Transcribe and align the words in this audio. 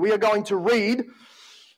We 0.00 0.12
are 0.12 0.18
going 0.18 0.44
to 0.44 0.56
read 0.56 1.04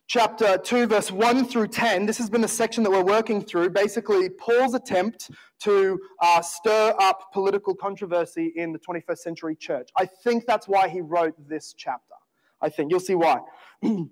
chapter 0.07 0.57
2, 0.57 0.87
verse 0.87 1.11
1 1.11 1.45
through 1.47 1.67
10. 1.67 2.07
This 2.07 2.19
has 2.19 2.31
been 2.31 2.41
the 2.41 2.47
section 2.47 2.85
that 2.85 2.91
we're 2.91 3.03
working 3.03 3.43
through. 3.43 3.71
Basically, 3.71 4.31
Paul's 4.31 4.75
attempt 4.75 5.29
to 5.63 5.99
uh, 6.21 6.41
stir 6.41 6.95
up 7.01 7.33
political 7.33 7.75
controversy 7.75 8.53
in 8.55 8.73
the 8.73 8.79
21st 8.79 9.19
century 9.19 9.57
church. 9.57 9.91
I 9.97 10.07
think 10.07 10.47
that's 10.47 10.69
why 10.69 10.89
he 10.89 11.01
wrote 11.01 11.35
this 11.49 11.75
chapter. 11.77 12.15
I 12.61 12.69
think. 12.69 12.93
You'll 12.93 13.01
see 13.01 13.17
why. 13.17 13.41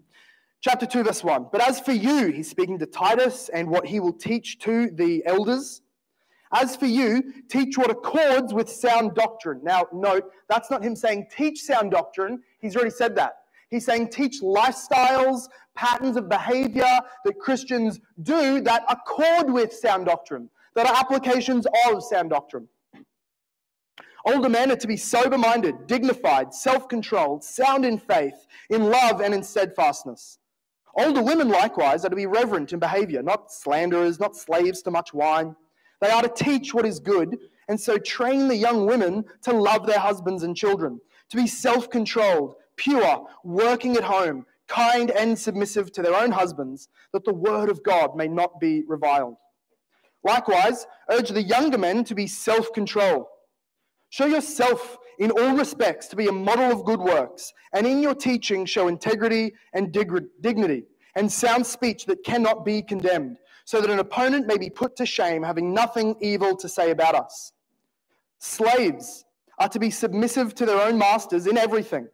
chapter 0.60 0.86
2, 0.86 1.04
verse 1.04 1.22
1. 1.22 1.46
But 1.52 1.60
as 1.60 1.78
for 1.78 1.92
you, 1.92 2.32
he's 2.32 2.50
speaking 2.50 2.80
to 2.80 2.86
Titus 2.86 3.48
and 3.48 3.68
what 3.68 3.86
he 3.86 4.00
will 4.00 4.12
teach 4.12 4.58
to 4.60 4.90
the 4.90 5.22
elders. 5.24 5.82
As 6.52 6.74
for 6.74 6.86
you, 6.86 7.32
teach 7.48 7.78
what 7.78 7.92
accords 7.92 8.52
with 8.52 8.68
sound 8.68 9.14
doctrine. 9.14 9.60
Now, 9.62 9.86
note, 9.92 10.32
that's 10.48 10.68
not 10.68 10.82
him 10.82 10.96
saying 10.96 11.28
teach 11.30 11.60
sound 11.62 11.92
doctrine. 11.92 12.42
He's 12.58 12.74
already 12.74 12.90
said 12.90 13.14
that. 13.14 13.34
He's 13.70 13.86
saying 13.86 14.08
teach 14.08 14.42
lifestyles, 14.42 15.48
patterns 15.74 16.16
of 16.16 16.28
behavior 16.28 17.00
that 17.24 17.38
Christians 17.38 18.00
do 18.22 18.60
that 18.62 18.84
accord 18.88 19.50
with 19.50 19.72
sound 19.72 20.06
doctrine, 20.06 20.50
that 20.74 20.86
are 20.86 20.96
applications 20.96 21.66
of 21.86 22.02
sound 22.02 22.30
doctrine. 22.30 22.68
Older 24.26 24.48
men 24.48 24.70
are 24.70 24.76
to 24.76 24.86
be 24.86 24.96
sober 24.96 25.38
minded, 25.38 25.86
dignified, 25.86 26.52
self 26.52 26.88
controlled, 26.88 27.42
sound 27.42 27.84
in 27.84 27.98
faith, 27.98 28.46
in 28.68 28.84
love, 28.90 29.20
and 29.20 29.32
in 29.32 29.42
steadfastness. 29.42 30.38
Older 30.94 31.22
women, 31.22 31.48
likewise, 31.48 32.04
are 32.04 32.10
to 32.10 32.16
be 32.16 32.26
reverent 32.26 32.72
in 32.72 32.80
behavior, 32.80 33.22
not 33.22 33.52
slanderers, 33.52 34.18
not 34.18 34.36
slaves 34.36 34.82
to 34.82 34.90
much 34.90 35.14
wine. 35.14 35.54
They 36.00 36.10
are 36.10 36.22
to 36.22 36.28
teach 36.28 36.74
what 36.74 36.86
is 36.86 36.98
good, 36.98 37.38
and 37.68 37.80
so 37.80 37.96
train 37.98 38.48
the 38.48 38.56
young 38.56 38.86
women 38.86 39.24
to 39.42 39.52
love 39.52 39.86
their 39.86 39.98
husbands 39.98 40.42
and 40.42 40.56
children, 40.56 41.00
to 41.30 41.36
be 41.36 41.46
self 41.46 41.88
controlled, 41.88 42.56
pure, 42.80 43.26
working 43.44 43.96
at 43.96 44.04
home, 44.04 44.46
kind 44.66 45.10
and 45.10 45.38
submissive 45.38 45.92
to 45.92 46.02
their 46.02 46.14
own 46.14 46.32
husbands, 46.32 46.88
that 47.12 47.24
the 47.24 47.34
word 47.34 47.68
of 47.68 47.82
God 47.82 48.16
may 48.16 48.26
not 48.26 48.58
be 48.58 48.84
reviled. 48.88 49.36
Likewise, 50.24 50.86
urge 51.10 51.28
the 51.30 51.42
younger 51.42 51.78
men 51.78 52.04
to 52.04 52.14
be 52.14 52.26
self 52.26 52.72
control. 52.72 53.28
Show 54.08 54.26
yourself 54.26 54.96
in 55.18 55.30
all 55.30 55.56
respects 55.56 56.08
to 56.08 56.16
be 56.16 56.28
a 56.28 56.32
model 56.32 56.72
of 56.72 56.84
good 56.86 57.00
works, 57.00 57.52
and 57.74 57.86
in 57.86 58.02
your 58.02 58.14
teaching 58.14 58.64
show 58.64 58.88
integrity 58.88 59.52
and 59.74 59.92
dignity, 60.40 60.84
and 61.16 61.30
sound 61.30 61.66
speech 61.66 62.06
that 62.06 62.24
cannot 62.24 62.64
be 62.64 62.82
condemned, 62.82 63.36
so 63.66 63.80
that 63.80 63.90
an 63.90 63.98
opponent 63.98 64.46
may 64.46 64.56
be 64.56 64.70
put 64.70 64.96
to 64.96 65.04
shame, 65.06 65.42
having 65.42 65.74
nothing 65.74 66.16
evil 66.22 66.56
to 66.56 66.68
say 66.68 66.90
about 66.90 67.14
us. 67.14 67.52
Slaves 68.38 69.24
are 69.58 69.68
to 69.68 69.78
be 69.78 69.90
submissive 69.90 70.54
to 70.54 70.64
their 70.64 70.80
own 70.80 70.96
masters 70.98 71.46
in 71.46 71.58
everything 71.58 72.08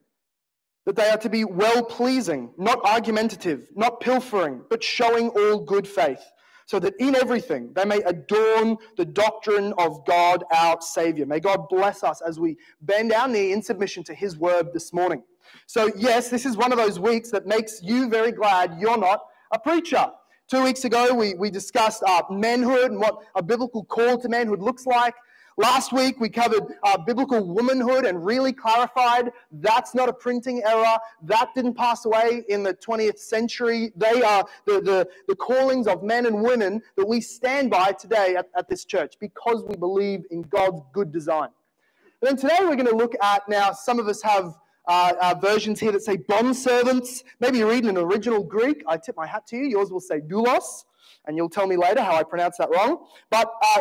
that 0.87 0.97
they 0.97 1.11
are 1.11 1.19
to 1.19 1.29
be 1.29 1.45
well 1.45 1.85
pleasing, 1.85 2.51
not 2.57 2.81
argumentative, 2.85 3.69
not 3.75 4.01
pilfering, 4.01 4.63
but 4.71 4.83
showing 4.83 5.29
all 5.31 5.59
good 5.59 5.87
faith, 5.87 6.23
so 6.65 6.79
that 6.79 6.95
in 6.99 7.15
everything 7.17 7.73
they 7.75 7.85
may 7.85 8.01
adorn 8.03 8.77
the 8.97 9.05
doctrine 9.05 9.75
of 9.79 10.07
God 10.07 10.45
our 10.55 10.81
Savior. 10.81 11.27
May 11.27 11.41
God 11.41 11.69
bless 11.69 12.05
us 12.05 12.23
as 12.27 12.39
we 12.39 12.57
bend 12.81 13.13
our 13.13 13.29
knee 13.29 13.53
in 13.53 13.63
submission 13.63 14.05
to 14.05 14.15
His 14.15 14.39
word 14.39 14.73
this 14.73 14.93
morning. 14.93 15.23
So, 15.67 15.91
yes, 15.97 16.31
this 16.31 16.47
is 16.47 16.57
one 16.57 16.73
of 16.73 16.79
those 16.79 16.99
weeks 16.99 17.31
that 17.33 17.47
makes 17.47 17.83
you 17.83 18.09
very 18.09 18.33
glad 18.33 18.77
you're 18.81 18.99
not 18.99 19.21
a 19.53 19.59
preacher. 19.59 20.07
Two 20.49 20.63
weeks 20.63 20.85
ago, 20.85 21.13
we, 21.13 21.35
we 21.35 21.51
discussed 21.51 22.05
uh, 22.07 22.23
manhood 22.31 22.93
and 22.93 23.01
what 23.01 23.19
a 23.35 23.43
biblical 23.43 23.85
call 23.85 24.17
to 24.19 24.29
manhood 24.29 24.61
looks 24.61 24.87
like. 24.87 25.15
Last 25.59 25.91
week, 25.91 26.21
we 26.21 26.29
covered 26.29 26.75
uh, 26.83 26.99
biblical 26.99 27.43
womanhood 27.43 28.05
and 28.05 28.23
really 28.23 28.53
clarified 28.53 29.33
that's 29.53 29.95
not 29.95 30.07
a 30.07 30.13
printing 30.13 30.63
error. 30.63 30.99
That 31.23 31.55
didn't 31.55 31.75
pass 31.75 32.05
away 32.05 32.45
in 32.51 32.63
the 32.63 32.75
20th 32.75 33.19
century. 33.19 33.91
They 33.97 34.23
are 34.23 34.47
the, 34.67 34.83
the, 34.83 35.09
the 35.29 35.35
callings 35.35 35.87
of 35.87 36.03
men 36.03 36.27
and 36.27 36.43
women 36.43 36.83
that 36.97 37.09
we 37.09 37.23
stand 37.23 37.71
by 37.71 37.93
today 37.93 38.37
at, 38.37 38.51
at 38.55 38.69
this 38.69 38.85
church 38.85 39.15
because 39.19 39.65
we 39.67 39.77
believe 39.77 40.27
in 40.31 40.43
God's 40.43 40.83
good 40.93 41.11
design. 41.11 41.49
And 42.21 42.29
then 42.29 42.37
today, 42.37 42.59
we're 42.61 42.77
going 42.77 42.87
to 42.89 42.97
look 42.97 43.15
at 43.23 43.49
now, 43.49 43.73
some 43.73 43.99
of 43.99 44.09
us 44.09 44.21
have 44.21 44.59
uh, 44.87 45.15
uh, 45.21 45.35
versions 45.41 45.81
here 45.81 45.93
that 45.93 46.03
say 46.03 46.19
bond 46.19 46.55
servants. 46.55 47.25
Maybe 47.41 47.59
you're 47.59 47.71
reading 47.71 47.89
an 47.89 47.97
original 47.97 48.45
Greek. 48.45 48.83
I 48.87 48.99
tip 48.99 49.17
my 49.17 49.27
hat 49.27 49.47
to 49.49 49.57
you. 49.57 49.65
Yours 49.65 49.91
will 49.91 50.01
say 50.01 50.21
doulos, 50.21 50.85
and 51.27 51.35
you'll 51.35 51.49
tell 51.49 51.67
me 51.67 51.79
later 51.79 52.03
how 52.03 52.15
I 52.15 52.25
pronounce 52.25 52.59
that 52.59 52.69
wrong. 52.71 53.07
But 53.31 53.51
uh, 53.63 53.81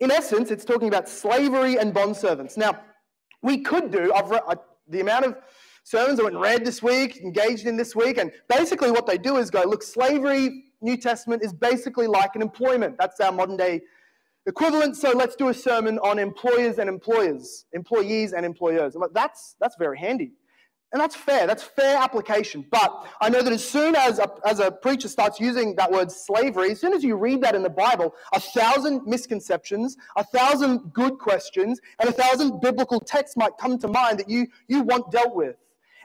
in 0.00 0.10
essence, 0.10 0.50
it's 0.50 0.64
talking 0.64 0.88
about 0.88 1.08
slavery 1.08 1.78
and 1.78 1.92
bond 1.94 2.16
servants. 2.16 2.56
Now, 2.56 2.80
we 3.42 3.58
could 3.58 3.90
do, 3.90 4.12
read, 4.12 4.40
I, 4.48 4.56
the 4.88 5.00
amount 5.00 5.24
of 5.24 5.36
sermons 5.84 6.20
I 6.20 6.24
went 6.24 6.34
and 6.34 6.42
read 6.42 6.64
this 6.64 6.82
week, 6.82 7.18
engaged 7.18 7.66
in 7.66 7.76
this 7.76 7.94
week, 7.94 8.18
and 8.18 8.32
basically 8.48 8.90
what 8.90 9.06
they 9.06 9.18
do 9.18 9.36
is 9.36 9.50
go, 9.50 9.62
look, 9.62 9.82
slavery, 9.82 10.64
New 10.80 10.96
Testament, 10.96 11.42
is 11.42 11.52
basically 11.52 12.06
like 12.06 12.34
an 12.34 12.42
employment. 12.42 12.96
That's 12.98 13.20
our 13.20 13.32
modern 13.32 13.56
day 13.56 13.82
equivalent. 14.46 14.96
So 14.96 15.10
let's 15.10 15.36
do 15.36 15.48
a 15.48 15.54
sermon 15.54 15.98
on 16.00 16.18
employers 16.18 16.78
and 16.78 16.88
employers, 16.88 17.66
employees 17.72 18.32
and 18.32 18.44
employers. 18.44 18.94
I'm 18.94 19.02
like, 19.02 19.12
that's, 19.14 19.56
that's 19.60 19.76
very 19.76 19.98
handy. 19.98 20.32
And 20.92 21.00
that's 21.00 21.16
fair. 21.16 21.46
That's 21.46 21.64
fair 21.64 21.96
application. 21.96 22.64
But 22.70 23.06
I 23.20 23.28
know 23.28 23.42
that 23.42 23.52
as 23.52 23.68
soon 23.68 23.96
as 23.96 24.18
a, 24.18 24.30
as 24.46 24.60
a 24.60 24.70
preacher 24.70 25.08
starts 25.08 25.40
using 25.40 25.74
that 25.76 25.90
word 25.90 26.12
slavery, 26.12 26.70
as 26.70 26.80
soon 26.80 26.92
as 26.92 27.02
you 27.02 27.16
read 27.16 27.42
that 27.42 27.54
in 27.54 27.62
the 27.62 27.70
Bible, 27.70 28.14
a 28.32 28.40
thousand 28.40 29.04
misconceptions, 29.04 29.96
a 30.16 30.22
thousand 30.22 30.92
good 30.92 31.18
questions, 31.18 31.80
and 31.98 32.08
a 32.08 32.12
thousand 32.12 32.60
biblical 32.60 33.00
texts 33.00 33.36
might 33.36 33.58
come 33.58 33.78
to 33.78 33.88
mind 33.88 34.20
that 34.20 34.30
you, 34.30 34.46
you 34.68 34.82
want 34.82 35.10
dealt 35.10 35.34
with. 35.34 35.56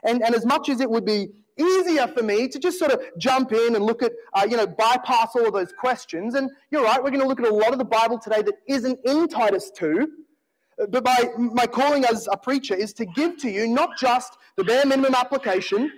And, 0.04 0.20
and 0.22 0.34
as 0.34 0.44
much 0.44 0.68
as 0.68 0.80
it 0.80 0.90
would 0.90 1.06
be 1.06 1.28
easier 1.56 2.08
for 2.08 2.24
me 2.24 2.48
to 2.48 2.58
just 2.58 2.78
sort 2.78 2.90
of 2.90 3.00
jump 3.18 3.52
in 3.52 3.76
and 3.76 3.84
look 3.84 4.02
at, 4.02 4.12
uh, 4.34 4.46
you 4.50 4.56
know, 4.56 4.66
bypass 4.66 5.36
all 5.36 5.46
of 5.46 5.52
those 5.52 5.72
questions, 5.72 6.34
and 6.34 6.50
you're 6.72 6.82
right, 6.82 7.00
we're 7.00 7.10
going 7.10 7.22
to 7.22 7.28
look 7.28 7.40
at 7.40 7.46
a 7.46 7.54
lot 7.54 7.72
of 7.72 7.78
the 7.78 7.84
Bible 7.84 8.18
today 8.18 8.42
that 8.42 8.54
isn't 8.66 8.98
in 9.04 9.28
Titus 9.28 9.70
2 9.76 10.08
but 10.88 11.04
my, 11.04 11.28
my 11.36 11.66
calling 11.66 12.04
as 12.04 12.28
a 12.30 12.36
preacher 12.36 12.74
is 12.74 12.92
to 12.94 13.06
give 13.06 13.36
to 13.38 13.50
you 13.50 13.66
not 13.66 13.96
just 13.98 14.36
the 14.56 14.64
bare 14.64 14.84
minimum 14.86 15.14
application, 15.14 15.90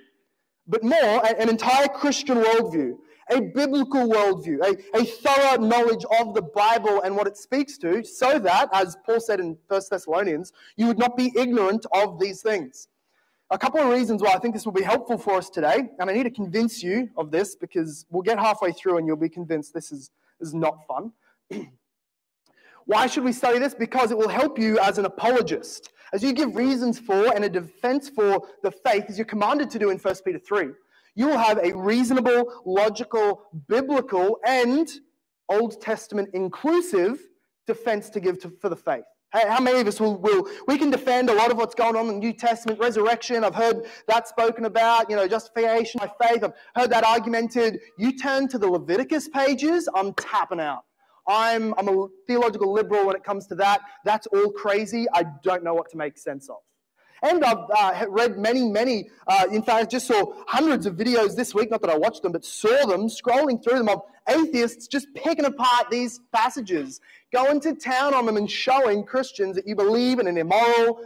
but 0.67 0.83
more 0.83 1.25
an 1.27 1.49
entire 1.49 1.89
Christian 1.89 2.39
worldview, 2.39 2.97
a 3.31 3.41
biblical 3.41 4.09
worldview, 4.09 4.61
a, 4.63 4.99
a 4.99 5.05
thorough 5.05 5.63
knowledge 5.63 6.05
of 6.21 6.35
the 6.35 6.43
Bible 6.43 7.03
and 7.03 7.17
what 7.17 7.27
it 7.27 7.37
speaks 7.37 7.79
to, 7.79 8.05
so 8.05 8.39
that, 8.39 8.69
as 8.73 8.97
Paul 9.05 9.21
said 9.21 9.41
in 9.41 9.57
1 9.69 9.83
Thessalonians, 9.91 10.53
you 10.77 10.87
would 10.87 10.99
not 10.99 11.17
be 11.17 11.33
ignorant 11.37 11.87
of 11.93 12.19
these 12.19 12.43
things. 12.43 12.89
A 13.51 13.59
couple 13.59 13.81
of 13.81 13.89
reasons 13.89 14.23
why 14.23 14.33
I 14.33 14.39
think 14.39 14.55
this 14.55 14.65
will 14.65 14.73
be 14.73 14.83
helpful 14.83 15.19
for 15.19 15.35
us 15.35 15.51
today, 15.51 15.89
and 15.99 16.11
I 16.11 16.13
need 16.13 16.25
to 16.25 16.31
convince 16.31 16.83
you 16.83 17.11
of 17.17 17.31
this 17.31 17.55
because 17.55 18.07
we'll 18.11 18.23
get 18.23 18.39
halfway 18.39 18.73
through 18.73 18.99
and 18.99 19.07
you'll 19.07 19.17
be 19.17 19.29
convinced 19.29 19.75
this 19.75 19.93
is, 19.93 20.11
is 20.41 20.55
not 20.55 20.79
fun. 20.87 21.13
Why 22.87 23.07
should 23.07 23.25
we 23.25 23.33
study 23.33 23.59
this? 23.59 23.75
Because 23.75 24.11
it 24.11 24.19
will 24.19 24.29
help 24.29 24.59
you 24.59 24.79
as 24.79 24.99
an 24.99 25.07
apologist. 25.07 25.91
As 26.13 26.23
you 26.23 26.33
give 26.33 26.55
reasons 26.55 26.99
for 26.99 27.35
and 27.35 27.45
a 27.45 27.49
defense 27.49 28.09
for 28.09 28.47
the 28.63 28.71
faith, 28.71 29.07
as 29.09 29.19
you're 29.19 29.25
commanded 29.25 29.71
to 29.71 29.79
do 29.79 29.91
in 29.91 29.99
1 29.99 30.15
Peter 30.25 30.39
3, 30.39 30.69
you 31.17 31.27
will 31.27 31.39
have 31.39 31.59
a 31.59 31.75
reasonable, 31.77 32.63
logical, 32.65 33.43
biblical, 33.69 34.39
and 34.45 34.89
Old 35.49 35.81
Testament 35.81 36.31
inclusive 36.35 37.21
defense 37.67 38.11
to 38.11 38.21
give 38.21 38.39
to, 38.41 38.53
for 38.61 38.69
the 38.69 38.77
faith. 38.77 39.05
How 39.31 39.61
many 39.61 39.81
of 39.81 39.89
us 39.89 39.99
will, 39.99 40.17
will, 40.17 40.47
we 40.69 40.79
can 40.79 40.91
defend 40.91 41.29
a 41.29 41.35
lot 41.35 41.51
of 41.51 41.57
what's 41.57 41.75
going 41.75 41.97
on 41.97 42.07
in 42.07 42.15
the 42.15 42.21
New 42.21 42.33
Testament, 42.33 42.79
resurrection. 42.79 43.43
I've 43.43 43.55
heard 43.55 43.85
that 44.07 44.29
spoken 44.29 44.65
about, 44.65 45.11
you 45.11 45.17
know, 45.17 45.27
justification 45.27 45.99
by 45.99 46.29
faith. 46.29 46.45
I've 46.45 46.53
heard 46.77 46.91
that 46.91 47.03
argumented. 47.03 47.81
You 47.99 48.17
turn 48.17 48.47
to 48.49 48.59
the 48.59 48.69
Leviticus 48.69 49.29
pages, 49.29 49.89
I'm 49.93 50.15
tapping 50.15 50.61
out. 50.61 50.85
I'm, 51.27 51.75
I'm 51.79 51.89
a 51.89 52.07
theological 52.27 52.73
liberal 52.73 53.07
when 53.07 53.17
it 53.17 53.25
comes 53.25 53.47
to 53.49 53.55
that. 53.57 53.81
That's 54.05 54.27
all 54.29 54.51
crazy. 54.51 55.07
I 55.13 55.25
don't 55.43 55.65
know 55.65 55.75
what 55.75 55.91
to 55.91 55.97
make 55.97 56.19
sense 56.19 56.49
of. 56.49 56.57
And 57.23 57.43
I've 57.43 57.71
uh, 57.75 58.07
read 58.11 58.37
many, 58.37 58.69
many, 58.69 59.09
uh, 59.27 59.47
in 59.51 59.63
fact, 59.63 59.83
I 59.83 59.85
just 59.87 60.07
saw 60.07 60.35
hundreds 60.47 60.85
of 60.85 60.97
videos 60.97 61.35
this 61.35 61.55
week, 61.55 61.71
not 61.71 61.81
that 61.81 61.89
I 61.89 61.97
watched 61.97 62.23
them, 62.23 62.33
but 62.33 62.45
saw 62.45 62.85
them, 62.87 63.09
scrolling 63.09 63.65
through 63.65 63.79
them, 63.79 63.89
of 63.89 64.03
atheists 64.29 64.87
just 64.89 65.07
picking 65.15 65.47
apart 65.47 65.89
these 65.91 66.21
passages, 66.35 67.01
going 67.33 67.61
to 67.61 67.75
town 67.75 68.13
on 68.13 68.27
them 68.27 68.37
and 68.37 68.51
showing 68.51 69.05
Christians 69.05 69.57
that 69.57 69.67
you 69.67 69.75
believe 69.75 70.19
in 70.19 70.27
an 70.27 70.37
immoral, 70.37 71.01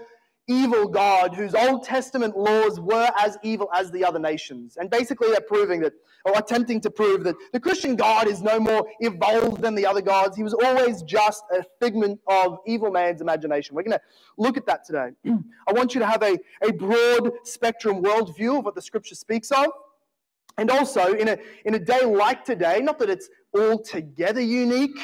evil 0.48 0.88
God 0.88 1.34
whose 1.34 1.54
Old 1.54 1.84
Testament 1.84 2.36
laws 2.36 2.80
were 2.80 3.10
as 3.18 3.36
evil 3.42 3.68
as 3.74 3.90
the 3.90 4.04
other 4.04 4.18
nations. 4.18 4.76
And 4.78 4.90
basically, 4.90 5.28
they're 5.28 5.40
proving 5.40 5.80
that, 5.80 5.92
or 6.24 6.36
attempting 6.36 6.80
to 6.80 6.90
prove 6.90 7.22
that 7.24 7.36
the 7.52 7.60
Christian 7.60 7.94
God 7.94 8.26
is 8.26 8.42
no 8.42 8.58
more 8.58 8.86
evolved 9.00 9.62
than 9.62 9.74
the 9.74 9.86
other 9.86 10.00
gods. 10.00 10.36
He 10.36 10.42
was 10.42 10.54
always 10.54 11.02
just 11.02 11.44
a 11.52 11.62
figment 11.80 12.18
of 12.26 12.58
evil 12.66 12.90
man's 12.90 13.20
imagination. 13.20 13.76
We're 13.76 13.82
going 13.82 13.98
to 13.98 14.02
look 14.38 14.56
at 14.56 14.66
that 14.66 14.84
today. 14.84 15.10
I 15.68 15.72
want 15.72 15.94
you 15.94 16.00
to 16.00 16.06
have 16.06 16.22
a, 16.22 16.38
a 16.62 16.72
broad 16.72 17.30
spectrum 17.44 18.02
worldview 18.02 18.58
of 18.58 18.64
what 18.64 18.74
the 18.74 18.82
scripture 18.82 19.14
speaks 19.14 19.50
of. 19.50 19.66
And 20.56 20.70
also, 20.70 21.12
in 21.12 21.28
a, 21.28 21.38
in 21.64 21.74
a 21.74 21.78
day 21.78 22.04
like 22.04 22.44
today, 22.44 22.80
not 22.80 22.98
that 22.98 23.08
it's 23.08 23.28
altogether 23.56 24.40
unique, 24.40 24.98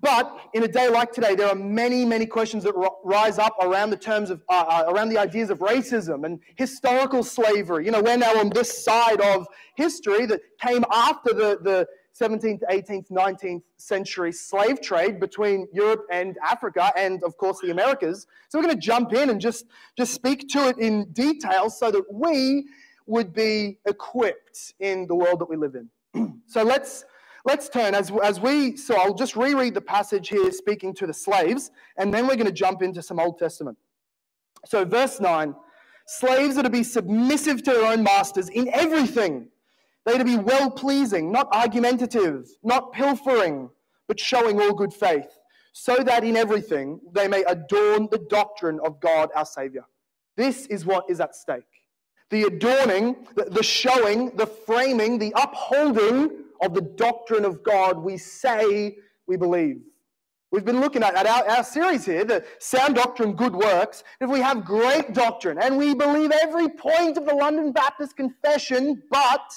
But 0.00 0.34
in 0.54 0.62
a 0.62 0.68
day 0.68 0.88
like 0.88 1.12
today, 1.12 1.34
there 1.34 1.48
are 1.48 1.54
many, 1.54 2.04
many 2.04 2.24
questions 2.24 2.64
that 2.64 2.74
rise 3.04 3.38
up 3.38 3.54
around 3.60 3.90
the 3.90 3.96
terms 3.96 4.30
of, 4.30 4.42
uh, 4.48 4.64
uh, 4.68 4.84
around 4.92 5.10
the 5.10 5.18
ideas 5.18 5.50
of 5.50 5.58
racism 5.58 6.24
and 6.24 6.40
historical 6.56 7.22
slavery. 7.22 7.84
You 7.84 7.90
know, 7.90 8.02
we're 8.02 8.16
now 8.16 8.38
on 8.38 8.48
this 8.50 8.82
side 8.82 9.20
of 9.20 9.46
history 9.74 10.24
that 10.26 10.40
came 10.58 10.84
after 10.90 11.34
the, 11.34 11.58
the 11.60 11.86
17th, 12.18 12.60
18th, 12.70 13.10
19th 13.10 13.62
century 13.76 14.32
slave 14.32 14.80
trade 14.80 15.20
between 15.20 15.68
Europe 15.72 16.06
and 16.10 16.38
Africa, 16.42 16.92
and 16.96 17.22
of 17.22 17.36
course 17.36 17.58
the 17.62 17.70
Americas. 17.70 18.26
So 18.48 18.58
we're 18.58 18.64
going 18.64 18.74
to 18.76 18.80
jump 18.80 19.12
in 19.12 19.30
and 19.30 19.40
just, 19.40 19.66
just 19.96 20.14
speak 20.14 20.48
to 20.50 20.68
it 20.68 20.78
in 20.78 21.12
detail 21.12 21.68
so 21.68 21.90
that 21.90 22.04
we 22.10 22.66
would 23.06 23.32
be 23.32 23.78
equipped 23.86 24.74
in 24.80 25.06
the 25.06 25.14
world 25.14 25.40
that 25.40 25.48
we 25.48 25.56
live 25.56 25.74
in. 25.74 26.40
so 26.46 26.62
let's 26.62 27.04
Let's 27.44 27.68
turn 27.68 27.94
as, 27.94 28.12
as 28.22 28.38
we, 28.38 28.76
so 28.76 28.96
I'll 28.96 29.14
just 29.14 29.34
reread 29.34 29.74
the 29.74 29.80
passage 29.80 30.28
here 30.28 30.50
speaking 30.52 30.94
to 30.94 31.06
the 31.06 31.14
slaves, 31.14 31.70
and 31.96 32.12
then 32.12 32.26
we're 32.26 32.36
going 32.36 32.46
to 32.46 32.52
jump 32.52 32.82
into 32.82 33.02
some 33.02 33.18
Old 33.18 33.38
Testament. 33.38 33.78
So, 34.66 34.84
verse 34.84 35.20
9 35.20 35.54
slaves 36.06 36.58
are 36.58 36.62
to 36.62 36.70
be 36.70 36.82
submissive 36.82 37.62
to 37.62 37.70
their 37.70 37.86
own 37.86 38.02
masters 38.02 38.48
in 38.48 38.68
everything. 38.74 39.48
They're 40.04 40.18
to 40.18 40.24
be 40.24 40.36
well 40.36 40.70
pleasing, 40.70 41.30
not 41.30 41.48
argumentative, 41.52 42.48
not 42.62 42.92
pilfering, 42.92 43.70
but 44.08 44.18
showing 44.18 44.60
all 44.60 44.74
good 44.74 44.92
faith, 44.92 45.38
so 45.72 45.96
that 45.96 46.24
in 46.24 46.36
everything 46.36 47.00
they 47.12 47.28
may 47.28 47.44
adorn 47.44 48.08
the 48.10 48.26
doctrine 48.28 48.80
of 48.84 49.00
God 49.00 49.30
our 49.34 49.46
Savior. 49.46 49.84
This 50.36 50.66
is 50.66 50.84
what 50.84 51.08
is 51.08 51.20
at 51.20 51.36
stake. 51.36 51.62
The 52.30 52.44
adorning, 52.44 53.26
the 53.34 53.62
showing, 53.62 54.30
the 54.36 54.46
framing, 54.46 55.18
the 55.18 55.32
upholding 55.36 56.44
of 56.62 56.74
the 56.74 56.80
doctrine 56.80 57.44
of 57.44 57.62
God 57.62 57.98
we 57.98 58.16
say 58.16 58.96
we 59.26 59.36
believe. 59.36 59.80
We've 60.52 60.64
been 60.64 60.80
looking 60.80 61.04
at, 61.04 61.14
at 61.14 61.26
our, 61.26 61.48
our 61.48 61.64
series 61.64 62.04
here, 62.04 62.24
the 62.24 62.44
sound 62.58 62.96
doctrine, 62.96 63.34
good 63.34 63.54
works. 63.54 64.02
If 64.20 64.28
we 64.28 64.40
have 64.40 64.64
great 64.64 65.14
doctrine 65.14 65.58
and 65.58 65.78
we 65.78 65.94
believe 65.94 66.32
every 66.32 66.68
point 66.68 67.16
of 67.16 67.24
the 67.24 67.34
London 67.34 67.70
Baptist 67.70 68.16
Confession, 68.16 69.02
but 69.10 69.54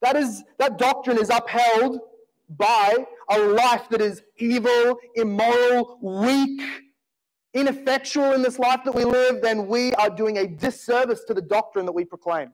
that 0.00 0.16
is 0.16 0.44
that 0.58 0.78
doctrine 0.78 1.18
is 1.18 1.28
upheld 1.28 2.00
by 2.48 3.04
a 3.30 3.38
life 3.38 3.88
that 3.90 4.00
is 4.00 4.22
evil, 4.38 4.98
immoral, 5.14 5.98
weak, 6.00 6.62
ineffectual 7.52 8.32
in 8.32 8.42
this 8.42 8.58
life 8.58 8.80
that 8.84 8.94
we 8.94 9.04
live, 9.04 9.42
then 9.42 9.66
we 9.66 9.92
are 9.94 10.08
doing 10.08 10.38
a 10.38 10.46
disservice 10.46 11.24
to 11.24 11.34
the 11.34 11.42
doctrine 11.42 11.84
that 11.84 11.92
we 11.92 12.04
proclaim. 12.04 12.50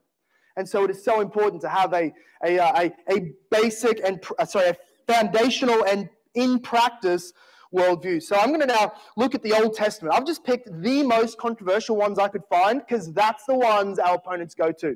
And 0.57 0.67
so 0.67 0.83
it 0.83 0.91
is 0.91 1.03
so 1.03 1.21
important 1.21 1.61
to 1.61 1.69
have 1.69 1.93
a, 1.93 2.13
a, 2.43 2.59
uh, 2.59 2.89
a, 3.09 3.13
a 3.13 3.31
basic 3.51 3.99
and, 4.03 4.23
uh, 4.39 4.45
sorry, 4.45 4.69
a 4.69 4.77
foundational 5.07 5.83
and 5.85 6.09
in 6.33 6.59
practice 6.59 7.33
worldview. 7.73 8.21
So 8.21 8.35
I'm 8.37 8.49
going 8.49 8.61
to 8.61 8.67
now 8.67 8.93
look 9.17 9.35
at 9.35 9.43
the 9.43 9.53
Old 9.53 9.73
Testament. 9.75 10.15
I've 10.15 10.25
just 10.25 10.43
picked 10.43 10.69
the 10.81 11.03
most 11.03 11.37
controversial 11.37 11.95
ones 11.95 12.19
I 12.19 12.27
could 12.27 12.43
find 12.49 12.79
because 12.79 13.11
that's 13.13 13.45
the 13.45 13.55
ones 13.55 13.99
our 13.99 14.15
opponents 14.15 14.55
go 14.55 14.71
to. 14.71 14.95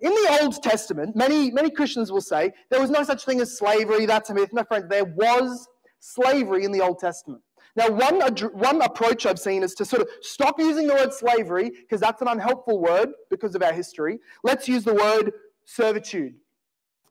In 0.00 0.10
the 0.10 0.38
Old 0.42 0.62
Testament, 0.62 1.16
many, 1.16 1.50
many 1.50 1.70
Christians 1.70 2.12
will 2.12 2.20
say 2.20 2.52
there 2.70 2.80
was 2.80 2.90
no 2.90 3.02
such 3.02 3.24
thing 3.24 3.40
as 3.40 3.56
slavery, 3.56 4.04
that's 4.04 4.30
a 4.30 4.34
myth. 4.34 4.50
No, 4.52 4.62
friend, 4.64 4.90
there 4.90 5.04
was 5.04 5.66
slavery 6.00 6.64
in 6.64 6.72
the 6.72 6.82
Old 6.82 6.98
Testament. 6.98 7.40
Now, 7.76 7.90
one, 7.90 8.20
one 8.52 8.80
approach 8.80 9.26
I've 9.26 9.38
seen 9.38 9.62
is 9.62 9.74
to 9.74 9.84
sort 9.84 10.02
of 10.02 10.08
stop 10.22 10.58
using 10.58 10.86
the 10.86 10.94
word 10.94 11.12
slavery, 11.12 11.70
because 11.70 12.00
that's 12.00 12.22
an 12.22 12.28
unhelpful 12.28 12.80
word 12.80 13.10
because 13.30 13.54
of 13.54 13.62
our 13.62 13.72
history. 13.72 14.18
Let's 14.42 14.66
use 14.66 14.84
the 14.84 14.94
word 14.94 15.32
servitude. 15.66 16.34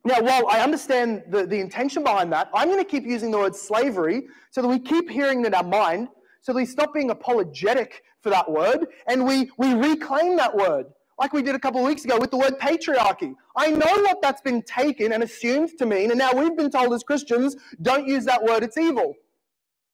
Now, 0.03 0.21
while 0.21 0.47
I 0.47 0.59
understand 0.59 1.23
the, 1.29 1.47
the 1.47 1.59
intention 1.59 2.03
behind 2.03 2.31
that, 2.33 2.49
I'm 2.53 2.67
going 2.67 2.83
to 2.83 2.89
keep 2.89 3.05
using 3.05 3.31
the 3.31 3.37
word 3.37 3.55
slavery 3.55 4.27
so 4.51 4.61
that 4.61 4.67
we 4.67 4.79
keep 4.79 5.09
hearing 5.09 5.41
it 5.41 5.47
in 5.47 5.53
our 5.53 5.63
mind, 5.63 6.09
so 6.41 6.53
that 6.53 6.57
we 6.57 6.65
stop 6.65 6.93
being 6.93 7.09
apologetic 7.09 8.03
for 8.21 8.29
that 8.29 8.51
word 8.51 8.87
and 9.07 9.25
we, 9.25 9.49
we 9.57 9.73
reclaim 9.73 10.35
that 10.37 10.55
word, 10.55 10.85
like 11.19 11.33
we 11.33 11.41
did 11.41 11.55
a 11.55 11.59
couple 11.59 11.81
of 11.81 11.87
weeks 11.87 12.05
ago 12.05 12.19
with 12.19 12.29
the 12.29 12.37
word 12.37 12.53
patriarchy. 12.59 13.33
I 13.55 13.71
know 13.71 14.01
what 14.03 14.21
that's 14.21 14.41
been 14.41 14.61
taken 14.61 15.11
and 15.11 15.23
assumed 15.23 15.71
to 15.79 15.85
mean, 15.85 16.11
and 16.11 16.19
now 16.19 16.31
we've 16.33 16.55
been 16.55 16.69
told 16.71 16.93
as 16.93 17.03
Christians, 17.03 17.55
don't 17.81 18.07
use 18.07 18.25
that 18.25 18.43
word, 18.43 18.63
it's 18.63 18.77
evil. 18.77 19.15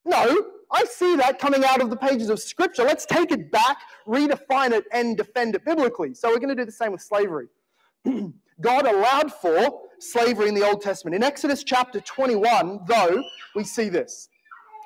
No, 0.04 0.46
I 0.72 0.86
see 0.86 1.16
that 1.18 1.38
coming 1.38 1.66
out 1.66 1.82
of 1.82 1.90
the 1.90 1.98
pages 1.98 2.30
of 2.30 2.40
Scripture. 2.40 2.84
Let's 2.84 3.06
take 3.06 3.32
it 3.32 3.52
back, 3.52 3.78
redefine 4.08 4.72
it, 4.72 4.86
and 4.92 5.18
defend 5.18 5.56
it 5.56 5.66
biblically. 5.66 6.14
So 6.14 6.30
we're 6.30 6.40
going 6.40 6.50
to 6.50 6.56
do 6.56 6.66
the 6.66 6.72
same 6.72 6.94
with 6.94 7.02
slavery. 7.02 7.48
God 8.62 8.86
allowed 8.86 9.34
for 9.34 9.82
slavery 10.00 10.48
in 10.48 10.56
the 10.56 10.66
Old 10.66 10.82
Testament. 10.82 11.16
In 11.16 11.24
Exodus 11.24 11.64
chapter 11.64 12.00
21, 12.00 12.82
though, 12.88 13.24
we 13.56 13.64
see 13.64 13.90
this. 13.90 14.30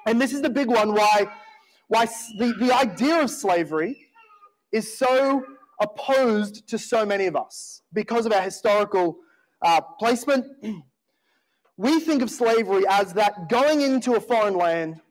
And 0.07 0.19
this 0.19 0.33
is 0.33 0.41
the 0.41 0.49
big 0.49 0.67
one 0.67 0.93
why, 0.93 1.27
why 1.87 2.05
the, 2.05 2.53
the 2.59 2.73
idea 2.73 3.21
of 3.21 3.29
slavery 3.29 4.07
is 4.71 4.97
so 4.97 5.45
opposed 5.79 6.67
to 6.69 6.77
so 6.77 7.05
many 7.05 7.25
of 7.25 7.35
us 7.35 7.81
because 7.93 8.25
of 8.25 8.31
our 8.31 8.41
historical 8.41 9.17
uh, 9.61 9.81
placement. 9.99 10.45
we 11.77 11.99
think 11.99 12.21
of 12.21 12.31
slavery 12.31 12.85
as 12.89 13.13
that 13.13 13.49
going 13.49 13.81
into 13.81 14.15
a 14.15 14.19
foreign 14.19 14.55
land 14.55 15.01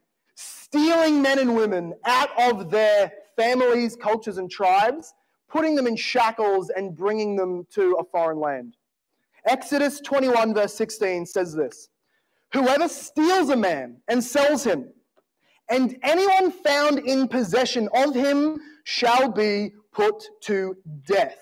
stealing 0.75 1.23
men 1.23 1.39
and 1.39 1.55
women 1.55 1.95
out 2.05 2.31
of 2.37 2.69
their 2.69 3.13
families, 3.37 3.95
cultures, 3.95 4.39
and 4.39 4.51
tribes, 4.51 5.15
putting 5.49 5.77
them 5.77 5.87
in 5.87 5.95
shackles 5.95 6.69
and 6.71 6.97
bringing 6.97 7.37
them 7.37 7.65
to 7.73 7.95
a 8.01 8.05
foreign 8.05 8.41
land. 8.41 8.77
Exodus 9.47 10.01
21, 10.01 10.53
verse 10.53 10.75
16 10.75 11.27
says 11.27 11.55
this 11.55 11.91
Whoever 12.53 12.89
steals 12.89 13.51
a 13.51 13.57
man 13.57 13.99
and 14.09 14.23
sells 14.23 14.65
him, 14.65 14.93
and 15.71 15.97
anyone 16.03 16.51
found 16.51 16.99
in 16.99 17.29
possession 17.29 17.89
of 17.95 18.13
him 18.13 18.59
shall 18.83 19.31
be 19.31 19.75
put 19.93 20.25
to 20.41 20.77
death. 21.07 21.39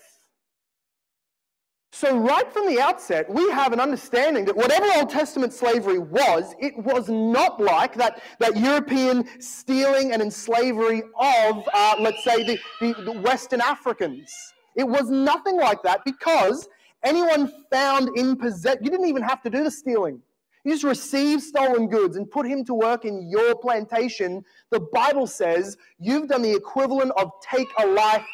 So, 1.95 2.17
right 2.17 2.51
from 2.51 2.65
the 2.65 2.81
outset, 2.81 3.29
we 3.29 3.47
have 3.51 3.71
an 3.71 3.79
understanding 3.79 4.45
that 4.45 4.57
whatever 4.57 4.87
Old 4.95 5.11
Testament 5.11 5.53
slavery 5.53 5.99
was, 5.99 6.55
it 6.59 6.75
was 6.75 7.07
not 7.07 7.61
like 7.61 7.93
that, 7.97 8.19
that 8.39 8.57
European 8.57 9.29
stealing 9.39 10.11
and 10.11 10.19
enslavery 10.19 11.03
of, 11.19 11.69
uh, 11.71 11.95
let's 11.99 12.23
say, 12.23 12.43
the, 12.45 12.57
the, 12.81 12.95
the 13.03 13.11
Western 13.11 13.61
Africans. 13.61 14.33
It 14.75 14.87
was 14.87 15.11
nothing 15.11 15.57
like 15.57 15.83
that 15.83 16.03
because 16.03 16.67
anyone 17.03 17.53
found 17.71 18.17
in 18.17 18.37
possession, 18.37 18.83
you 18.83 18.89
didn't 18.89 19.07
even 19.07 19.21
have 19.21 19.43
to 19.43 19.51
do 19.51 19.63
the 19.63 19.69
stealing. 19.69 20.19
You 20.63 20.71
just 20.71 20.83
receive 20.83 21.43
stolen 21.43 21.89
goods 21.89 22.17
and 22.17 22.29
put 22.29 22.47
him 22.47 22.65
to 22.65 22.73
work 22.73 23.05
in 23.05 23.29
your 23.29 23.53
plantation. 23.55 24.43
The 24.71 24.79
Bible 24.79 25.27
says 25.27 25.77
you've 25.99 26.27
done 26.27 26.41
the 26.41 26.55
equivalent 26.55 27.11
of 27.17 27.29
take 27.47 27.67
a 27.77 27.85
life, 27.85 28.25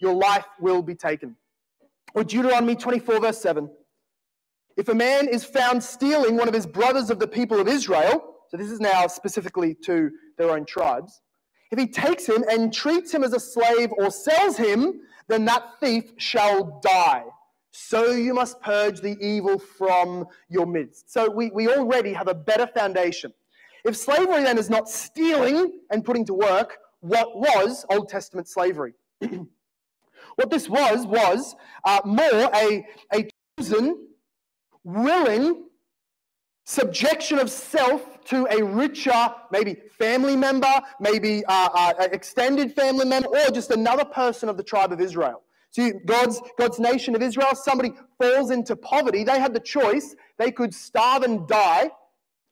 your 0.00 0.14
life 0.14 0.46
will 0.60 0.82
be 0.82 0.94
taken. 0.94 1.34
Or 2.14 2.24
Deuteronomy 2.24 2.76
24, 2.76 3.20
verse 3.20 3.38
7. 3.40 3.70
If 4.76 4.88
a 4.88 4.94
man 4.94 5.28
is 5.28 5.44
found 5.44 5.82
stealing 5.82 6.36
one 6.36 6.48
of 6.48 6.54
his 6.54 6.66
brothers 6.66 7.10
of 7.10 7.18
the 7.18 7.28
people 7.28 7.60
of 7.60 7.68
Israel, 7.68 8.36
so 8.48 8.56
this 8.56 8.70
is 8.70 8.80
now 8.80 9.06
specifically 9.06 9.74
to 9.84 10.10
their 10.38 10.50
own 10.50 10.64
tribes, 10.64 11.20
if 11.70 11.78
he 11.78 11.86
takes 11.86 12.26
him 12.26 12.44
and 12.50 12.72
treats 12.72 13.12
him 13.12 13.24
as 13.24 13.32
a 13.32 13.40
slave 13.40 13.90
or 13.96 14.10
sells 14.10 14.56
him, 14.56 15.00
then 15.28 15.44
that 15.46 15.62
thief 15.80 16.12
shall 16.18 16.80
die. 16.82 17.24
So 17.70 18.10
you 18.10 18.34
must 18.34 18.60
purge 18.60 19.00
the 19.00 19.16
evil 19.20 19.58
from 19.58 20.26
your 20.50 20.66
midst. 20.66 21.10
So 21.10 21.30
we, 21.30 21.50
we 21.50 21.68
already 21.68 22.12
have 22.12 22.28
a 22.28 22.34
better 22.34 22.66
foundation. 22.66 23.32
If 23.84 23.96
slavery 23.96 24.42
then 24.42 24.58
is 24.58 24.68
not 24.68 24.88
stealing 24.88 25.80
and 25.90 26.04
putting 26.04 26.26
to 26.26 26.34
work, 26.34 26.76
what 27.00 27.36
was 27.36 27.86
Old 27.90 28.08
Testament 28.08 28.48
slavery? 28.48 28.92
What 30.36 30.50
this 30.50 30.68
was, 30.68 31.06
was 31.06 31.54
uh, 31.84 32.00
more 32.04 32.50
a, 32.54 32.86
a 33.12 33.28
chosen, 33.58 34.08
willing 34.84 35.64
subjection 36.64 37.38
of 37.38 37.50
self 37.50 38.24
to 38.24 38.46
a 38.50 38.62
richer, 38.62 39.34
maybe 39.50 39.76
family 39.98 40.36
member, 40.36 40.72
maybe 41.00 41.44
uh, 41.46 41.68
uh, 41.74 42.08
extended 42.12 42.72
family 42.72 43.04
member, 43.04 43.28
or 43.28 43.50
just 43.50 43.70
another 43.70 44.04
person 44.04 44.48
of 44.48 44.56
the 44.56 44.62
tribe 44.62 44.92
of 44.92 45.00
Israel. 45.00 45.42
See, 45.70 45.92
God's, 46.04 46.40
God's 46.58 46.78
nation 46.78 47.14
of 47.14 47.22
Israel, 47.22 47.54
somebody 47.54 47.92
falls 48.18 48.50
into 48.50 48.76
poverty. 48.76 49.24
They 49.24 49.40
had 49.40 49.54
the 49.54 49.60
choice. 49.60 50.14
They 50.38 50.50
could 50.50 50.74
starve 50.74 51.22
and 51.22 51.48
die. 51.48 51.90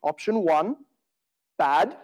Option 0.03 0.43
one, 0.43 0.77
bad. 1.59 1.99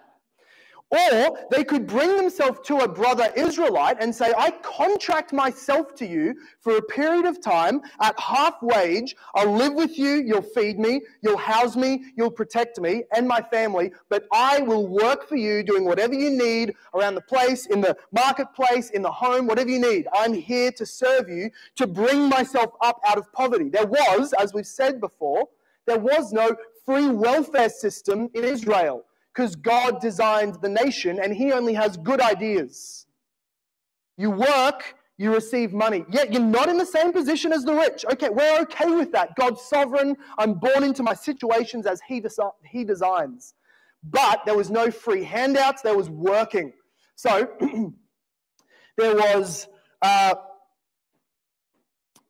Or 0.90 1.36
they 1.50 1.64
could 1.64 1.84
bring 1.84 2.16
themselves 2.16 2.60
to 2.66 2.78
a 2.78 2.88
brother 2.88 3.32
Israelite 3.34 3.96
and 4.00 4.14
say, 4.14 4.32
I 4.38 4.52
contract 4.62 5.32
myself 5.32 5.96
to 5.96 6.06
you 6.06 6.36
for 6.60 6.76
a 6.76 6.82
period 6.82 7.24
of 7.24 7.40
time 7.40 7.80
at 8.00 8.18
half 8.20 8.62
wage. 8.62 9.16
I'll 9.34 9.52
live 9.52 9.74
with 9.74 9.98
you, 9.98 10.22
you'll 10.24 10.42
feed 10.42 10.78
me, 10.78 11.00
you'll 11.22 11.38
house 11.38 11.74
me, 11.74 12.04
you'll 12.16 12.30
protect 12.30 12.80
me 12.80 13.02
and 13.16 13.26
my 13.26 13.40
family, 13.40 13.90
but 14.08 14.26
I 14.32 14.60
will 14.60 14.86
work 14.86 15.28
for 15.28 15.34
you 15.34 15.64
doing 15.64 15.84
whatever 15.84 16.14
you 16.14 16.30
need 16.30 16.74
around 16.94 17.16
the 17.16 17.20
place, 17.22 17.66
in 17.66 17.80
the 17.80 17.96
marketplace, 18.12 18.90
in 18.90 19.02
the 19.02 19.10
home, 19.10 19.48
whatever 19.48 19.70
you 19.70 19.80
need. 19.80 20.06
I'm 20.14 20.34
here 20.34 20.70
to 20.70 20.86
serve 20.86 21.28
you, 21.28 21.50
to 21.76 21.88
bring 21.88 22.28
myself 22.28 22.70
up 22.80 23.00
out 23.04 23.18
of 23.18 23.32
poverty. 23.32 23.70
There 23.70 23.86
was, 23.86 24.32
as 24.34 24.54
we've 24.54 24.66
said 24.66 25.00
before, 25.00 25.48
there 25.86 25.98
was 25.98 26.32
no 26.32 26.56
free 26.84 27.08
welfare 27.08 27.70
system 27.70 28.30
in 28.34 28.44
Israel. 28.44 29.04
Because 29.36 29.54
God 29.54 30.00
designed 30.00 30.56
the 30.62 30.68
nation 30.68 31.20
and 31.22 31.34
He 31.34 31.52
only 31.52 31.74
has 31.74 31.98
good 31.98 32.20
ideas. 32.20 33.06
You 34.16 34.30
work, 34.30 34.94
you 35.18 35.32
receive 35.34 35.74
money. 35.74 36.04
Yet 36.10 36.32
you're 36.32 36.42
not 36.42 36.70
in 36.70 36.78
the 36.78 36.86
same 36.86 37.12
position 37.12 37.52
as 37.52 37.64
the 37.64 37.74
rich. 37.74 38.06
Okay, 38.12 38.30
we're 38.30 38.60
okay 38.60 38.90
with 38.90 39.12
that. 39.12 39.36
God's 39.36 39.60
sovereign. 39.60 40.16
I'm 40.38 40.54
born 40.54 40.82
into 40.82 41.02
my 41.02 41.12
situations 41.12 41.84
as 41.84 42.00
He, 42.08 42.20
desi- 42.20 42.50
he 42.64 42.84
designs. 42.84 43.52
But 44.02 44.42
there 44.46 44.56
was 44.56 44.70
no 44.70 44.90
free 44.90 45.22
handouts, 45.22 45.82
there 45.82 45.96
was 45.96 46.08
working. 46.08 46.72
So 47.14 47.50
there 48.96 49.14
was. 49.14 49.68
Uh, 50.00 50.34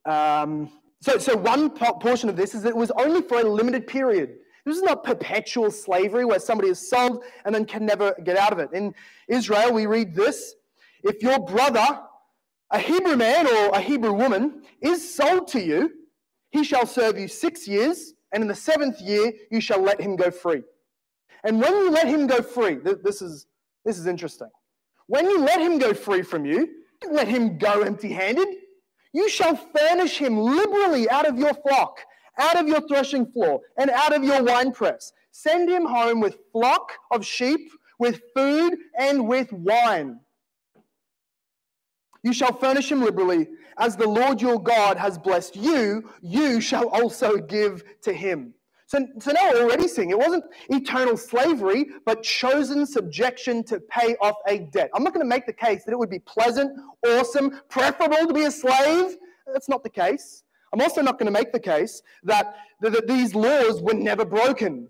um, 0.04 0.70
so, 1.02 1.18
so 1.18 1.36
one 1.36 1.70
portion 1.70 2.28
of 2.28 2.36
this 2.36 2.54
is 2.54 2.62
that 2.62 2.70
it 2.70 2.76
was 2.76 2.90
only 2.92 3.22
for 3.22 3.38
a 3.38 3.44
limited 3.44 3.86
period. 3.86 4.38
This 4.66 4.76
is 4.76 4.82
not 4.82 5.04
perpetual 5.04 5.70
slavery 5.70 6.24
where 6.24 6.40
somebody 6.40 6.68
is 6.68 6.90
sold 6.90 7.22
and 7.44 7.54
then 7.54 7.64
can 7.64 7.86
never 7.86 8.14
get 8.24 8.36
out 8.36 8.52
of 8.52 8.58
it. 8.58 8.70
In 8.72 8.94
Israel, 9.28 9.72
we 9.72 9.86
read 9.86 10.14
this 10.14 10.56
if 11.04 11.22
your 11.22 11.38
brother, 11.38 12.00
a 12.72 12.78
Hebrew 12.80 13.14
man 13.14 13.46
or 13.46 13.68
a 13.68 13.80
Hebrew 13.80 14.12
woman, 14.12 14.62
is 14.80 15.14
sold 15.14 15.46
to 15.48 15.60
you, 15.62 15.92
he 16.50 16.64
shall 16.64 16.84
serve 16.84 17.16
you 17.16 17.28
six 17.28 17.68
years, 17.68 18.14
and 18.32 18.42
in 18.42 18.48
the 18.48 18.56
seventh 18.56 19.00
year 19.00 19.32
you 19.52 19.60
shall 19.60 19.80
let 19.80 20.00
him 20.00 20.16
go 20.16 20.32
free. 20.32 20.62
And 21.44 21.60
when 21.60 21.72
you 21.72 21.90
let 21.90 22.08
him 22.08 22.26
go 22.26 22.42
free, 22.42 22.78
this 23.04 23.22
is, 23.22 23.46
this 23.84 23.98
is 23.98 24.06
interesting. 24.06 24.50
When 25.06 25.30
you 25.30 25.40
let 25.40 25.60
him 25.60 25.78
go 25.78 25.94
free 25.94 26.22
from 26.22 26.44
you, 26.44 26.68
let 27.08 27.28
him 27.28 27.56
go 27.56 27.82
empty 27.82 28.10
handed. 28.12 28.48
You 29.12 29.28
shall 29.28 29.54
furnish 29.56 30.18
him 30.18 30.36
liberally 30.36 31.08
out 31.08 31.28
of 31.28 31.38
your 31.38 31.54
flock, 31.54 32.00
out 32.38 32.56
of 32.56 32.68
your 32.68 32.86
threshing 32.86 33.26
floor, 33.26 33.60
and 33.76 33.90
out 33.90 34.14
of 34.14 34.24
your 34.24 34.42
winepress. 34.42 35.12
Send 35.30 35.68
him 35.68 35.84
home 35.84 36.20
with 36.20 36.38
flock 36.52 36.92
of 37.10 37.24
sheep, 37.24 37.70
with 37.98 38.20
food, 38.34 38.76
and 38.98 39.28
with 39.28 39.52
wine. 39.52 40.20
You 42.22 42.32
shall 42.32 42.52
furnish 42.52 42.90
him 42.90 43.02
liberally. 43.02 43.48
As 43.78 43.96
the 43.96 44.08
Lord 44.08 44.40
your 44.40 44.60
God 44.60 44.96
has 44.96 45.18
blessed 45.18 45.54
you, 45.54 46.10
you 46.22 46.60
shall 46.60 46.88
also 46.88 47.36
give 47.36 47.84
to 48.02 48.12
him. 48.12 48.54
So, 48.88 49.06
so 49.18 49.32
now 49.32 49.50
we're 49.52 49.64
already 49.64 49.88
seeing 49.88 50.10
it 50.10 50.18
wasn't 50.18 50.44
eternal 50.68 51.16
slavery, 51.16 51.86
but 52.04 52.22
chosen 52.22 52.86
subjection 52.86 53.64
to 53.64 53.80
pay 53.80 54.16
off 54.20 54.36
a 54.46 54.58
debt. 54.58 54.90
I'm 54.94 55.02
not 55.02 55.12
going 55.12 55.24
to 55.24 55.28
make 55.28 55.44
the 55.44 55.52
case 55.52 55.84
that 55.84 55.92
it 55.92 55.98
would 55.98 56.10
be 56.10 56.20
pleasant, 56.20 56.72
awesome, 57.06 57.60
preferable 57.68 58.26
to 58.26 58.32
be 58.32 58.44
a 58.44 58.50
slave. 58.50 59.16
That's 59.52 59.68
not 59.68 59.82
the 59.82 59.90
case. 59.90 60.44
I'm 60.72 60.80
also 60.80 61.02
not 61.02 61.18
going 61.18 61.26
to 61.26 61.32
make 61.32 61.52
the 61.52 61.60
case 61.60 62.02
that, 62.24 62.56
that, 62.80 62.92
that 62.92 63.06
these 63.06 63.34
laws 63.34 63.80
were 63.80 63.94
never 63.94 64.24
broken. 64.24 64.88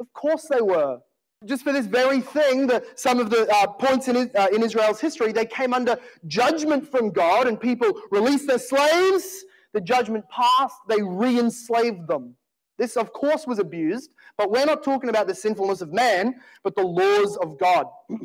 Of 0.00 0.12
course 0.12 0.46
they 0.48 0.60
were. 0.60 1.00
Just 1.44 1.62
for 1.62 1.72
this 1.72 1.86
very 1.86 2.20
thing, 2.20 2.66
that 2.66 2.98
some 2.98 3.20
of 3.20 3.30
the 3.30 3.48
uh, 3.54 3.68
points 3.68 4.08
in, 4.08 4.30
uh, 4.34 4.48
in 4.52 4.62
Israel's 4.62 5.00
history, 5.00 5.32
they 5.32 5.46
came 5.46 5.72
under 5.72 5.96
judgment 6.26 6.90
from 6.90 7.10
God 7.10 7.46
and 7.46 7.60
people 7.60 7.92
released 8.10 8.48
their 8.48 8.58
slaves. 8.58 9.44
The 9.72 9.80
judgment 9.80 10.24
passed, 10.30 10.76
they 10.88 11.00
re 11.02 11.38
enslaved 11.38 12.08
them. 12.08 12.34
This, 12.76 12.96
of 12.96 13.12
course, 13.12 13.46
was 13.46 13.58
abused, 13.58 14.10
but 14.36 14.50
we're 14.50 14.64
not 14.64 14.82
talking 14.82 15.10
about 15.10 15.26
the 15.26 15.34
sinfulness 15.34 15.80
of 15.80 15.92
man, 15.92 16.36
but 16.62 16.74
the 16.76 16.82
laws 16.82 17.36
of 17.36 17.58
God. 17.58 17.86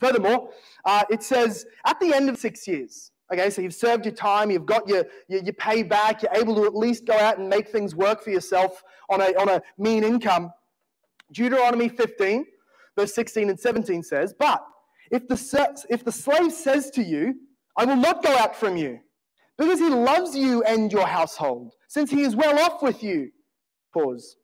Furthermore, 0.00 0.50
uh, 0.84 1.04
it 1.10 1.22
says 1.22 1.66
at 1.84 1.98
the 2.00 2.12
end 2.12 2.28
of 2.28 2.38
six 2.38 2.66
years, 2.66 3.12
okay, 3.32 3.50
so 3.50 3.62
you've 3.62 3.74
served 3.74 4.04
your 4.04 4.14
time, 4.14 4.50
you've 4.50 4.66
got 4.66 4.88
your, 4.88 5.04
your, 5.28 5.42
your 5.42 5.54
pay 5.54 5.82
back, 5.82 6.22
you're 6.22 6.34
able 6.34 6.54
to 6.56 6.64
at 6.64 6.74
least 6.74 7.06
go 7.06 7.18
out 7.18 7.38
and 7.38 7.48
make 7.48 7.68
things 7.68 7.94
work 7.94 8.22
for 8.22 8.30
yourself 8.30 8.82
on 9.08 9.20
a, 9.20 9.34
on 9.38 9.48
a 9.48 9.62
mean 9.78 10.04
income. 10.04 10.52
Deuteronomy 11.32 11.88
15, 11.88 12.44
verse 12.96 13.14
16 13.14 13.50
and 13.50 13.58
17 13.58 14.02
says, 14.02 14.34
But 14.38 14.64
if 15.10 15.26
the, 15.28 15.84
if 15.88 16.04
the 16.04 16.12
slave 16.12 16.52
says 16.52 16.90
to 16.90 17.02
you, 17.02 17.34
I 17.76 17.84
will 17.84 17.96
not 17.96 18.22
go 18.22 18.36
out 18.36 18.54
from 18.54 18.76
you, 18.76 19.00
because 19.56 19.78
he 19.78 19.88
loves 19.88 20.36
you 20.36 20.62
and 20.64 20.92
your 20.92 21.06
household, 21.06 21.72
since 21.88 22.10
he 22.10 22.22
is 22.22 22.36
well 22.36 22.58
off 22.58 22.82
with 22.82 23.02
you, 23.02 23.30
Pause. 23.92 24.36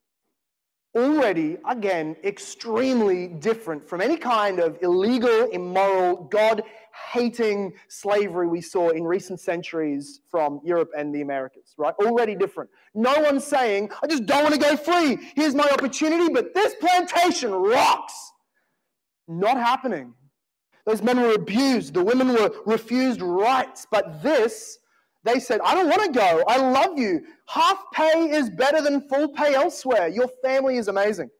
Already, 0.98 1.58
again, 1.68 2.16
extremely 2.24 3.28
different 3.28 3.88
from 3.88 4.00
any 4.00 4.16
kind 4.16 4.58
of 4.58 4.78
illegal, 4.82 5.48
immoral, 5.52 6.24
God 6.24 6.64
hating 7.12 7.74
slavery 7.86 8.48
we 8.48 8.60
saw 8.60 8.88
in 8.88 9.04
recent 9.04 9.38
centuries 9.38 10.22
from 10.28 10.60
Europe 10.64 10.90
and 10.98 11.14
the 11.14 11.20
Americas, 11.20 11.74
right? 11.78 11.94
Already 12.00 12.34
different. 12.34 12.68
No 12.96 13.14
one's 13.20 13.44
saying, 13.44 13.90
I 14.02 14.08
just 14.08 14.26
don't 14.26 14.42
want 14.42 14.56
to 14.56 14.60
go 14.60 14.76
free. 14.76 15.18
Here's 15.36 15.54
my 15.54 15.70
opportunity, 15.70 16.32
but 16.32 16.52
this 16.52 16.74
plantation 16.74 17.52
rocks. 17.52 18.32
Not 19.28 19.56
happening. 19.56 20.14
Those 20.84 21.00
men 21.00 21.20
were 21.20 21.34
abused, 21.34 21.94
the 21.94 22.02
women 22.02 22.32
were 22.32 22.50
refused 22.66 23.22
rights, 23.22 23.86
but 23.88 24.20
this 24.20 24.78
they 25.24 25.40
said, 25.40 25.60
I 25.64 25.74
don't 25.74 25.88
want 25.88 26.04
to 26.04 26.18
go. 26.18 26.44
I 26.46 26.58
love 26.58 26.98
you. 26.98 27.22
Half 27.46 27.84
pay 27.92 28.30
is 28.30 28.50
better 28.50 28.80
than 28.80 29.08
full 29.08 29.28
pay 29.28 29.54
elsewhere. 29.54 30.08
Your 30.08 30.28
family 30.42 30.76
is 30.76 30.88
amazing. 30.88 31.30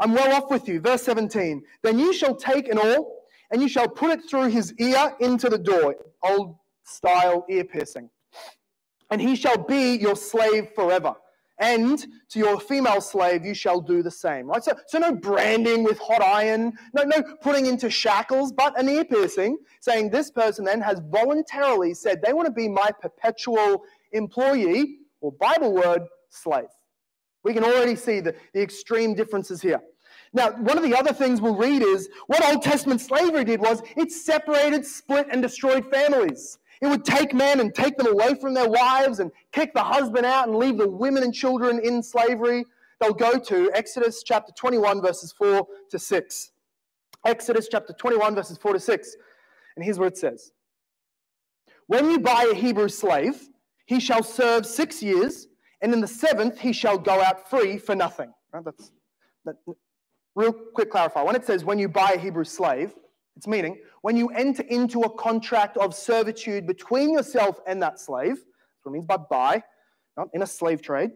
I'm 0.00 0.12
well 0.12 0.32
off 0.34 0.50
with 0.50 0.68
you. 0.68 0.80
Verse 0.80 1.02
17. 1.02 1.62
Then 1.82 1.98
you 1.98 2.12
shall 2.12 2.34
take 2.34 2.68
an 2.68 2.78
awl 2.78 3.24
and 3.50 3.62
you 3.62 3.68
shall 3.68 3.88
put 3.88 4.10
it 4.10 4.28
through 4.28 4.48
his 4.48 4.74
ear 4.78 5.14
into 5.20 5.48
the 5.48 5.58
door. 5.58 5.96
Old 6.22 6.56
style 6.84 7.46
ear 7.48 7.64
piercing. 7.64 8.10
And 9.10 9.20
he 9.20 9.36
shall 9.36 9.58
be 9.58 9.94
your 9.96 10.16
slave 10.16 10.70
forever 10.74 11.14
and 11.58 12.04
to 12.30 12.38
your 12.38 12.58
female 12.58 13.00
slave 13.00 13.44
you 13.44 13.54
shall 13.54 13.80
do 13.80 14.02
the 14.02 14.10
same. 14.10 14.46
Right? 14.48 14.62
So, 14.64 14.72
so 14.86 14.98
no 14.98 15.14
branding 15.14 15.84
with 15.84 15.98
hot 15.98 16.22
iron, 16.22 16.72
no, 16.94 17.04
no 17.04 17.22
putting 17.40 17.66
into 17.66 17.90
shackles, 17.90 18.52
but 18.52 18.78
an 18.78 18.88
ear 18.88 19.04
piercing, 19.04 19.58
saying 19.80 20.10
this 20.10 20.30
person 20.30 20.64
then 20.64 20.80
has 20.80 21.00
voluntarily 21.10 21.94
said 21.94 22.22
they 22.22 22.32
want 22.32 22.46
to 22.46 22.52
be 22.52 22.68
my 22.68 22.90
perpetual 23.00 23.84
employee, 24.12 24.98
or 25.20 25.32
Bible 25.32 25.72
word, 25.72 26.02
slave. 26.28 26.68
We 27.44 27.54
can 27.54 27.64
already 27.64 27.96
see 27.96 28.20
the, 28.20 28.34
the 28.54 28.62
extreme 28.62 29.14
differences 29.14 29.60
here. 29.60 29.80
Now, 30.32 30.52
one 30.52 30.78
of 30.78 30.84
the 30.84 30.96
other 30.96 31.12
things 31.12 31.40
we'll 31.40 31.56
read 31.56 31.82
is 31.82 32.08
what 32.26 32.44
Old 32.44 32.62
Testament 32.62 33.00
slavery 33.00 33.44
did 33.44 33.60
was 33.60 33.82
it 33.96 34.10
separated, 34.10 34.86
split, 34.86 35.26
and 35.30 35.42
destroyed 35.42 35.90
families. 35.90 36.58
It 36.82 36.88
would 36.88 37.04
take 37.04 37.32
men 37.32 37.60
and 37.60 37.72
take 37.72 37.96
them 37.96 38.08
away 38.08 38.34
from 38.34 38.54
their 38.54 38.68
wives 38.68 39.20
and 39.20 39.30
kick 39.52 39.72
the 39.72 39.84
husband 39.84 40.26
out 40.26 40.48
and 40.48 40.56
leave 40.56 40.76
the 40.76 40.88
women 40.88 41.22
and 41.22 41.32
children 41.32 41.78
in 41.78 42.02
slavery. 42.02 42.64
They'll 43.00 43.14
go 43.14 43.38
to 43.38 43.70
Exodus 43.72 44.24
chapter 44.24 44.52
21, 44.56 45.00
verses 45.00 45.32
4 45.38 45.64
to 45.90 45.98
6. 45.98 46.50
Exodus 47.24 47.68
chapter 47.70 47.92
21, 47.92 48.34
verses 48.34 48.58
4 48.58 48.72
to 48.72 48.80
6. 48.80 49.16
And 49.76 49.84
here's 49.84 50.00
what 50.00 50.08
it 50.08 50.18
says 50.18 50.50
When 51.86 52.10
you 52.10 52.18
buy 52.18 52.50
a 52.50 52.54
Hebrew 52.54 52.88
slave, 52.88 53.48
he 53.86 54.00
shall 54.00 54.24
serve 54.24 54.66
six 54.66 55.00
years, 55.04 55.46
and 55.82 55.92
in 55.92 56.00
the 56.00 56.08
seventh 56.08 56.58
he 56.58 56.72
shall 56.72 56.98
go 56.98 57.22
out 57.22 57.48
free 57.48 57.78
for 57.78 57.94
nothing. 57.94 58.32
Right? 58.52 58.64
That's 58.64 58.90
that, 59.44 59.54
real 60.34 60.52
quick 60.52 60.90
clarify. 60.90 61.22
When 61.22 61.36
it 61.36 61.44
says 61.44 61.64
when 61.64 61.78
you 61.78 61.88
buy 61.88 62.14
a 62.16 62.18
Hebrew 62.18 62.44
slave, 62.44 62.92
it's 63.36 63.46
meaning 63.46 63.78
when 64.02 64.16
you 64.16 64.28
enter 64.28 64.62
into 64.64 65.00
a 65.02 65.10
contract 65.10 65.76
of 65.76 65.94
servitude 65.94 66.66
between 66.66 67.12
yourself 67.12 67.60
and 67.66 67.82
that 67.82 67.98
slave, 67.98 68.36
that's 68.36 68.84
what 68.84 68.90
it 68.90 68.94
means 68.94 69.06
by 69.06 69.16
buy, 69.16 69.62
not 70.16 70.28
in 70.34 70.42
a 70.42 70.46
slave 70.46 70.82
trade, 70.82 71.10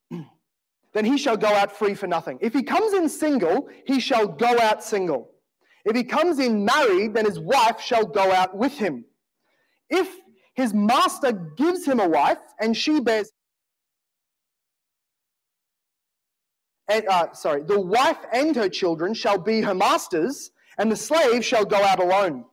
then 0.10 1.04
he 1.04 1.18
shall 1.18 1.36
go 1.36 1.48
out 1.48 1.72
free 1.76 1.94
for 1.94 2.06
nothing. 2.06 2.38
If 2.40 2.54
he 2.54 2.62
comes 2.62 2.94
in 2.94 3.08
single, 3.08 3.68
he 3.86 4.00
shall 4.00 4.26
go 4.26 4.58
out 4.60 4.82
single. 4.82 5.30
If 5.84 5.94
he 5.94 6.04
comes 6.04 6.38
in 6.38 6.64
married, 6.64 7.14
then 7.14 7.26
his 7.26 7.38
wife 7.38 7.80
shall 7.80 8.06
go 8.06 8.32
out 8.32 8.56
with 8.56 8.72
him. 8.72 9.04
If 9.88 10.08
his 10.54 10.72
master 10.72 11.32
gives 11.32 11.84
him 11.84 12.00
a 12.00 12.08
wife 12.08 12.38
and 12.58 12.76
she 12.76 12.98
bears 12.98 13.30
and, 16.88 17.06
uh, 17.08 17.32
sorry, 17.32 17.62
the 17.62 17.80
wife 17.80 18.18
and 18.32 18.54
her 18.54 18.68
children 18.68 19.12
shall 19.12 19.38
be 19.38 19.60
her 19.60 19.74
master's, 19.74 20.52
and 20.78 20.90
the 20.90 20.96
slave 20.96 21.44
shall 21.44 21.64
go 21.64 21.82
out 21.82 21.98
alone. 21.98 22.44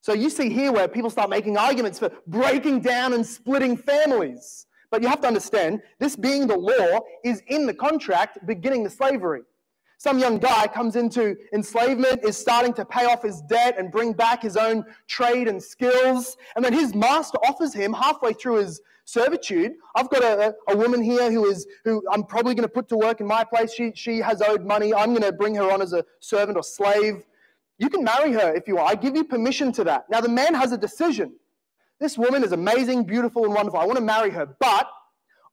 So 0.00 0.12
you 0.12 0.28
see 0.28 0.50
here 0.50 0.70
where 0.70 0.86
people 0.86 1.10
start 1.10 1.30
making 1.30 1.56
arguments 1.56 1.98
for 1.98 2.10
breaking 2.26 2.80
down 2.80 3.14
and 3.14 3.24
splitting 3.24 3.76
families. 3.76 4.66
But 4.90 5.02
you 5.02 5.08
have 5.08 5.22
to 5.22 5.26
understand, 5.26 5.80
this 5.98 6.14
being 6.14 6.46
the 6.46 6.56
law 6.56 7.00
is 7.24 7.42
in 7.46 7.66
the 7.66 7.74
contract 7.74 8.38
beginning 8.46 8.84
the 8.84 8.90
slavery. 8.90 9.42
Some 10.04 10.18
young 10.18 10.36
guy 10.36 10.66
comes 10.66 10.96
into 10.96 11.34
enslavement, 11.54 12.24
is 12.24 12.36
starting 12.36 12.74
to 12.74 12.84
pay 12.84 13.06
off 13.06 13.22
his 13.22 13.40
debt 13.40 13.76
and 13.78 13.90
bring 13.90 14.12
back 14.12 14.42
his 14.42 14.54
own 14.54 14.84
trade 15.08 15.48
and 15.48 15.62
skills. 15.62 16.36
And 16.54 16.62
then 16.62 16.74
his 16.74 16.94
master 16.94 17.38
offers 17.38 17.72
him 17.72 17.94
halfway 17.94 18.34
through 18.34 18.56
his 18.56 18.82
servitude. 19.06 19.72
I've 19.94 20.10
got 20.10 20.22
a, 20.22 20.54
a 20.68 20.76
woman 20.76 21.02
here 21.02 21.32
who 21.32 21.46
is 21.46 21.66
who 21.84 22.02
I'm 22.12 22.22
probably 22.24 22.54
going 22.54 22.68
to 22.68 22.74
put 22.74 22.86
to 22.90 22.98
work 22.98 23.22
in 23.22 23.26
my 23.26 23.44
place. 23.44 23.72
She, 23.72 23.92
she 23.94 24.18
has 24.18 24.42
owed 24.42 24.66
money. 24.66 24.92
I'm 24.92 25.14
going 25.14 25.22
to 25.22 25.32
bring 25.32 25.54
her 25.54 25.72
on 25.72 25.80
as 25.80 25.94
a 25.94 26.04
servant 26.20 26.58
or 26.58 26.62
slave. 26.62 27.22
You 27.78 27.88
can 27.88 28.04
marry 28.04 28.32
her 28.32 28.54
if 28.54 28.68
you 28.68 28.76
want. 28.76 28.90
I 28.90 28.96
give 28.96 29.16
you 29.16 29.24
permission 29.24 29.72
to 29.72 29.84
that. 29.84 30.04
Now, 30.10 30.20
the 30.20 30.28
man 30.28 30.52
has 30.52 30.72
a 30.72 30.76
decision. 30.76 31.32
This 31.98 32.18
woman 32.18 32.44
is 32.44 32.52
amazing, 32.52 33.04
beautiful, 33.04 33.46
and 33.46 33.54
wonderful. 33.54 33.80
I 33.80 33.86
want 33.86 33.96
to 33.96 34.04
marry 34.04 34.28
her, 34.32 34.54
but 34.60 34.86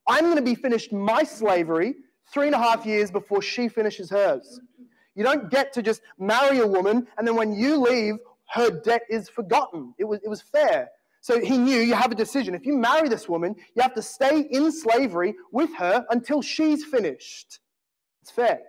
I'm 0.09 0.25
going 0.25 0.35
to 0.35 0.41
be 0.41 0.55
finished 0.55 0.91
my 0.91 1.23
slavery 1.23 1.95
three 2.31 2.47
and 2.47 2.55
a 2.55 2.59
half 2.59 2.85
years 2.85 3.11
before 3.11 3.41
she 3.41 3.67
finishes 3.67 4.09
hers. 4.09 4.59
You 5.15 5.23
don't 5.23 5.49
get 5.49 5.73
to 5.73 5.81
just 5.81 6.01
marry 6.17 6.59
a 6.59 6.67
woman 6.67 7.07
and 7.17 7.27
then 7.27 7.35
when 7.35 7.53
you 7.53 7.77
leave, 7.77 8.15
her 8.53 8.69
debt 8.69 9.03
is 9.09 9.29
forgotten. 9.29 9.93
It 9.97 10.05
was, 10.05 10.19
it 10.23 10.29
was 10.29 10.41
fair. 10.41 10.89
So 11.21 11.39
he 11.39 11.57
knew 11.57 11.79
you 11.79 11.93
have 11.93 12.11
a 12.11 12.15
decision. 12.15 12.55
If 12.55 12.65
you 12.65 12.75
marry 12.75 13.07
this 13.07 13.29
woman, 13.29 13.55
you 13.75 13.81
have 13.81 13.93
to 13.93 14.01
stay 14.01 14.41
in 14.41 14.71
slavery 14.71 15.35
with 15.51 15.73
her 15.77 16.05
until 16.09 16.41
she's 16.41 16.83
finished. 16.83 17.59
It's 18.21 18.31
fair. 18.31 18.61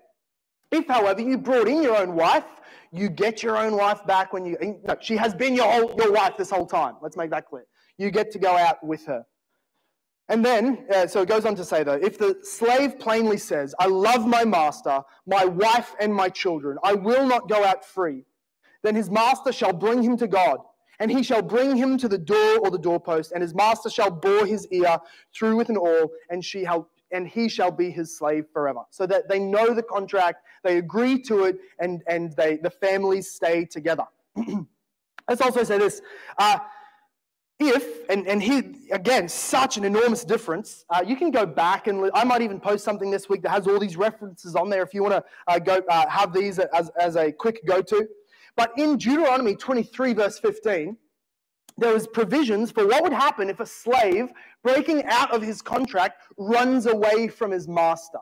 If, 0.71 0.87
however, 0.87 1.21
you 1.21 1.39
brought 1.39 1.69
in 1.69 1.83
your 1.83 1.97
own 1.97 2.15
wife, 2.15 2.45
you 2.93 3.09
get 3.09 3.43
your 3.43 3.57
own 3.57 3.77
wife 3.77 4.07
back 4.07 4.33
when 4.33 4.45
you. 4.45 4.57
No, 4.85 4.97
she 5.01 5.17
has 5.17 5.35
been 5.35 5.55
your, 5.55 5.71
whole, 5.71 5.95
your 5.97 6.13
wife 6.13 6.37
this 6.37 6.51
whole 6.51 6.67
time. 6.67 6.97
Let's 7.01 7.17
make 7.17 7.31
that 7.31 7.47
clear. 7.47 7.65
You 7.97 8.11
get 8.11 8.31
to 8.33 8.39
go 8.39 8.57
out 8.57 8.85
with 8.85 9.05
her. 9.07 9.25
And 10.33 10.43
then, 10.43 10.87
uh, 10.91 11.07
so 11.07 11.21
it 11.21 11.29
goes 11.29 11.45
on 11.45 11.55
to 11.57 11.65
say, 11.65 11.85
though, 11.85 12.01
if 12.01 12.17
the 12.17 12.39
slave 12.43 12.99
plainly 12.99 13.37
says, 13.37 13.75
I 13.79 13.85
love 13.87 14.27
my 14.27 14.47
master, 14.47 15.03
my 15.27 15.45
wife, 15.45 15.95
and 16.01 16.13
my 16.13 16.31
children, 16.31 16.79
I 16.83 16.95
will 16.95 17.27
not 17.27 17.51
go 17.51 17.63
out 17.63 17.85
free, 17.85 18.25
then 18.81 18.95
his 18.95 19.11
master 19.11 19.53
shall 19.53 19.75
bring 19.75 20.03
him 20.03 20.17
to 20.17 20.27
God, 20.27 20.61
and 21.01 21.11
he 21.11 21.23
shall 21.23 21.43
bring 21.43 21.77
him 21.77 21.99
to 21.99 22.09
the 22.09 22.17
door 22.17 22.61
or 22.61 22.71
the 22.71 22.79
doorpost, 22.79 23.33
and 23.33 23.43
his 23.43 23.55
master 23.55 23.91
shall 23.91 24.11
bore 24.11 24.47
his 24.47 24.67
ear 24.69 24.97
through 25.35 25.55
with 25.55 25.69
an 25.69 25.77
awl, 25.77 26.11
and, 26.31 26.43
she 26.43 26.65
shall, 26.65 26.89
and 27.11 27.29
he 27.29 27.47
shall 27.51 27.71
be 27.71 27.91
his 27.91 28.17
slave 28.17 28.47
forever. 28.55 28.81
So 28.89 29.05
that 29.09 29.29
they 29.29 29.39
know 29.39 29.75
the 29.75 29.83
contract, 29.83 30.47
they 30.65 30.79
agree 30.79 31.21
to 31.25 31.45
it, 31.45 31.59
and, 31.79 32.03
and 32.07 32.33
they, 32.39 32.57
the 32.57 32.71
families 32.71 33.31
stay 33.31 33.67
together. 33.67 34.05
Let's 35.29 35.43
also 35.43 35.63
say 35.63 35.77
this. 35.77 36.01
Uh, 36.39 36.59
if, 37.59 38.09
and, 38.09 38.27
and 38.27 38.43
here, 38.43 38.65
again, 38.91 39.29
such 39.29 39.77
an 39.77 39.85
enormous 39.85 40.25
difference, 40.25 40.85
uh, 40.91 41.03
you 41.07 41.17
can 41.17 41.31
go 41.31 41.47
back 41.47 41.87
and 41.87 42.11
I 42.15 42.25
might 42.25 42.43
even 42.43 42.61
post 42.61 42.85
something 42.85 43.11
this 43.11 43.29
week 43.29 43.43
that 43.43 43.51
has 43.51 43.67
all 43.67 43.79
these 43.79 43.97
references 43.97 44.57
on 44.57 44.69
there 44.69 44.83
if 44.83 44.93
you 44.95 45.03
want 45.03 45.15
to 45.15 45.25
uh, 45.47 45.59
go 45.59 45.81
uh, 45.89 46.09
have 46.09 46.33
these 46.33 46.59
as, 46.59 46.91
as 47.01 47.17
a 47.17 47.31
quick 47.31 47.65
go 47.67 47.81
to. 47.83 48.09
But 48.57 48.73
in 48.77 48.97
Deuteronomy 48.97 49.55
23, 49.55 50.13
verse 50.13 50.39
15, 50.39 50.97
there 51.79 51.95
was 51.95 52.07
provisions 52.07 52.71
for 52.71 52.87
what 52.87 53.03
would 53.03 53.13
happen 53.13 53.49
if 53.49 53.61
a 53.61 53.67
slave 53.67 54.31
breaking 54.63 55.05
out 55.05 55.35
of 55.35 55.43
his 55.43 55.63
contract 55.63 56.23
runs 56.37 56.87
away 56.87 57.29
from 57.29 57.51
his 57.51 57.67
master. 57.67 58.19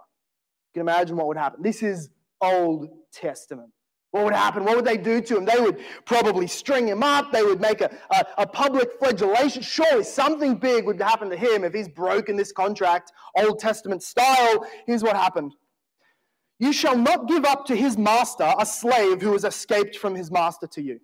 You 0.74 0.80
can 0.80 0.82
imagine 0.82 1.16
what 1.16 1.26
would 1.26 1.36
happen. 1.36 1.62
This 1.62 1.82
is 1.82 2.10
Old 2.40 2.88
Testament. 3.12 3.70
What 4.10 4.24
would 4.24 4.34
happen? 4.34 4.64
What 4.64 4.76
would 4.76 4.84
they 4.84 4.96
do 4.96 5.20
to 5.20 5.36
him? 5.36 5.44
They 5.44 5.60
would 5.60 5.78
probably 6.04 6.48
string 6.48 6.88
him 6.88 7.02
up. 7.02 7.30
They 7.30 7.44
would 7.44 7.60
make 7.60 7.80
a, 7.80 7.96
a, 8.10 8.24
a, 8.38 8.46
public 8.46 8.98
flagellation. 8.98 9.62
Surely 9.62 10.02
something 10.02 10.56
big 10.56 10.84
would 10.84 11.00
happen 11.00 11.30
to 11.30 11.36
him 11.36 11.62
if 11.62 11.72
he's 11.72 11.88
broken 11.88 12.36
this 12.36 12.50
contract, 12.50 13.12
Old 13.36 13.60
Testament 13.60 14.02
style. 14.02 14.66
Here's 14.86 15.04
what 15.04 15.14
happened 15.14 15.52
You 16.58 16.72
shall 16.72 16.96
not 16.96 17.28
give 17.28 17.44
up 17.44 17.66
to 17.66 17.76
his 17.76 17.96
master 17.96 18.52
a 18.58 18.66
slave 18.66 19.22
who 19.22 19.32
has 19.32 19.44
escaped 19.44 19.96
from 19.96 20.16
his 20.16 20.30
master 20.30 20.66
to 20.68 20.82
you. 20.82 20.98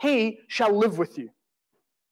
He 0.00 0.40
shall 0.48 0.76
live 0.76 0.98
with 0.98 1.16
you 1.16 1.30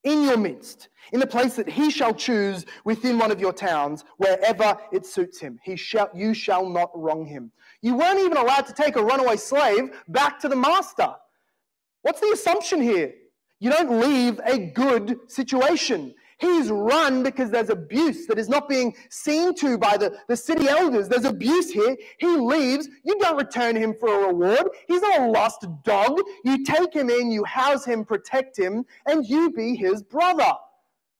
in 0.04 0.24
your 0.24 0.36
midst, 0.36 0.88
in 1.12 1.20
the 1.20 1.26
place 1.26 1.54
that 1.54 1.68
he 1.68 1.90
shall 1.90 2.14
choose 2.14 2.64
within 2.84 3.18
one 3.18 3.30
of 3.30 3.40
your 3.40 3.52
towns, 3.52 4.04
wherever 4.16 4.76
it 4.92 5.06
suits 5.06 5.38
him. 5.38 5.58
He 5.62 5.76
shall, 5.76 6.10
you 6.14 6.34
shall 6.34 6.68
not 6.68 6.90
wrong 6.94 7.24
him. 7.24 7.52
You 7.82 7.96
weren't 7.96 8.20
even 8.20 8.36
allowed 8.36 8.66
to 8.66 8.72
take 8.72 8.96
a 8.96 9.02
runaway 9.02 9.36
slave 9.36 9.90
back 10.08 10.38
to 10.40 10.48
the 10.48 10.56
master. 10.56 11.14
What's 12.02 12.20
the 12.20 12.30
assumption 12.32 12.80
here? 12.80 13.12
You 13.58 13.70
don't 13.70 14.00
leave 14.00 14.40
a 14.44 14.58
good 14.58 15.18
situation. 15.28 16.14
He's 16.38 16.70
run 16.70 17.22
because 17.22 17.50
there's 17.50 17.70
abuse 17.70 18.26
that 18.26 18.38
is 18.38 18.48
not 18.48 18.68
being 18.68 18.96
seen 19.10 19.54
to 19.56 19.78
by 19.78 19.96
the, 19.96 20.18
the 20.26 20.36
city 20.36 20.68
elders. 20.68 21.08
There's 21.08 21.24
abuse 21.24 21.70
here. 21.70 21.96
He 22.18 22.26
leaves. 22.26 22.88
You 23.04 23.16
don't 23.20 23.36
return 23.36 23.76
him 23.76 23.94
for 24.00 24.08
a 24.08 24.26
reward. 24.26 24.68
He's 24.88 25.02
not 25.02 25.20
a 25.20 25.30
lost 25.30 25.64
dog. 25.84 26.20
You 26.44 26.64
take 26.64 26.92
him 26.92 27.10
in, 27.10 27.30
you 27.30 27.44
house 27.44 27.84
him, 27.84 28.04
protect 28.04 28.58
him, 28.58 28.84
and 29.06 29.24
you 29.24 29.50
be 29.52 29.76
his 29.76 30.02
brother. 30.02 30.52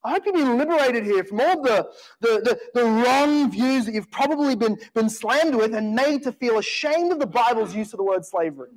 I 0.04 0.10
hope 0.12 0.26
you've 0.26 0.34
been 0.34 0.58
liberated 0.58 1.04
here 1.04 1.22
from 1.22 1.40
all 1.40 1.62
the, 1.62 1.88
the, 2.20 2.28
the, 2.40 2.60
the, 2.74 2.84
wrong 2.84 3.50
views 3.50 3.86
that 3.86 3.94
you've 3.94 4.10
probably 4.10 4.56
been, 4.56 4.76
been 4.94 5.08
slammed 5.08 5.54
with 5.54 5.74
and 5.74 5.94
made 5.94 6.24
to 6.24 6.32
feel 6.32 6.58
ashamed 6.58 7.12
of 7.12 7.20
the 7.20 7.26
Bible's 7.26 7.74
use 7.74 7.92
of 7.92 7.98
the 7.98 8.02
word 8.02 8.24
slavery. 8.24 8.70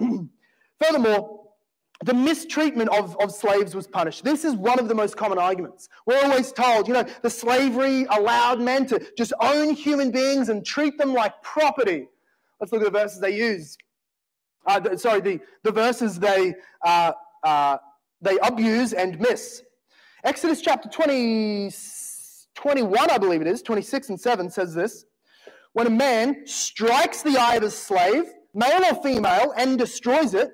Furthermore, 0.80 1.48
the 2.04 2.14
mistreatment 2.14 2.88
of, 2.90 3.16
of 3.20 3.32
slaves 3.32 3.74
was 3.74 3.86
punished. 3.86 4.24
This 4.24 4.44
is 4.44 4.54
one 4.54 4.78
of 4.78 4.88
the 4.88 4.94
most 4.94 5.16
common 5.16 5.38
arguments. 5.38 5.88
We're 6.06 6.22
always 6.24 6.52
told, 6.52 6.88
you 6.88 6.94
know, 6.94 7.04
the 7.22 7.30
slavery 7.30 8.06
allowed 8.10 8.60
men 8.60 8.86
to 8.86 9.04
just 9.18 9.32
own 9.40 9.74
human 9.74 10.10
beings 10.10 10.48
and 10.48 10.64
treat 10.64 10.96
them 10.96 11.12
like 11.12 11.42
property. 11.42 12.08
Let's 12.60 12.72
look 12.72 12.82
at 12.82 12.92
the 12.92 12.98
verses 12.98 13.20
they 13.20 13.36
use. 13.36 13.76
Uh, 14.66 14.96
sorry, 14.96 15.20
the, 15.20 15.40
the 15.62 15.72
verses 15.72 16.18
they, 16.18 16.54
uh, 16.84 17.12
uh, 17.42 17.78
they 18.22 18.38
abuse 18.38 18.92
and 18.92 19.18
miss. 19.20 19.62
Exodus 20.24 20.60
chapter 20.60 20.88
20, 20.88 21.70
21, 22.56 23.10
I 23.10 23.18
believe 23.18 23.40
it 23.40 23.46
is, 23.46 23.62
26 23.62 24.08
and 24.10 24.20
7 24.20 24.50
says 24.50 24.74
this 24.74 25.04
When 25.74 25.86
a 25.86 25.90
man 25.90 26.44
strikes 26.44 27.22
the 27.22 27.38
eye 27.38 27.54
of 27.54 27.62
his 27.62 27.76
slave, 27.76 28.24
male 28.52 28.82
or 28.84 29.00
female, 29.00 29.52
and 29.56 29.78
destroys 29.78 30.34
it, 30.34 30.50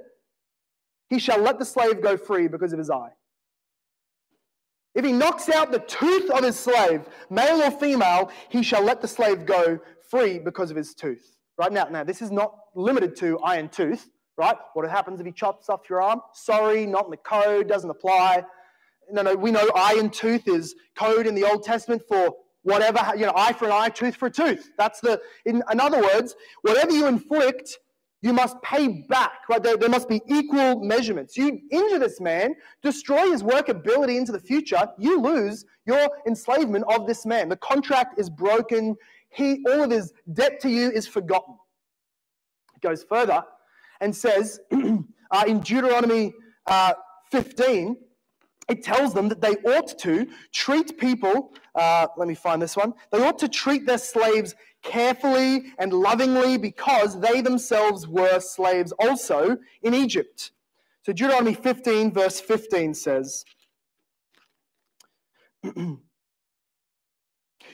he 1.09 1.19
shall 1.19 1.41
let 1.41 1.59
the 1.59 1.65
slave 1.65 2.03
go 2.03 2.17
free 2.17 2.47
because 2.47 2.73
of 2.73 2.79
his 2.79 2.91
eye. 2.91 3.11
If 4.95 5.05
he 5.05 5.13
knocks 5.13 5.49
out 5.49 5.73
the 5.73 5.81
tooth 5.81 6.31
of 6.31 6.45
his 6.45 6.59
slave, 6.59 7.09
male 7.31 7.63
or 7.63 7.71
female, 7.71 8.31
he 8.51 8.63
shall 8.63 8.83
let 8.83 9.01
the 9.01 9.09
slave 9.09 9.47
go 9.47 9.81
free 10.11 10.39
because 10.39 10.71
of 10.71 10.77
his 10.77 10.95
tooth. 10.95 11.37
Right 11.57 11.73
now, 11.73 11.85
now 11.85 12.05
this 12.05 12.21
is 12.21 12.31
not 12.31 12.55
limited 12.77 13.17
to 13.17 13.39
eye 13.41 13.57
and 13.57 13.73
tooth, 13.73 14.11
right? 14.37 14.57
What 14.75 14.89
happens 14.89 15.21
if 15.21 15.27
he 15.27 15.33
chops 15.33 15.69
off 15.69 15.89
your 15.89 16.03
arm? 16.03 16.21
Sorry, 16.35 16.85
not 16.85 17.07
in 17.07 17.11
the 17.13 17.17
code, 17.17 17.67
doesn't 17.67 17.91
apply 17.91 18.45
no, 19.11 19.23
no, 19.23 19.35
we 19.35 19.51
know 19.51 19.71
eye 19.75 19.97
and 19.99 20.13
tooth 20.13 20.49
is 20.49 20.75
code 20.97 21.27
in 21.27 21.35
the 21.35 21.45
Old 21.45 21.63
Testament 21.63 22.03
for 22.09 22.35
whatever, 22.63 23.13
you 23.17 23.27
know, 23.27 23.33
eye 23.37 23.53
for 23.53 23.67
an 23.67 23.73
eye, 23.73 23.89
tooth 23.89 24.17
for 24.17 24.27
a 24.27 24.31
tooth. 24.31 24.71
That's 24.77 25.01
the, 25.01 25.21
in, 25.45 25.63
in 25.71 25.81
other 25.81 26.01
words, 26.01 26.35
whatever 26.63 26.93
you 26.93 27.07
inflict, 27.07 27.79
you 28.23 28.33
must 28.33 28.61
pay 28.63 28.89
back, 29.07 29.33
right? 29.51 29.63
There, 29.63 29.77
there 29.77 29.91
must 29.91 30.09
be 30.09 30.23
equal 30.27 30.83
measurements. 30.83 31.37
You 31.37 31.61
injure 31.71 31.99
this 31.99 32.23
man, 32.23 32.55
destroy 32.83 33.31
his 33.31 33.43
workability 33.43 34.17
into 34.17 34.33
the 34.33 34.41
future, 34.41 34.89
you 34.99 35.21
lose 35.21 35.67
your 35.85 36.09
enslavement 36.27 36.87
of 36.89 37.07
this 37.07 37.27
man. 37.27 37.51
The 37.51 37.57
contract 37.57 38.19
is 38.19 38.31
broken. 38.31 38.97
He, 39.29 39.63
all 39.69 39.83
of 39.83 39.91
his 39.91 40.15
debt 40.33 40.59
to 40.61 40.71
you 40.71 40.91
is 40.91 41.07
forgotten. 41.07 41.57
It 42.75 42.81
goes 42.81 43.05
further 43.05 43.45
and 44.01 44.17
says 44.17 44.59
uh, 44.73 45.45
in 45.47 45.61
Deuteronomy 45.61 46.33
uh, 46.67 46.95
15, 47.31 47.97
it 48.69 48.83
tells 48.83 49.15
them 49.15 49.29
that 49.29 49.41
they 49.41 49.57
ought 49.71 49.99
to 50.01 50.27
treat 50.53 50.99
people, 50.99 51.53
uh, 51.75 52.07
let 52.17 52.29
me 52.29 52.35
find 52.35 52.61
this 52.61 52.77
one, 52.77 52.95
they 53.11 53.25
ought 53.25 53.39
to 53.39 53.49
treat 53.49 53.87
their 53.87 53.99
slaves 53.99 54.55
carefully 54.83 55.73
and 55.79 55.93
lovingly 55.93 56.57
because 56.59 57.19
they 57.21 57.41
themselves 57.41 58.07
were 58.07 58.41
slaves 58.41 58.93
also 58.93 59.57
in 59.83 59.95
Egypt. 59.95 60.53
So 61.03 61.13
Deuteronomy 61.13 61.55
15, 61.55 62.13
verse 62.13 62.41
15 62.41 62.95
says, 62.95 63.45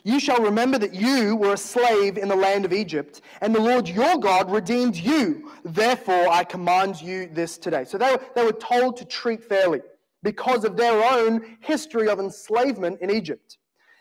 You 0.03 0.19
shall 0.19 0.41
remember 0.41 0.79
that 0.79 0.95
you 0.95 1.37
were 1.37 1.53
a 1.53 1.59
slave 1.59 2.17
in 2.17 2.29
the 2.29 2.37
land 2.37 2.65
of 2.65 2.73
Egypt, 2.73 3.21
and 3.41 3.55
the 3.55 3.61
Lord 3.61 3.89
your 3.89 4.17
God 4.19 4.51
redeemed 4.51 4.97
you. 4.97 5.51
Therefore, 5.65 6.29
I 6.29 6.45
command 6.45 7.03
you 7.03 7.29
this 7.33 7.59
today. 7.59 7.85
So 7.85 7.99
they 7.99 8.11
were, 8.11 8.21
they 8.35 8.45
were 8.45 8.53
told 8.53 8.97
to 8.99 9.05
treat 9.05 9.45
fairly 9.45 9.83
because 10.23 10.65
of 10.65 10.77
their 10.77 11.03
own 11.13 11.57
history 11.61 12.09
of 12.09 12.19
enslavement 12.19 13.01
in 13.01 13.11
Egypt. 13.11 13.59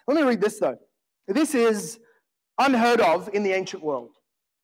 Let 0.07 0.17
me 0.17 0.23
read 0.23 0.41
this 0.41 0.59
though. 0.59 0.77
This 1.27 1.53
is 1.55 1.99
unheard 2.57 3.01
of 3.01 3.29
in 3.33 3.43
the 3.43 3.51
ancient 3.51 3.83
world. 3.83 4.11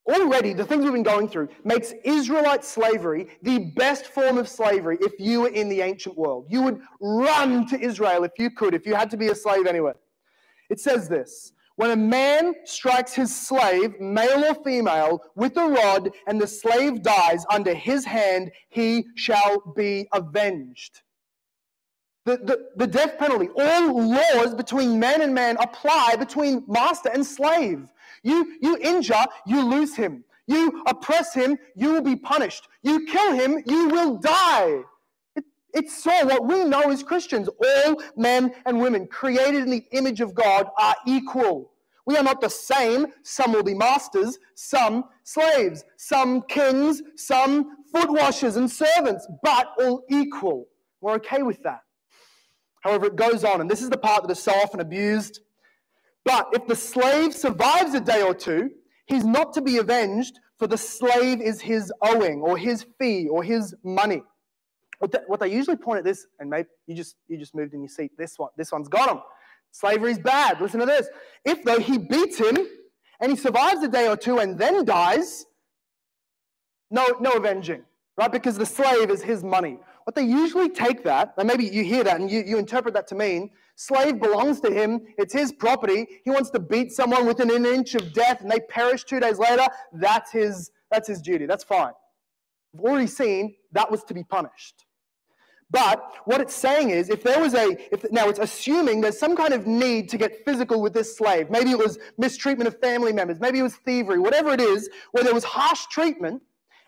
Already, 0.07 0.53
the 0.53 0.65
things 0.65 0.83
we've 0.83 0.93
been 0.93 1.01
going 1.01 1.27
through 1.27 1.49
makes 1.63 1.93
Israelite 2.03 2.63
slavery 2.63 3.27
the 3.41 3.71
best 3.75 4.07
form 4.07 4.37
of 4.37 4.47
slavery 4.47 4.99
if 5.01 5.13
you 5.19 5.41
were 5.41 5.49
in 5.49 5.67
the 5.67 5.81
ancient 5.81 6.15
world. 6.15 6.45
You 6.47 6.61
would 6.61 6.79
run 7.01 7.65
to 7.67 7.79
Israel 7.79 8.23
if 8.23 8.31
you 8.37 8.51
could, 8.51 8.75
if 8.75 8.85
you 8.85 8.93
had 8.93 9.09
to 9.11 9.17
be 9.17 9.29
a 9.29 9.35
slave 9.35 9.65
anywhere. 9.65 9.95
It 10.69 10.79
says 10.79 11.09
this 11.09 11.53
When 11.75 11.89
a 11.89 11.95
man 11.95 12.53
strikes 12.65 13.13
his 13.13 13.35
slave, 13.35 13.99
male 13.99 14.45
or 14.45 14.63
female, 14.63 15.21
with 15.35 15.57
a 15.57 15.67
rod, 15.67 16.11
and 16.27 16.39
the 16.39 16.47
slave 16.47 17.01
dies 17.01 17.43
under 17.49 17.73
his 17.73 18.05
hand, 18.05 18.51
he 18.69 19.07
shall 19.15 19.73
be 19.75 20.07
avenged. 20.13 21.01
The, 22.25 22.37
the, 22.37 22.69
the 22.75 22.87
death 22.87 23.19
penalty, 23.19 23.49
all 23.55 24.09
laws 24.09 24.55
between 24.55 24.99
man 24.99 25.21
and 25.21 25.33
man 25.33 25.57
apply 25.59 26.15
between 26.17 26.63
master 26.67 27.09
and 27.13 27.23
slave. 27.23 27.87
You, 28.23 28.57
you 28.61 28.77
injure, 28.77 29.25
you 29.45 29.63
lose 29.63 29.95
him. 29.95 30.23
You 30.47 30.83
oppress 30.87 31.33
him, 31.33 31.57
you 31.75 31.91
will 31.91 32.01
be 32.01 32.15
punished. 32.15 32.67
You 32.81 33.05
kill 33.05 33.33
him, 33.33 33.61
you 33.65 33.89
will 33.89 34.17
die. 34.17 34.81
It, 35.35 35.43
it's 35.73 36.03
so 36.03 36.25
what 36.25 36.45
we 36.47 36.63
know 36.63 36.89
as 36.91 37.03
Christians. 37.03 37.47
All 37.47 38.01
men 38.15 38.53
and 38.65 38.79
women 38.79 39.07
created 39.07 39.63
in 39.63 39.69
the 39.69 39.85
image 39.91 40.21
of 40.21 40.33
God 40.33 40.67
are 40.79 40.95
equal. 41.05 41.71
We 42.07 42.17
are 42.17 42.23
not 42.23 42.41
the 42.41 42.49
same. 42.49 43.07
Some 43.23 43.53
will 43.53 43.63
be 43.63 43.73
masters, 43.73 44.37
some 44.53 45.05
slaves, 45.23 45.83
some 45.97 46.43
kings, 46.43 47.01
some 47.15 47.77
foot 47.91 48.11
washers 48.11 48.57
and 48.57 48.69
servants, 48.69 49.27
but 49.43 49.69
all 49.79 50.03
equal. 50.09 50.67
We're 51.01 51.13
okay 51.13 51.41
with 51.41 51.61
that. 51.63 51.81
However, 52.85 53.07
it 53.07 53.15
goes 53.15 53.43
on, 53.43 53.61
and 53.61 53.69
this 53.69 53.81
is 53.81 53.89
the 53.89 53.97
part 53.97 54.21
that 54.21 54.31
is 54.31 54.37
so 54.37 54.51
often 54.51 54.79
abused. 54.79 55.39
But 56.23 56.49
if 56.53 56.67
the 56.67 56.75
slave 56.75 57.33
survives 57.33 57.95
a 57.95 57.99
day 57.99 58.21
or 58.21 58.35
two, 58.35 58.69
he's 59.07 59.25
not 59.25 59.53
to 59.53 59.61
be 59.61 59.77
avenged, 59.77 60.39
for 60.59 60.67
the 60.67 60.77
slave 60.77 61.41
is 61.41 61.59
his 61.59 61.91
owing, 62.03 62.41
or 62.41 62.59
his 62.59 62.85
fee, 62.99 63.27
or 63.27 63.41
his 63.43 63.73
money. 63.83 64.21
What, 64.99 65.15
what 65.25 65.39
they 65.39 65.51
usually 65.51 65.77
point 65.77 65.97
at 65.97 66.05
this, 66.05 66.27
and 66.39 66.47
maybe 66.47 66.69
you 66.85 66.95
just 66.95 67.15
you 67.27 67.39
just 67.39 67.55
moved 67.55 67.73
in 67.73 67.81
your 67.81 67.89
seat. 67.89 68.11
This 68.19 68.37
one, 68.37 68.51
this 68.55 68.71
one's 68.71 68.87
got 68.87 69.09
him. 69.09 69.21
Slavery's 69.71 70.19
bad. 70.19 70.61
Listen 70.61 70.79
to 70.79 70.85
this. 70.85 71.07
If 71.43 71.63
though 71.63 71.79
he 71.79 71.97
beats 71.97 72.37
him 72.37 72.55
and 73.19 73.31
he 73.31 73.35
survives 73.35 73.81
a 73.81 73.87
day 73.87 74.07
or 74.07 74.15
two 74.15 74.37
and 74.37 74.59
then 74.59 74.85
dies, 74.85 75.47
no, 76.91 77.03
no 77.19 77.31
avenging, 77.31 77.81
right? 78.15 78.31
Because 78.31 78.59
the 78.59 78.65
slave 78.65 79.09
is 79.09 79.23
his 79.23 79.43
money. 79.43 79.79
What 80.05 80.15
they 80.15 80.23
usually 80.23 80.69
take 80.69 81.03
that, 81.03 81.33
and 81.37 81.47
maybe 81.47 81.65
you 81.65 81.83
hear 81.83 82.03
that 82.03 82.21
and 82.21 82.29
you, 82.29 82.43
you 82.45 82.57
interpret 82.59 82.93
that 82.93 83.07
to 83.07 83.15
mean 83.15 83.49
slave 83.75 84.21
belongs 84.21 84.61
to 84.61 84.71
him, 84.71 85.01
it's 85.17 85.33
his 85.33 85.51
property. 85.51 86.07
He 86.23 86.29
wants 86.29 86.49
to 86.51 86.59
beat 86.59 86.91
someone 86.91 87.25
within 87.25 87.51
an 87.51 87.65
inch 87.65 87.95
of 87.95 88.13
death 88.13 88.41
and 88.41 88.49
they 88.49 88.59
perish 88.59 89.03
two 89.03 89.19
days 89.19 89.39
later. 89.39 89.65
That's 89.93 90.31
his, 90.31 90.71
that's 90.91 91.07
his 91.07 91.21
duty. 91.21 91.45
That's 91.45 91.63
fine. 91.63 91.91
We've 92.71 92.89
already 92.89 93.07
seen 93.07 93.55
that 93.71 93.89
was 93.89 94.03
to 94.05 94.13
be 94.13 94.23
punished. 94.23 94.85
But 95.71 96.13
what 96.25 96.39
it's 96.39 96.53
saying 96.53 96.91
is, 96.91 97.09
if 97.09 97.23
there 97.23 97.41
was 97.41 97.55
a, 97.55 97.75
if, 97.91 98.09
now 98.11 98.29
it's 98.29 98.39
assuming 98.39 99.01
there's 99.01 99.19
some 99.19 99.35
kind 99.35 99.53
of 99.53 99.65
need 99.65 100.07
to 100.09 100.17
get 100.17 100.45
physical 100.45 100.81
with 100.81 100.93
this 100.93 101.17
slave. 101.17 101.49
Maybe 101.49 101.71
it 101.71 101.77
was 101.77 101.97
mistreatment 102.19 102.67
of 102.67 102.79
family 102.79 103.11
members. 103.11 103.39
Maybe 103.39 103.59
it 103.59 103.63
was 103.63 103.75
thievery. 103.75 104.19
Whatever 104.19 104.51
it 104.51 104.61
is, 104.61 104.89
where 105.11 105.23
there 105.23 105.33
was 105.33 105.43
harsh 105.43 105.87
treatment, 105.87 106.43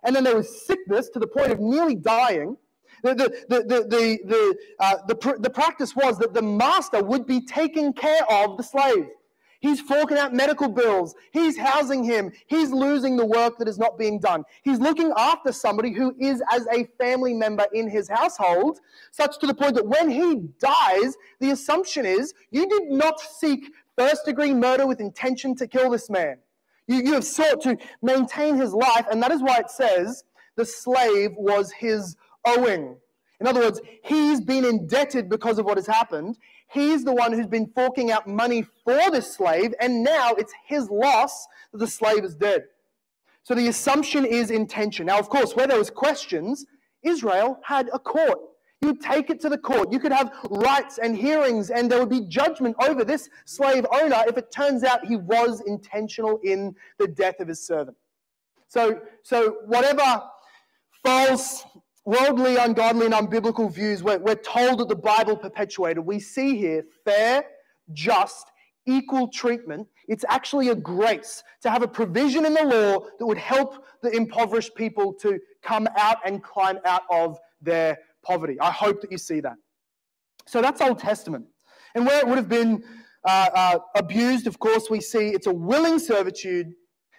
and 0.06 0.16
then 0.16 0.24
there 0.24 0.36
was 0.36 0.66
sickness 0.68 1.10
to 1.10 1.20
the 1.20 1.28
point 1.28 1.52
of 1.52 1.60
nearly 1.60 1.96
dying. 1.96 2.56
The, 3.04 3.14
the, 3.14 3.46
the, 3.50 3.64
the, 3.64 4.20
the, 4.26 4.58
uh, 4.80 4.98
the, 5.08 5.38
the 5.40 5.50
practice 5.50 5.96
was 5.96 6.18
that 6.20 6.34
the 6.34 6.42
master 6.42 7.04
would 7.04 7.26
be 7.26 7.42
taking 7.42 7.94
care 7.94 8.24
of 8.30 8.58
the 8.58 8.64
slave. 8.64 9.08
He's 9.60 9.82
forking 9.82 10.18
out 10.18 10.34
medical 10.34 10.70
bills. 10.70 11.16
He's 11.32 11.58
housing 11.58 12.04
him. 12.04 12.32
He's 12.48 12.72
losing 12.72 13.18
the 13.18 13.26
work 13.26 13.58
that 13.58 13.68
is 13.68 13.80
not 13.80 13.98
being 13.98 14.20
done. 14.20 14.44
He's 14.64 14.80
looking 14.80 15.12
after 15.18 15.52
somebody 15.52 15.92
who 15.92 16.16
is 16.20 16.44
as 16.52 16.68
a 16.72 16.86
family 17.00 17.34
member 17.34 17.66
in 17.74 17.90
his 17.90 18.08
household, 18.08 18.80
such 19.12 19.40
to 19.40 19.48
the 19.48 19.56
point 19.56 19.76
that 19.76 19.88
when 19.88 20.10
he 20.10 20.48
dies, 20.60 21.16
the 21.40 21.52
assumption 21.52 22.06
is 22.06 22.34
you 22.52 22.68
did 22.68 22.92
not 22.92 23.20
seek 23.20 23.72
first 23.98 24.26
degree 24.26 24.54
murder 24.54 24.86
with 24.86 25.00
intention 25.00 25.56
to 25.56 25.68
kill 25.68 25.90
this 25.90 26.10
man. 26.10 26.38
You, 26.88 26.98
you 26.98 27.14
have 27.14 27.26
sought 27.26 27.62
to 27.64 27.78
maintain 28.02 28.56
his 28.58 28.74
life, 28.74 29.06
and 29.12 29.22
that 29.24 29.32
is 29.32 29.42
why 29.42 29.58
it 29.58 29.72
says 29.72 30.24
the 30.56 30.66
slave 30.66 31.32
was 31.36 31.72
his 31.72 32.16
owing. 32.56 32.98
In 33.40 33.48
other 33.48 33.60
words, 33.60 33.82
he's 34.04 34.42
been 34.42 34.66
indebted 34.66 35.30
because 35.30 35.60
of 35.60 35.66
what 35.66 35.78
has 35.78 35.86
happened. 35.86 36.38
He's 36.70 37.04
the 37.04 37.14
one 37.14 37.34
who's 37.34 37.48
been 37.48 37.68
forking 37.76 38.12
out 38.12 38.28
money 38.28 38.66
for 38.84 39.12
this 39.12 39.34
slave, 39.36 39.74
and 39.80 40.04
now 40.04 40.34
it's 40.34 40.54
his 40.66 40.90
loss 40.90 41.48
that 41.72 41.78
the 41.78 41.88
slave 41.88 42.24
is 42.24 42.36
dead. 42.36 42.64
So 43.44 43.56
the 43.56 43.68
assumption 43.68 44.26
is 44.26 44.52
intention. 44.52 45.06
Now, 45.06 45.20
of 45.20 45.30
course, 45.30 45.56
where 45.56 45.68
there 45.68 45.78
was 45.78 45.90
questions, 45.90 46.66
Israel 47.04 47.60
had 47.64 47.90
a 47.94 48.00
court. 48.00 48.40
You 48.82 48.90
would 48.90 49.02
take 49.02 49.30
it 49.30 49.40
to 49.42 49.50
the 49.50 49.58
court. 49.58 49.92
You 49.92 50.00
could 50.00 50.12
have 50.12 50.32
rights 50.50 50.98
and 50.98 51.16
hearings, 51.16 51.70
and 51.70 51.90
there 51.90 52.00
would 52.00 52.10
be 52.10 52.22
judgment 52.22 52.76
over 52.86 53.04
this 53.04 53.30
slave 53.46 53.86
owner 53.92 54.24
if 54.28 54.38
it 54.38 54.52
turns 54.52 54.84
out 54.84 55.06
he 55.06 55.16
was 55.16 55.62
intentional 55.62 56.40
in 56.44 56.76
the 57.00 57.08
death 57.08 57.40
of 57.40 57.48
his 57.48 57.66
servant. 57.66 57.98
So, 58.68 59.00
so 59.24 59.58
whatever 59.66 60.24
false, 61.04 61.64
worldly, 62.08 62.56
ungodly, 62.56 63.06
and 63.06 63.14
unbiblical 63.14 63.70
views 63.70 64.02
we're, 64.02 64.18
we're 64.20 64.36
told 64.36 64.80
that 64.80 64.88
the 64.88 64.96
Bible 64.96 65.36
perpetuated, 65.36 66.00
we 66.00 66.22
see 66.22 66.58
here 66.58 66.86
fair, 67.04 67.44
just, 67.92 68.50
equal 68.86 69.28
treatment. 69.28 69.86
It's 70.08 70.24
actually 70.30 70.70
a 70.70 70.76
grace 70.76 71.44
to 71.64 71.70
have 71.70 71.84
a 71.84 71.88
provision 71.88 72.46
in 72.46 72.54
the 72.54 72.64
law 72.64 73.06
that 73.20 73.26
would 73.26 73.38
help 73.38 73.84
the 74.02 74.10
impoverished 74.10 74.74
people 74.74 75.14
to 75.16 75.38
come 75.62 75.86
out 75.98 76.20
and 76.26 76.42
climb 76.42 76.80
out 76.86 77.02
of 77.12 77.38
their 77.62 77.98
poverty. 78.24 78.58
I 78.62 78.72
hope 78.72 79.02
that 79.02 79.12
you 79.12 79.18
see 79.18 79.42
that. 79.42 79.58
So 80.46 80.62
that's 80.62 80.80
Old 80.80 81.00
Testament. 81.00 81.46
And 81.94 82.06
where 82.06 82.20
it 82.20 82.26
would 82.26 82.38
have 82.38 82.48
been 82.48 82.86
uh, 83.26 83.50
uh, 83.54 83.80
abused, 83.96 84.48
of 84.48 84.60
course, 84.60 84.90
we 84.90 85.02
see 85.02 85.28
it's 85.32 85.48
a 85.48 85.54
willing 85.54 86.00
servitude, 86.00 86.72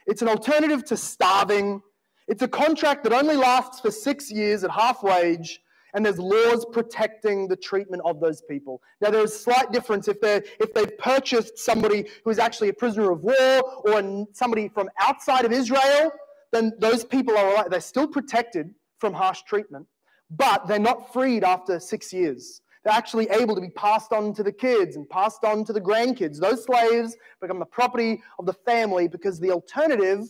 it's 0.06 0.22
an 0.22 0.28
alternative 0.28 0.82
to 0.86 0.96
starving, 0.96 1.82
it's 2.28 2.42
a 2.42 2.48
contract 2.48 3.04
that 3.04 3.12
only 3.12 3.36
lasts 3.36 3.80
for 3.80 3.90
six 3.90 4.30
years 4.30 4.64
at 4.64 4.70
half 4.70 5.02
wage, 5.02 5.60
and 5.94 6.04
there's 6.04 6.18
laws 6.18 6.66
protecting 6.72 7.48
the 7.48 7.56
treatment 7.56 8.02
of 8.04 8.20
those 8.20 8.42
people. 8.42 8.80
Now, 9.00 9.10
there's 9.10 9.32
a 9.32 9.38
slight 9.38 9.72
difference 9.72 10.06
if, 10.06 10.20
they're, 10.20 10.44
if 10.60 10.74
they've 10.74 10.96
purchased 10.98 11.58
somebody 11.58 12.06
who 12.24 12.30
is 12.30 12.38
actually 12.38 12.68
a 12.68 12.74
prisoner 12.74 13.10
of 13.10 13.22
war 13.22 13.62
or 13.84 14.26
somebody 14.32 14.68
from 14.68 14.90
outside 15.00 15.44
of 15.44 15.52
Israel, 15.52 16.12
then 16.52 16.72
those 16.78 17.04
people 17.04 17.36
are 17.36 17.68
they're 17.68 17.80
still 17.80 18.06
protected 18.06 18.74
from 18.98 19.12
harsh 19.12 19.42
treatment 19.42 19.86
but 20.30 20.66
they're 20.66 20.78
not 20.78 21.12
freed 21.12 21.44
after 21.44 21.80
six 21.80 22.12
years. 22.12 22.60
They're 22.84 22.94
actually 22.94 23.28
able 23.30 23.54
to 23.54 23.60
be 23.60 23.70
passed 23.70 24.12
on 24.12 24.34
to 24.34 24.42
the 24.42 24.52
kids 24.52 24.96
and 24.96 25.08
passed 25.08 25.44
on 25.44 25.64
to 25.64 25.72
the 25.72 25.80
grandkids. 25.80 26.38
Those 26.38 26.64
slaves 26.64 27.16
become 27.40 27.58
the 27.58 27.66
property 27.66 28.22
of 28.38 28.46
the 28.46 28.52
family 28.52 29.08
because 29.08 29.40
the 29.40 29.50
alternative 29.50 30.24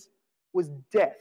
was 0.52 0.70
death. 0.92 1.16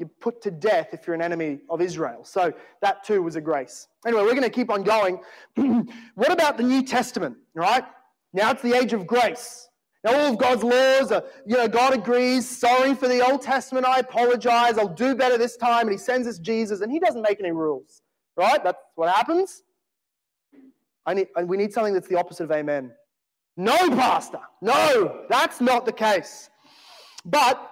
You're 0.00 0.08
put 0.18 0.40
to 0.42 0.50
death 0.50 0.88
if 0.92 1.06
you're 1.06 1.14
an 1.14 1.20
enemy 1.20 1.60
of 1.68 1.82
Israel. 1.82 2.24
So 2.24 2.54
that 2.80 3.04
too 3.04 3.22
was 3.22 3.36
a 3.36 3.40
grace. 3.40 3.86
Anyway, 4.06 4.22
we're 4.22 4.30
going 4.30 4.42
to 4.42 4.50
keep 4.50 4.70
on 4.70 4.82
going. 4.82 5.20
what 6.14 6.32
about 6.32 6.56
the 6.56 6.62
New 6.62 6.82
Testament, 6.82 7.36
right? 7.54 7.84
Now 8.32 8.50
it's 8.50 8.62
the 8.62 8.74
age 8.74 8.94
of 8.94 9.06
grace. 9.06 9.68
Now, 10.02 10.14
all 10.14 10.32
of 10.32 10.38
God's 10.38 10.62
laws 10.62 11.12
are, 11.12 11.22
you 11.46 11.56
know, 11.58 11.68
God 11.68 11.92
agrees, 11.92 12.48
sorry 12.48 12.94
for 12.94 13.06
the 13.06 13.22
Old 13.24 13.42
Testament, 13.42 13.84
I 13.84 13.98
apologize, 13.98 14.78
I'll 14.78 14.88
do 14.88 15.14
better 15.14 15.36
this 15.36 15.58
time. 15.58 15.82
And 15.82 15.92
He 15.92 15.98
sends 15.98 16.26
us 16.26 16.38
Jesus, 16.38 16.80
and 16.80 16.90
He 16.90 16.98
doesn't 16.98 17.20
make 17.20 17.38
any 17.38 17.52
rules, 17.52 18.00
right? 18.34 18.64
That's 18.64 18.78
what 18.94 19.14
happens. 19.14 19.62
I 21.04 21.12
need, 21.12 21.28
and 21.36 21.46
we 21.46 21.58
need 21.58 21.74
something 21.74 21.92
that's 21.92 22.08
the 22.08 22.16
opposite 22.16 22.44
of 22.44 22.52
amen. 22.52 22.92
No, 23.58 23.76
Pastor, 23.90 24.40
no, 24.62 25.26
that's 25.28 25.60
not 25.60 25.84
the 25.84 25.92
case. 25.92 26.48
But 27.26 27.69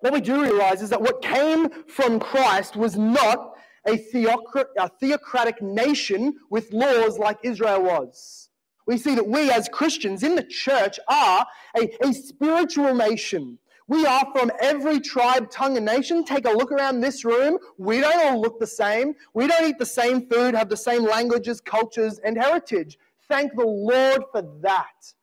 what 0.00 0.12
we 0.12 0.20
do 0.20 0.42
realize 0.42 0.82
is 0.82 0.90
that 0.90 1.00
what 1.00 1.22
came 1.22 1.68
from 1.88 2.20
Christ 2.20 2.76
was 2.76 2.96
not 2.96 3.54
a, 3.86 3.96
theocrat, 3.96 4.66
a 4.78 4.88
theocratic 4.88 5.62
nation 5.62 6.34
with 6.50 6.72
laws 6.72 7.18
like 7.18 7.38
Israel 7.42 7.82
was 7.82 8.46
we 8.86 8.96
see 8.96 9.14
that 9.16 9.26
we 9.26 9.50
as 9.50 9.68
Christians 9.68 10.22
in 10.22 10.36
the 10.36 10.44
church 10.44 10.98
are 11.08 11.46
a, 11.76 11.90
a 12.02 12.12
spiritual 12.12 12.94
nation. 12.94 13.58
We 13.88 14.04
are 14.06 14.26
from 14.34 14.50
every 14.60 15.00
tribe, 15.00 15.50
tongue, 15.50 15.76
and 15.76 15.86
nation. 15.86 16.24
Take 16.24 16.46
a 16.46 16.50
look 16.50 16.72
around 16.72 17.00
this 17.00 17.24
room. 17.24 17.58
We 17.78 18.00
don't 18.00 18.26
all 18.26 18.40
look 18.40 18.58
the 18.58 18.66
same. 18.66 19.14
We 19.34 19.46
don't 19.46 19.68
eat 19.68 19.78
the 19.78 19.86
same 19.86 20.28
food, 20.28 20.54
have 20.54 20.68
the 20.68 20.76
same 20.76 21.04
languages, 21.04 21.60
cultures, 21.60 22.18
and 22.24 22.36
heritage. 22.36 22.98
Thank 23.28 23.54
the 23.54 23.64
Lord 23.64 24.22
for 24.32 24.42
that. 24.62 25.14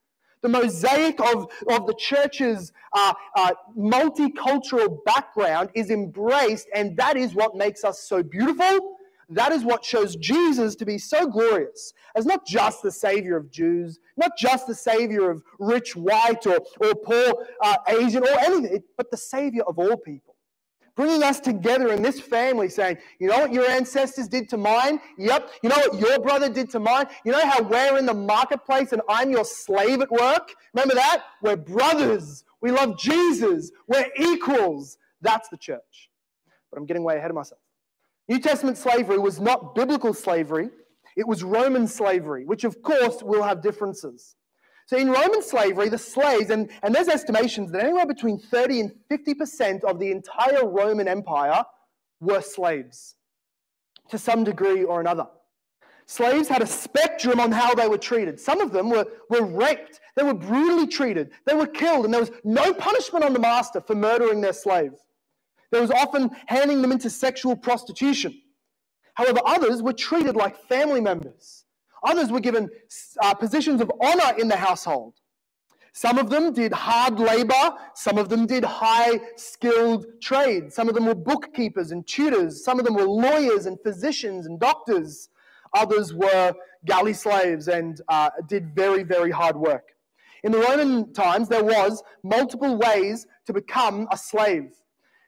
The 0.43 0.49
mosaic 0.49 1.19
of, 1.19 1.47
of 1.67 1.87
the 1.87 1.95
church's 1.97 2.71
uh, 2.93 3.13
uh, 3.35 3.53
multicultural 3.75 5.03
background 5.05 5.69
is 5.73 5.89
embraced, 5.89 6.67
and 6.75 6.95
that 6.97 7.17
is 7.17 7.33
what 7.33 7.55
makes 7.55 7.83
us 7.83 7.99
so 8.07 8.21
beautiful 8.21 8.97
that 9.29 9.51
is 9.51 9.63
what 9.63 9.83
shows 9.83 10.15
Jesus 10.17 10.75
to 10.75 10.85
be 10.85 10.97
so 10.97 11.27
glorious 11.27 11.93
as 12.15 12.25
not 12.25 12.45
just 12.45 12.83
the 12.83 12.91
Savior 12.91 13.37
of 13.37 13.49
Jews, 13.49 13.99
not 14.17 14.31
just 14.37 14.67
the 14.67 14.75
Savior 14.75 15.29
of 15.31 15.41
rich 15.59 15.95
white 15.95 16.45
or, 16.45 16.59
or 16.79 16.95
poor 16.95 17.47
uh, 17.61 17.77
Asian 17.87 18.23
or 18.23 18.39
anything, 18.39 18.83
but 18.97 19.09
the 19.09 19.17
Savior 19.17 19.63
of 19.63 19.79
all 19.79 19.97
people. 19.97 20.32
Bringing 20.95 21.23
us 21.23 21.39
together 21.39 21.91
in 21.91 22.03
this 22.03 22.19
family, 22.19 22.69
saying, 22.69 22.97
you 23.19 23.27
know 23.27 23.39
what 23.39 23.51
your 23.51 23.67
ancestors 23.67 24.27
did 24.27 24.47
to 24.49 24.57
mine? 24.57 24.99
Yep. 25.17 25.49
You 25.63 25.69
know 25.69 25.75
what 25.75 25.99
your 25.99 26.19
brother 26.19 26.49
did 26.49 26.69
to 26.71 26.79
mine? 26.79 27.07
You 27.25 27.31
know 27.31 27.47
how 27.47 27.63
we're 27.63 27.97
in 27.97 28.05
the 28.05 28.13
marketplace 28.13 28.91
and 28.91 29.01
I'm 29.09 29.31
your 29.31 29.45
slave 29.45 30.01
at 30.01 30.11
work? 30.11 30.53
Remember 30.73 30.93
that? 30.93 31.23
We're 31.41 31.55
brothers. 31.55 32.43
We 32.61 32.69
love 32.69 32.99
Jesus. 32.99 33.71
We're 33.87 34.05
equals. 34.19 34.99
That's 35.21 35.49
the 35.49 35.57
church. 35.57 36.11
But 36.69 36.79
I'm 36.79 36.85
getting 36.85 37.03
way 37.03 37.17
ahead 37.17 37.31
of 37.31 37.35
myself. 37.35 37.61
New 38.29 38.39
Testament 38.39 38.77
slavery 38.77 39.17
was 39.17 39.39
not 39.39 39.75
biblical 39.75 40.13
slavery, 40.13 40.69
it 41.15 41.27
was 41.27 41.43
Roman 41.43 41.87
slavery, 41.87 42.45
which 42.45 42.63
of 42.63 42.81
course 42.81 43.21
will 43.21 43.43
have 43.43 43.61
differences. 43.61 44.35
So 44.85 44.97
in 44.97 45.09
Roman 45.09 45.41
slavery, 45.41 45.89
the 45.89 45.97
slaves, 45.97 46.49
and, 46.49 46.69
and 46.81 46.93
there's 46.93 47.07
estimations 47.07 47.71
that 47.71 47.83
anywhere 47.83 48.05
between 48.05 48.37
30 48.37 48.79
and 48.81 48.91
50% 49.09 49.83
of 49.83 49.99
the 49.99 50.11
entire 50.11 50.67
Roman 50.67 51.07
Empire 51.07 51.63
were 52.19 52.41
slaves 52.41 53.15
to 54.09 54.17
some 54.17 54.43
degree 54.43 54.83
or 54.83 54.99
another. 54.99 55.27
Slaves 56.05 56.49
had 56.49 56.61
a 56.61 56.67
spectrum 56.67 57.39
on 57.39 57.51
how 57.51 57.73
they 57.73 57.87
were 57.87 57.97
treated. 57.97 58.39
Some 58.39 58.59
of 58.59 58.71
them 58.71 58.89
were, 58.89 59.05
were 59.29 59.45
raped, 59.45 60.01
they 60.15 60.23
were 60.23 60.33
brutally 60.33 60.87
treated, 60.87 61.31
they 61.45 61.55
were 61.55 61.67
killed, 61.67 62.05
and 62.05 62.13
there 62.13 62.21
was 62.21 62.31
no 62.43 62.73
punishment 62.73 63.23
on 63.23 63.33
the 63.33 63.39
master 63.39 63.79
for 63.79 63.95
murdering 63.95 64.41
their 64.41 64.53
slave. 64.53 64.91
There 65.71 65.81
was 65.81 65.91
often 65.91 66.31
handing 66.47 66.81
them 66.81 66.91
into 66.91 67.09
sexual 67.09 67.55
prostitution. 67.55 68.39
However, 69.15 69.39
others 69.45 69.81
were 69.81 69.93
treated 69.93 70.35
like 70.35 70.57
family 70.67 71.01
members. 71.01 71.65
Others 72.03 72.31
were 72.31 72.39
given 72.39 72.69
uh, 73.21 73.33
positions 73.33 73.81
of 73.81 73.91
honor 74.01 74.37
in 74.37 74.47
the 74.47 74.57
household. 74.57 75.13
Some 75.95 76.17
of 76.17 76.31
them 76.31 76.53
did 76.53 76.73
hard 76.73 77.19
labor, 77.19 77.75
some 77.93 78.17
of 78.17 78.27
them 78.27 78.47
did 78.47 78.63
high 78.63 79.19
skilled 79.35 80.07
trades. 80.21 80.73
Some 80.73 80.89
of 80.89 80.95
them 80.95 81.05
were 81.05 81.15
bookkeepers 81.15 81.91
and 81.91 82.05
tutors, 82.07 82.65
some 82.65 82.79
of 82.79 82.85
them 82.85 82.95
were 82.95 83.05
lawyers 83.05 83.67
and 83.67 83.77
physicians 83.83 84.47
and 84.47 84.59
doctors. 84.59 85.29
Others 85.75 86.13
were 86.13 86.53
galley 86.85 87.13
slaves 87.13 87.67
and 87.67 88.01
uh, 88.07 88.29
did 88.47 88.75
very, 88.75 89.03
very 89.03 89.31
hard 89.31 89.55
work. 89.55 89.89
In 90.43 90.51
the 90.51 90.59
Roman 90.59 91.13
times, 91.13 91.47
there 91.47 91.63
was 91.63 92.03
multiple 92.23 92.77
ways 92.77 93.25
to 93.45 93.53
become 93.53 94.07
a 94.11 94.17
slave. 94.17 94.71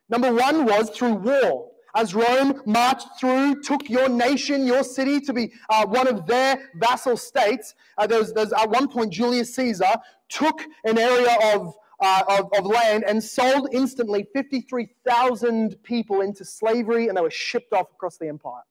Number 0.09 0.33
one 0.33 0.65
was 0.65 0.89
through 0.89 1.13
war. 1.15 1.71
As 1.95 2.13
Rome 2.13 2.61
marched 2.65 3.07
through, 3.19 3.61
took 3.61 3.89
your 3.89 4.09
nation, 4.09 4.67
your 4.67 4.83
city 4.83 5.21
to 5.21 5.31
be 5.31 5.53
uh, 5.69 5.85
one 5.85 6.07
of 6.07 6.25
their 6.25 6.69
vassal 6.75 7.15
states, 7.15 7.73
uh, 7.97 8.07
at 8.09 8.69
one 8.69 8.89
point 8.89 9.13
Julius 9.13 9.55
Caesar 9.55 9.95
took 10.27 10.61
an 10.83 10.97
area 10.97 11.37
of, 11.53 11.73
uh, 12.01 12.23
of, 12.27 12.49
of 12.57 12.65
land 12.65 13.05
and 13.07 13.23
sold 13.23 13.69
instantly 13.71 14.27
53,000 14.33 15.81
people 15.83 16.19
into 16.19 16.43
slavery, 16.43 17.07
and 17.07 17.15
they 17.15 17.21
were 17.21 17.31
shipped 17.31 17.71
off 17.71 17.89
across 17.93 18.17
the 18.17 18.27
empire. 18.27 18.63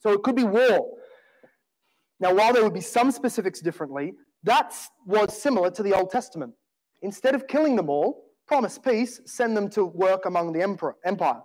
So 0.00 0.12
it 0.12 0.22
could 0.22 0.36
be 0.36 0.44
war. 0.44 0.98
Now, 2.20 2.34
while 2.34 2.52
there 2.52 2.62
would 2.62 2.74
be 2.74 2.80
some 2.80 3.10
specifics 3.10 3.60
differently, 3.60 4.12
that 4.42 4.74
was 5.06 5.40
similar 5.40 5.70
to 5.70 5.82
the 5.82 5.94
Old 5.94 6.10
Testament. 6.10 6.52
Instead 7.00 7.34
of 7.34 7.46
killing 7.46 7.74
them 7.74 7.88
all, 7.88 8.24
promise 8.46 8.78
peace, 8.78 9.20
send 9.24 9.56
them 9.56 9.70
to 9.70 9.84
work 9.84 10.26
among 10.26 10.52
the 10.52 10.60
emperor, 10.60 10.96
empire. 11.04 11.40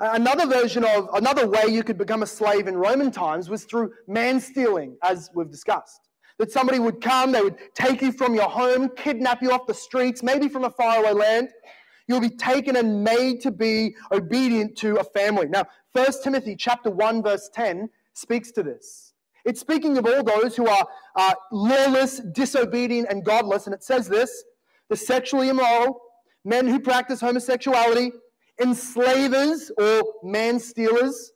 Another 0.00 0.46
version 0.46 0.82
of, 0.82 1.10
another 1.12 1.46
way 1.46 1.64
you 1.68 1.82
could 1.82 1.98
become 1.98 2.22
a 2.22 2.26
slave 2.26 2.68
in 2.68 2.76
Roman 2.76 3.10
times 3.10 3.50
was 3.50 3.64
through 3.64 3.92
man 4.08 4.40
stealing, 4.40 4.96
as 5.02 5.28
we've 5.34 5.50
discussed. 5.50 6.08
That 6.38 6.50
somebody 6.50 6.78
would 6.78 7.02
come, 7.02 7.32
they 7.32 7.42
would 7.42 7.58
take 7.74 8.00
you 8.00 8.10
from 8.10 8.34
your 8.34 8.48
home, 8.48 8.88
kidnap 8.96 9.42
you 9.42 9.52
off 9.52 9.66
the 9.66 9.74
streets, 9.74 10.22
maybe 10.22 10.48
from 10.48 10.64
a 10.64 10.70
faraway 10.70 11.12
land. 11.12 11.50
You'll 12.08 12.22
be 12.22 12.30
taken 12.30 12.76
and 12.76 13.04
made 13.04 13.42
to 13.42 13.50
be 13.50 13.94
obedient 14.10 14.76
to 14.78 14.96
a 14.96 15.04
family. 15.04 15.48
Now, 15.48 15.64
1 15.92 16.06
Timothy 16.24 16.56
chapter 16.56 16.90
1, 16.90 17.22
verse 17.22 17.50
10 17.52 17.90
speaks 18.14 18.52
to 18.52 18.62
this. 18.62 19.12
It's 19.44 19.60
speaking 19.60 19.98
of 19.98 20.06
all 20.06 20.22
those 20.22 20.56
who 20.56 20.66
are 20.66 20.86
uh, 21.14 21.34
lawless, 21.52 22.20
disobedient, 22.32 23.08
and 23.10 23.22
godless, 23.22 23.66
and 23.66 23.74
it 23.74 23.82
says 23.82 24.08
this 24.08 24.44
the 24.88 24.96
sexually 24.96 25.50
immoral, 25.50 26.00
men 26.44 26.66
who 26.66 26.80
practice 26.80 27.20
homosexuality, 27.20 28.12
enslavers 28.60 29.70
or 29.78 30.02
man 30.22 30.58
stealers, 30.58 31.32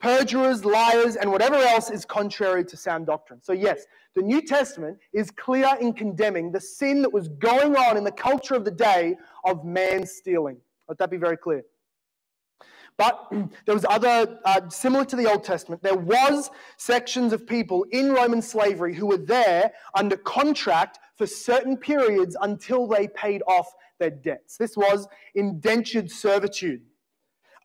perjurers, 0.00 0.64
liars, 0.64 1.16
and 1.16 1.30
whatever 1.30 1.56
else 1.56 1.90
is 1.90 2.04
contrary 2.04 2.64
to 2.64 2.76
sound 2.76 3.06
doctrine. 3.06 3.40
So, 3.42 3.52
yes, 3.52 3.86
the 4.14 4.22
New 4.22 4.42
Testament 4.42 4.98
is 5.12 5.30
clear 5.30 5.68
in 5.80 5.92
condemning 5.92 6.52
the 6.52 6.60
sin 6.60 7.02
that 7.02 7.12
was 7.12 7.28
going 7.28 7.76
on 7.76 7.96
in 7.96 8.04
the 8.04 8.12
culture 8.12 8.54
of 8.54 8.64
the 8.64 8.70
day 8.70 9.16
of 9.44 9.64
man 9.64 10.06
stealing. 10.06 10.58
Let 10.88 10.98
that 10.98 11.10
be 11.10 11.16
very 11.16 11.36
clear. 11.36 11.64
But 12.96 13.30
there 13.64 13.74
was 13.74 13.86
other, 13.88 14.38
uh, 14.44 14.68
similar 14.68 15.04
to 15.06 15.16
the 15.16 15.30
Old 15.30 15.44
Testament, 15.44 15.82
there 15.82 15.96
was 15.96 16.50
sections 16.76 17.32
of 17.32 17.46
people 17.46 17.84
in 17.90 18.12
Roman 18.12 18.42
slavery 18.42 18.94
who 18.94 19.06
were 19.06 19.18
there 19.18 19.72
under 19.94 20.16
contract 20.16 20.98
for 21.16 21.26
certain 21.26 21.76
periods 21.76 22.36
until 22.40 22.86
they 22.86 23.08
paid 23.08 23.42
off 23.46 23.72
their 23.98 24.10
debts. 24.10 24.56
This 24.56 24.76
was 24.76 25.06
indentured 25.34 26.10
servitude. 26.10 26.82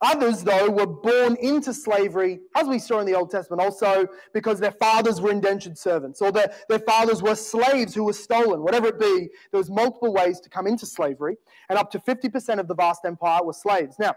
Others, 0.03 0.43
though, 0.43 0.69
were 0.69 0.85
born 0.85 1.37
into 1.39 1.73
slavery, 1.73 2.41
as 2.57 2.67
we 2.67 2.77
saw 2.77 2.99
in 2.99 3.05
the 3.05 3.15
Old 3.15 3.31
Testament, 3.31 3.61
also 3.61 4.05
because 4.33 4.59
their 4.59 4.71
fathers 4.73 5.21
were 5.21 5.31
indentured 5.31 5.77
servants 5.77 6.21
or 6.21 6.29
their, 6.29 6.53
their 6.67 6.79
fathers 6.79 7.21
were 7.21 7.35
slaves 7.35 7.95
who 7.95 8.03
were 8.03 8.11
stolen. 8.11 8.61
Whatever 8.61 8.87
it 8.87 8.99
be, 8.99 9.29
there 9.51 9.59
was 9.59 9.69
multiple 9.69 10.13
ways 10.13 10.41
to 10.41 10.49
come 10.49 10.67
into 10.67 10.85
slavery, 10.85 11.37
and 11.69 11.79
up 11.79 11.89
to 11.91 11.99
50% 11.99 12.59
of 12.59 12.67
the 12.67 12.75
vast 12.75 13.05
empire 13.05 13.45
were 13.45 13.53
slaves. 13.53 13.95
Now, 13.97 14.13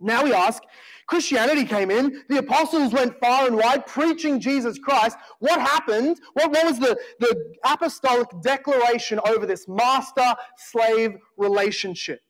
now 0.00 0.24
we 0.24 0.32
ask, 0.32 0.62
Christianity 1.06 1.64
came 1.64 1.90
in, 1.90 2.24
the 2.28 2.38
apostles 2.38 2.92
went 2.92 3.18
far 3.20 3.46
and 3.46 3.56
wide 3.56 3.86
preaching 3.86 4.40
Jesus 4.40 4.78
Christ. 4.78 5.16
What 5.38 5.60
happened? 5.60 6.20
What, 6.32 6.50
what 6.50 6.66
was 6.66 6.78
the, 6.78 6.98
the 7.20 7.54
apostolic 7.64 8.28
declaration 8.42 9.20
over 9.26 9.46
this 9.46 9.68
master 9.68 10.34
slave 10.56 11.16
relationship? 11.36 12.20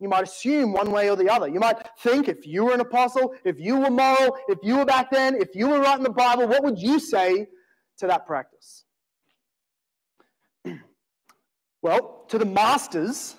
You 0.00 0.08
might 0.08 0.24
assume 0.24 0.72
one 0.72 0.90
way 0.90 1.08
or 1.10 1.16
the 1.16 1.30
other. 1.30 1.46
You 1.46 1.60
might 1.60 1.76
think 2.00 2.28
if 2.28 2.44
you 2.44 2.64
were 2.64 2.74
an 2.74 2.80
apostle, 2.80 3.34
if 3.44 3.60
you 3.60 3.78
were 3.78 3.90
moral, 3.90 4.36
if 4.48 4.58
you 4.62 4.78
were 4.78 4.84
back 4.84 5.12
then, 5.12 5.36
if 5.40 5.54
you 5.54 5.68
were 5.68 5.80
writing 5.80 6.02
the 6.02 6.10
Bible, 6.10 6.48
what 6.48 6.64
would 6.64 6.76
you 6.76 6.98
say 6.98 7.46
to 7.98 8.08
that 8.08 8.26
practice? 8.26 8.84
well, 11.82 12.24
to 12.28 12.36
the 12.36 12.44
masters, 12.44 13.36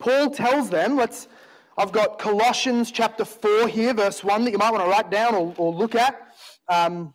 Paul 0.00 0.30
tells 0.30 0.70
them, 0.70 0.96
let's 0.96 1.28
I've 1.78 1.92
got 1.92 2.18
Colossians 2.18 2.90
chapter 2.90 3.26
4 3.26 3.68
here, 3.68 3.92
verse 3.92 4.24
1, 4.24 4.44
that 4.44 4.50
you 4.50 4.56
might 4.56 4.72
want 4.72 4.82
to 4.82 4.90
write 4.90 5.10
down 5.10 5.34
or, 5.34 5.54
or 5.58 5.74
look 5.74 5.94
at. 5.94 6.16
Um, 6.68 7.12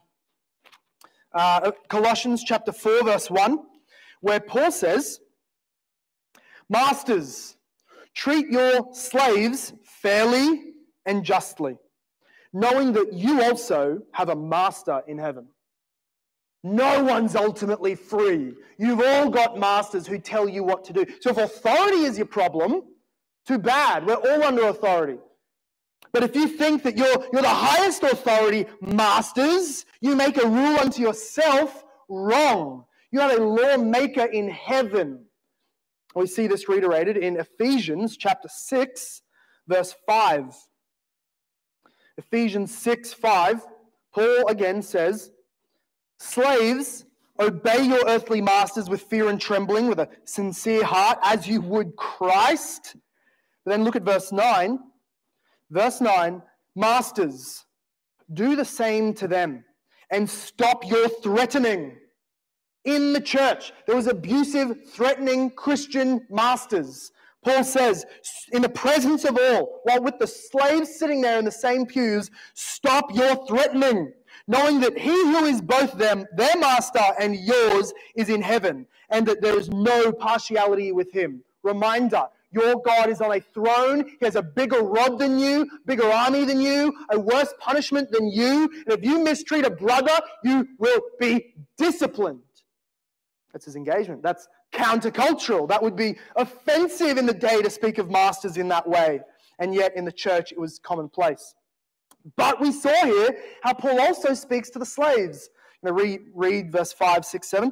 uh, 1.34 1.72
Colossians 1.90 2.44
chapter 2.44 2.72
4, 2.72 3.06
verse 3.06 3.32
1, 3.32 3.58
where 4.20 4.40
Paul 4.40 4.72
says, 4.72 5.20
Masters, 6.70 7.58
treat 8.16 8.50
your 8.50 8.94
slaves 8.94 9.74
fairly 9.84 10.74
and 11.08 11.24
justly, 11.26 11.78
knowing 12.54 12.94
that 12.94 13.14
you 13.14 13.42
also 13.42 14.04
have 14.12 14.30
a 14.30 14.36
master 14.36 15.02
in 15.08 15.18
heaven. 15.18 15.48
No 16.64 17.04
one's 17.04 17.36
ultimately 17.36 17.96
free. 17.96 18.54
You've 18.78 19.02
all 19.02 19.32
got 19.32 19.58
masters 19.58 20.06
who 20.06 20.20
tell 20.20 20.48
you 20.48 20.64
what 20.64 20.84
to 20.86 20.94
do. 20.94 21.06
So 21.20 21.32
if 21.32 21.38
authority 21.38 22.04
is 22.04 22.18
your 22.18 22.28
problem, 22.28 22.84
too 23.48 23.58
bad. 23.58 24.06
We're 24.06 24.16
all 24.16 24.44
under 24.44 24.68
authority. 24.68 25.18
But 26.12 26.24
if 26.24 26.36
you 26.36 26.48
think 26.48 26.84
that 26.84 26.98
you're, 26.98 27.26
you're 27.32 27.42
the 27.42 27.48
highest 27.48 28.04
authority, 28.04 28.66
masters, 28.82 29.86
you 30.02 30.16
make 30.16 30.38
a 30.38 30.48
rule 30.48 30.78
unto 30.78 31.02
yourself, 31.02 31.84
wrong. 32.10 32.86
You 33.12 33.22
are 33.22 33.32
a 33.32 33.40
lawmaker 33.40 34.26
in 34.26 34.50
heaven. 34.50 35.26
We 36.16 36.28
see 36.28 36.48
this 36.48 36.68
reiterated 36.68 37.16
in 37.16 37.38
Ephesians 37.38 38.18
chapter 38.18 38.50
6, 38.52 39.22
verse 39.68 39.96
5. 40.06 40.54
Ephesians 42.18 42.78
6 42.78 43.14
5, 43.14 43.62
Paul 44.14 44.48
again 44.48 44.82
says, 44.82 45.32
Slaves, 46.20 47.06
obey 47.40 47.84
your 47.84 48.04
earthly 48.08 48.42
masters 48.42 48.90
with 48.90 49.02
fear 49.02 49.30
and 49.30 49.40
trembling, 49.40 49.88
with 49.88 50.00
a 50.00 50.10
sincere 50.26 50.84
heart, 50.84 51.18
as 51.24 51.48
you 51.48 51.62
would 51.62 51.96
Christ 51.96 52.98
but 53.64 53.72
then 53.72 53.84
look 53.84 53.96
at 53.96 54.04
verse 54.04 54.32
9. 54.32 54.80
Verse 55.70 56.02
9 56.02 56.42
Masters, 56.76 57.66
do 58.34 58.56
the 58.56 58.66
same 58.66 59.14
to 59.16 59.28
them 59.28 59.64
and 60.10 60.30
stop 60.30 60.90
your 60.90 61.10
threatening. 61.10 61.98
In 62.86 63.14
the 63.14 63.22
church, 63.22 63.74
there 63.86 63.96
was 63.96 64.08
abusive, 64.08 64.90
threatening 64.90 65.52
Christian 65.52 66.26
masters. 66.30 67.12
Paul 67.44 67.64
says, 67.64 68.06
in 68.52 68.62
the 68.62 68.70
presence 68.70 69.26
of 69.26 69.38
all, 69.38 69.82
while 69.84 70.02
with 70.02 70.18
the 70.20 70.28
slaves 70.28 70.96
sitting 70.96 71.22
there 71.22 71.40
in 71.40 71.46
the 71.46 71.52
same 71.52 71.86
pews, 71.86 72.30
stop 72.54 73.14
your 73.14 73.46
threatening, 73.48 74.14
knowing 74.48 74.80
that 74.80 74.98
he 74.98 75.10
who 75.10 75.46
is 75.46 75.62
both 75.62 75.94
them, 75.94 76.26
their 76.36 76.58
master 76.58 77.02
and 77.20 77.36
yours, 77.36 77.94
is 78.16 78.30
in 78.30 78.42
heaven, 78.42 78.86
and 79.10 79.26
that 79.28 79.42
there 79.42 79.58
is 79.58 79.70
no 79.70 80.12
partiality 80.12 80.92
with 80.92 81.12
him. 81.12 81.44
Reminder 81.64 82.28
your 82.52 82.82
God 82.82 83.10
is 83.10 83.22
on 83.22 83.32
a 83.32 83.40
throne. 83.40 84.06
He 84.20 84.26
has 84.26 84.36
a 84.36 84.44
bigger 84.44 84.82
rod 84.82 85.20
than 85.20 85.40
you, 85.40 85.70
bigger 85.86 86.06
army 86.06 86.46
than 86.46 86.60
you, 86.60 86.94
a 87.10 87.20
worse 87.20 87.54
punishment 87.60 88.12
than 88.12 88.30
you. 88.30 88.70
And 88.86 89.00
if 89.00 89.04
you 89.04 89.24
mistreat 89.24 89.66
a 89.66 89.70
brother, 89.70 90.20
you 90.44 90.68
will 90.78 91.02
be 91.20 91.54
disciplined. 91.78 92.42
That's 93.54 93.66
his 93.66 93.76
engagement. 93.76 94.22
That's 94.24 94.48
countercultural. 94.74 95.68
That 95.68 95.84
would 95.84 95.96
be 95.96 96.18
offensive 96.36 97.18
in 97.18 97.26
the 97.26 97.34
day 97.34 97.62
to 97.62 97.70
speak 97.70 97.98
of 97.98 98.10
masters 98.10 98.58
in 98.58 98.68
that 98.70 98.88
way. 98.88 99.22
And 99.60 99.74
yet 99.74 99.96
in 99.96 100.06
the 100.06 100.12
church, 100.12 100.52
it 100.52 100.60
was 100.60 100.80
commonplace. 100.80 101.56
But 102.36 102.62
we 102.62 102.72
saw 102.72 103.06
here 103.06 103.36
how 103.64 103.74
Paul 103.74 104.00
also 104.00 104.34
speaks 104.34 104.70
to 104.72 104.80
the 104.80 104.86
slaves. 104.86 105.50
To 105.84 105.94
read, 105.94 106.22
read 106.36 106.72
verse 106.72 106.94
5, 106.94 107.26
6, 107.26 107.50
7. 107.50 107.72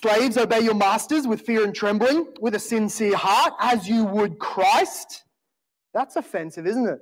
Slaves, 0.00 0.38
obey 0.38 0.60
your 0.60 0.74
masters 0.74 1.26
with 1.26 1.42
fear 1.42 1.64
and 1.64 1.74
trembling, 1.74 2.26
with 2.40 2.54
a 2.54 2.58
sincere 2.58 3.16
heart, 3.16 3.52
as 3.60 3.88
you 3.88 4.04
would 4.04 4.38
Christ. 4.38 5.24
That's 5.92 6.16
offensive, 6.16 6.66
isn't 6.66 6.88
it? 6.88 7.00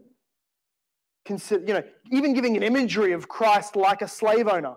consider, 1.25 1.65
you 1.65 1.75
know, 1.75 1.83
even 2.11 2.35
giving 2.35 2.57
an 2.57 2.63
imagery 2.63 3.13
of 3.13 3.29
Christ 3.29 3.77
like 3.77 4.03
a 4.03 4.09
slave 4.09 4.49
owner. 4.49 4.75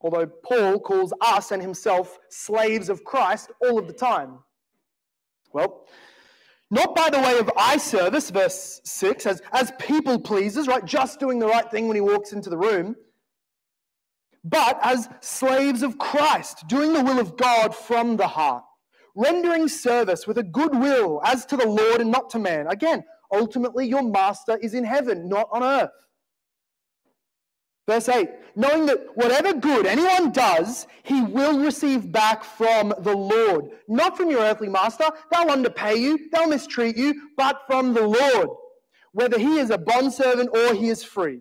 Although 0.00 0.26
Paul 0.26 0.80
calls 0.80 1.12
us 1.20 1.52
and 1.52 1.60
himself 1.60 2.18
slaves 2.28 2.88
of 2.88 3.04
Christ 3.04 3.50
all 3.60 3.78
of 3.78 3.86
the 3.86 3.92
time. 3.92 4.38
Well, 5.52 5.86
not 6.70 6.94
by 6.94 7.08
the 7.10 7.18
way 7.18 7.38
of 7.38 7.50
eye 7.56 7.78
service, 7.78 8.30
verse 8.30 8.80
6, 8.84 9.26
as, 9.26 9.42
as 9.52 9.72
people 9.78 10.18
pleasers, 10.20 10.66
right? 10.66 10.84
Just 10.84 11.18
doing 11.18 11.38
the 11.38 11.46
right 11.46 11.68
thing 11.70 11.86
when 11.88 11.94
he 11.94 12.00
walks 12.00 12.32
into 12.32 12.50
the 12.50 12.58
room, 12.58 12.94
but 14.44 14.78
as 14.82 15.08
slaves 15.20 15.82
of 15.82 15.98
Christ, 15.98 16.66
doing 16.68 16.92
the 16.92 17.02
will 17.02 17.18
of 17.18 17.36
God 17.36 17.74
from 17.74 18.16
the 18.16 18.28
heart, 18.28 18.64
rendering 19.14 19.68
service 19.68 20.26
with 20.26 20.38
a 20.38 20.42
good 20.42 20.74
will 20.74 21.20
as 21.24 21.44
to 21.46 21.56
the 21.56 21.68
Lord 21.68 22.00
and 22.00 22.10
not 22.10 22.30
to 22.30 22.38
man. 22.38 22.66
Again, 22.68 23.04
ultimately, 23.32 23.86
your 23.86 24.02
master 24.02 24.56
is 24.58 24.74
in 24.74 24.84
heaven, 24.84 25.28
not 25.28 25.48
on 25.52 25.62
earth. 25.62 25.90
Verse 27.86 28.08
8 28.08 28.28
knowing 28.58 28.86
that 28.86 28.98
whatever 29.14 29.52
good 29.52 29.86
anyone 29.86 30.32
does, 30.32 30.88
he 31.04 31.22
will 31.22 31.60
receive 31.60 32.10
back 32.10 32.42
from 32.42 32.92
the 32.98 33.14
Lord. 33.14 33.66
Not 33.86 34.16
from 34.16 34.30
your 34.30 34.40
earthly 34.40 34.68
master, 34.68 35.04
they'll 35.30 35.48
underpay 35.50 35.94
you, 35.94 36.28
they'll 36.32 36.48
mistreat 36.48 36.96
you, 36.96 37.28
but 37.36 37.60
from 37.68 37.94
the 37.94 38.06
Lord. 38.06 38.48
Whether 39.12 39.38
he 39.38 39.58
is 39.58 39.70
a 39.70 39.78
bondservant 39.78 40.50
or 40.52 40.74
he 40.74 40.88
is 40.88 41.04
free. 41.04 41.40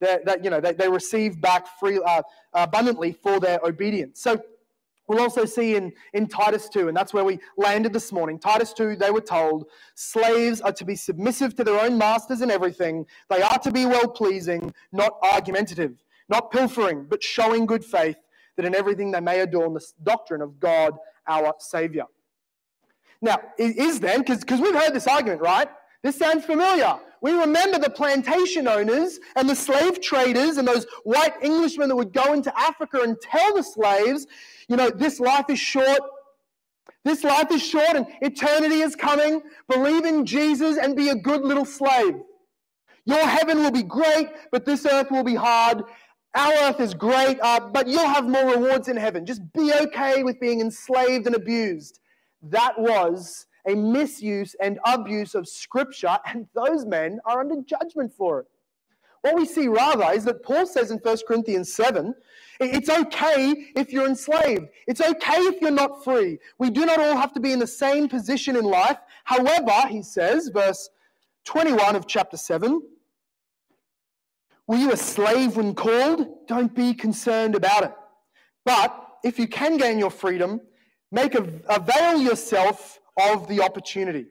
That, 0.00 0.26
that 0.26 0.44
you 0.44 0.50
know, 0.50 0.60
they, 0.60 0.72
they 0.72 0.88
receive 0.88 1.40
back 1.40 1.66
free, 1.80 1.98
uh, 2.04 2.22
abundantly 2.52 3.12
for 3.12 3.40
their 3.40 3.58
obedience. 3.64 4.20
So 4.20 4.42
We'll 5.08 5.20
also 5.20 5.44
see 5.44 5.76
in, 5.76 5.92
in 6.14 6.26
Titus 6.26 6.68
2, 6.68 6.88
and 6.88 6.96
that's 6.96 7.14
where 7.14 7.24
we 7.24 7.38
landed 7.56 7.92
this 7.92 8.12
morning. 8.12 8.38
Titus 8.38 8.72
2, 8.72 8.96
they 8.96 9.10
were 9.10 9.20
told 9.20 9.66
slaves 9.94 10.60
are 10.60 10.72
to 10.72 10.84
be 10.84 10.96
submissive 10.96 11.54
to 11.56 11.64
their 11.64 11.80
own 11.80 11.96
masters 11.96 12.42
in 12.42 12.50
everything. 12.50 13.06
They 13.30 13.42
are 13.42 13.58
to 13.60 13.70
be 13.70 13.86
well 13.86 14.08
pleasing, 14.08 14.74
not 14.92 15.16
argumentative, 15.22 16.02
not 16.28 16.50
pilfering, 16.50 17.06
but 17.08 17.22
showing 17.22 17.66
good 17.66 17.84
faith, 17.84 18.16
that 18.56 18.64
in 18.64 18.74
everything 18.74 19.12
they 19.12 19.20
may 19.20 19.40
adorn 19.40 19.74
the 19.74 19.86
doctrine 20.02 20.42
of 20.42 20.58
God 20.58 20.94
our 21.28 21.54
Savior. 21.58 22.04
Now, 23.22 23.38
is 23.58 24.00
then, 24.00 24.20
because 24.20 24.60
we've 24.60 24.74
heard 24.74 24.92
this 24.92 25.06
argument, 25.06 25.40
right? 25.40 25.68
This 26.06 26.18
sounds 26.18 26.44
familiar. 26.44 27.00
We 27.20 27.32
remember 27.32 27.80
the 27.80 27.90
plantation 27.90 28.68
owners 28.68 29.18
and 29.34 29.50
the 29.50 29.56
slave 29.56 30.00
traders 30.00 30.56
and 30.56 30.68
those 30.68 30.86
white 31.02 31.32
Englishmen 31.42 31.88
that 31.88 31.96
would 31.96 32.12
go 32.12 32.32
into 32.32 32.56
Africa 32.56 33.00
and 33.02 33.20
tell 33.20 33.56
the 33.56 33.64
slaves, 33.64 34.24
you 34.68 34.76
know, 34.76 34.88
this 34.88 35.18
life 35.18 35.46
is 35.48 35.58
short. 35.58 35.98
This 37.04 37.24
life 37.24 37.50
is 37.50 37.60
short 37.60 37.96
and 37.96 38.06
eternity 38.20 38.82
is 38.82 38.94
coming. 38.94 39.42
Believe 39.68 40.04
in 40.04 40.24
Jesus 40.24 40.78
and 40.78 40.94
be 40.94 41.08
a 41.08 41.16
good 41.16 41.42
little 41.42 41.64
slave. 41.64 42.14
Your 43.04 43.26
heaven 43.26 43.58
will 43.58 43.72
be 43.72 43.82
great, 43.82 44.28
but 44.52 44.64
this 44.64 44.86
earth 44.86 45.10
will 45.10 45.24
be 45.24 45.34
hard. 45.34 45.82
Our 46.36 46.52
earth 46.68 46.78
is 46.78 46.94
great, 46.94 47.40
uh, 47.40 47.58
but 47.58 47.88
you'll 47.88 48.06
have 48.06 48.28
more 48.28 48.46
rewards 48.46 48.86
in 48.86 48.96
heaven. 48.96 49.26
Just 49.26 49.42
be 49.52 49.72
okay 49.72 50.22
with 50.22 50.38
being 50.38 50.60
enslaved 50.60 51.26
and 51.26 51.34
abused. 51.34 51.98
That 52.42 52.78
was 52.78 53.45
a 53.66 53.74
misuse 53.74 54.54
and 54.60 54.78
abuse 54.84 55.34
of 55.34 55.48
Scripture, 55.48 56.18
and 56.24 56.46
those 56.54 56.86
men 56.86 57.20
are 57.24 57.40
under 57.40 57.60
judgment 57.62 58.12
for 58.12 58.40
it. 58.40 58.46
What 59.22 59.34
we 59.34 59.44
see 59.44 59.66
rather 59.66 60.12
is 60.12 60.24
that 60.24 60.44
Paul 60.44 60.66
says 60.66 60.90
in 60.92 60.98
1 60.98 61.16
Corinthians 61.26 61.72
7 61.72 62.14
it's 62.60 62.88
okay 62.88 63.72
if 63.74 63.92
you're 63.92 64.06
enslaved. 64.06 64.68
It's 64.86 65.00
okay 65.00 65.38
if 65.40 65.60
you're 65.60 65.70
not 65.70 66.04
free. 66.04 66.38
We 66.58 66.70
do 66.70 66.86
not 66.86 66.98
all 66.98 67.16
have 67.16 67.32
to 67.34 67.40
be 67.40 67.52
in 67.52 67.58
the 67.58 67.66
same 67.66 68.08
position 68.08 68.56
in 68.56 68.64
life. 68.64 68.98
However, 69.24 69.88
he 69.88 70.02
says, 70.02 70.48
verse 70.48 70.88
21 71.44 71.96
of 71.96 72.06
chapter 72.06 72.36
7 72.36 72.80
Were 74.66 74.76
you 74.76 74.92
a 74.92 74.96
slave 74.96 75.56
when 75.56 75.74
called? 75.74 76.46
Don't 76.46 76.74
be 76.74 76.94
concerned 76.94 77.54
about 77.54 77.84
it. 77.84 77.92
But 78.64 79.18
if 79.24 79.38
you 79.38 79.48
can 79.48 79.76
gain 79.76 79.98
your 79.98 80.10
freedom, 80.10 80.60
make 81.10 81.34
a, 81.34 81.46
avail 81.68 82.20
yourself 82.22 83.00
of 83.18 83.48
the 83.48 83.62
opportunity. 83.62 84.26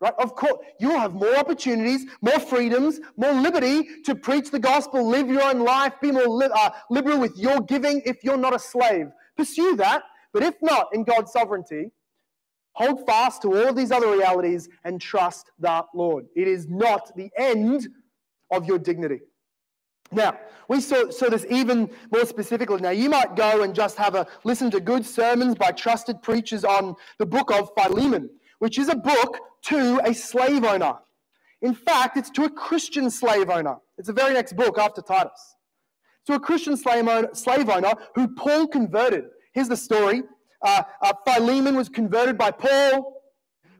Right? 0.00 0.14
Of 0.18 0.34
course, 0.34 0.58
you'll 0.78 0.98
have 0.98 1.12
more 1.12 1.36
opportunities, 1.36 2.06
more 2.22 2.40
freedoms, 2.40 3.00
more 3.16 3.32
liberty 3.32 4.02
to 4.04 4.14
preach 4.14 4.50
the 4.50 4.58
gospel, 4.58 5.06
live 5.06 5.28
your 5.28 5.42
own 5.42 5.58
life, 5.58 5.92
be 6.00 6.10
more 6.10 6.26
li- 6.26 6.48
uh, 6.54 6.70
liberal 6.88 7.20
with 7.20 7.36
your 7.36 7.60
giving 7.60 8.00
if 8.06 8.24
you're 8.24 8.38
not 8.38 8.54
a 8.54 8.58
slave. 8.58 9.08
Pursue 9.36 9.76
that. 9.76 10.02
But 10.32 10.42
if 10.42 10.54
not, 10.62 10.94
in 10.94 11.04
God's 11.04 11.32
sovereignty, 11.32 11.90
hold 12.72 13.04
fast 13.04 13.42
to 13.42 13.54
all 13.54 13.74
these 13.74 13.90
other 13.90 14.10
realities 14.10 14.68
and 14.84 15.00
trust 15.00 15.50
the 15.58 15.84
Lord. 15.94 16.26
It 16.34 16.48
is 16.48 16.66
not 16.66 17.14
the 17.14 17.30
end 17.36 17.88
of 18.50 18.64
your 18.64 18.78
dignity. 18.78 19.20
Now, 20.12 20.38
we 20.68 20.80
saw, 20.80 21.10
saw 21.10 21.28
this 21.28 21.46
even 21.50 21.90
more 22.12 22.24
specifically. 22.24 22.80
Now, 22.80 22.90
you 22.90 23.10
might 23.10 23.36
go 23.36 23.62
and 23.62 23.74
just 23.74 23.96
have 23.96 24.14
a 24.14 24.26
listen 24.44 24.70
to 24.72 24.80
good 24.80 25.04
sermons 25.06 25.54
by 25.54 25.70
trusted 25.70 26.22
preachers 26.22 26.64
on 26.64 26.96
the 27.18 27.26
book 27.26 27.50
of 27.50 27.70
Philemon, 27.76 28.30
which 28.58 28.78
is 28.78 28.88
a 28.88 28.96
book 28.96 29.38
to 29.62 30.00
a 30.04 30.14
slave 30.14 30.64
owner. 30.64 30.94
In 31.62 31.74
fact, 31.74 32.16
it's 32.16 32.30
to 32.30 32.44
a 32.44 32.50
Christian 32.50 33.10
slave 33.10 33.50
owner. 33.50 33.76
It's 33.98 34.06
the 34.06 34.12
very 34.12 34.34
next 34.34 34.56
book 34.56 34.78
after 34.78 35.02
Titus. 35.02 35.56
To 36.26 36.34
a 36.34 36.40
Christian 36.40 36.76
slave 36.76 37.06
owner, 37.06 37.28
slave 37.34 37.68
owner 37.68 37.92
who 38.14 38.28
Paul 38.34 38.66
converted. 38.66 39.24
Here's 39.52 39.68
the 39.68 39.76
story 39.76 40.22
uh, 40.62 40.82
uh, 41.02 41.12
Philemon 41.26 41.76
was 41.76 41.88
converted 41.88 42.36
by 42.36 42.50
Paul. 42.50 43.22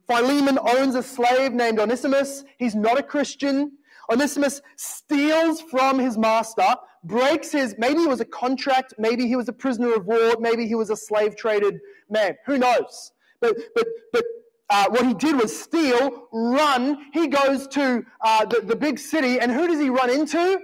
Philemon 0.06 0.58
owns 0.58 0.94
a 0.94 1.02
slave 1.02 1.52
named 1.52 1.78
Onesimus. 1.78 2.44
He's 2.58 2.74
not 2.74 2.98
a 2.98 3.02
Christian. 3.02 3.72
Onesimus 4.10 4.60
steals 4.76 5.60
from 5.60 5.98
his 5.98 6.18
master, 6.18 6.74
breaks 7.04 7.52
his, 7.52 7.74
maybe 7.78 8.00
he 8.00 8.06
was 8.06 8.20
a 8.20 8.24
contract, 8.24 8.94
maybe 8.98 9.26
he 9.26 9.36
was 9.36 9.48
a 9.48 9.52
prisoner 9.52 9.94
of 9.94 10.06
war, 10.06 10.34
maybe 10.40 10.66
he 10.66 10.74
was 10.74 10.90
a 10.90 10.96
slave 10.96 11.36
traded 11.36 11.78
man. 12.08 12.36
Who 12.46 12.58
knows? 12.58 13.12
But, 13.40 13.56
but, 13.74 13.86
but 14.12 14.24
uh, 14.68 14.86
what 14.90 15.06
he 15.06 15.14
did 15.14 15.36
was 15.36 15.58
steal, 15.58 16.28
run. 16.32 17.06
He 17.12 17.28
goes 17.28 17.66
to 17.68 18.04
uh, 18.20 18.44
the, 18.46 18.60
the 18.60 18.76
big 18.76 18.98
city, 18.98 19.40
and 19.40 19.50
who 19.50 19.66
does 19.66 19.80
he 19.80 19.90
run 19.90 20.10
into? 20.10 20.60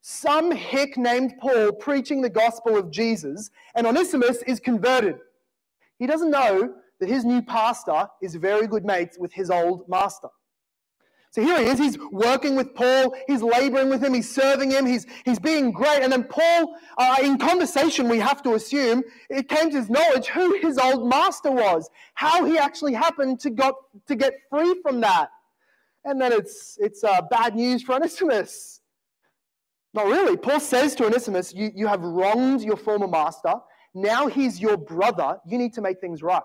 Some 0.00 0.52
hick 0.52 0.96
named 0.96 1.34
Paul 1.40 1.72
preaching 1.72 2.22
the 2.22 2.30
gospel 2.30 2.76
of 2.76 2.90
Jesus, 2.90 3.50
and 3.74 3.86
Onesimus 3.86 4.38
is 4.46 4.60
converted. 4.60 5.16
He 5.98 6.06
doesn't 6.06 6.30
know 6.30 6.74
that 7.00 7.08
his 7.08 7.24
new 7.24 7.42
pastor 7.42 8.08
is 8.22 8.34
very 8.36 8.66
good 8.66 8.84
mates 8.84 9.18
with 9.18 9.32
his 9.32 9.50
old 9.50 9.88
master. 9.88 10.28
So 11.30 11.42
here 11.42 11.58
he 11.58 11.66
is, 11.66 11.78
he's 11.78 11.98
working 12.12 12.56
with 12.56 12.74
Paul, 12.74 13.14
he's 13.26 13.42
laboring 13.42 13.90
with 13.90 14.02
him, 14.02 14.14
he's 14.14 14.32
serving 14.32 14.70
him, 14.70 14.86
he's, 14.86 15.06
he's 15.24 15.38
being 15.38 15.70
great. 15.70 16.02
And 16.02 16.10
then 16.10 16.24
Paul, 16.24 16.76
uh, 16.96 17.16
in 17.22 17.36
conversation, 17.36 18.08
we 18.08 18.18
have 18.18 18.42
to 18.44 18.54
assume, 18.54 19.02
it 19.28 19.48
came 19.48 19.70
to 19.70 19.76
his 19.76 19.90
knowledge 19.90 20.28
who 20.28 20.58
his 20.60 20.78
old 20.78 21.06
master 21.06 21.50
was, 21.50 21.90
how 22.14 22.44
he 22.46 22.56
actually 22.56 22.94
happened 22.94 23.38
to, 23.40 23.50
got, 23.50 23.74
to 24.06 24.16
get 24.16 24.32
free 24.48 24.80
from 24.82 25.02
that. 25.02 25.28
And 26.04 26.20
then 26.20 26.32
it's, 26.32 26.78
it's 26.80 27.04
uh, 27.04 27.20
bad 27.22 27.54
news 27.54 27.82
for 27.82 27.96
Onesimus. 27.96 28.80
Not 29.92 30.06
really. 30.06 30.36
Paul 30.36 30.60
says 30.60 30.94
to 30.96 31.06
Onesimus, 31.06 31.52
you, 31.52 31.70
you 31.74 31.86
have 31.86 32.00
wronged 32.00 32.62
your 32.62 32.76
former 32.76 33.08
master. 33.08 33.54
Now 33.94 34.26
he's 34.26 34.60
your 34.60 34.76
brother. 34.76 35.38
You 35.46 35.58
need 35.58 35.74
to 35.74 35.80
make 35.82 36.00
things 36.00 36.22
right. 36.22 36.42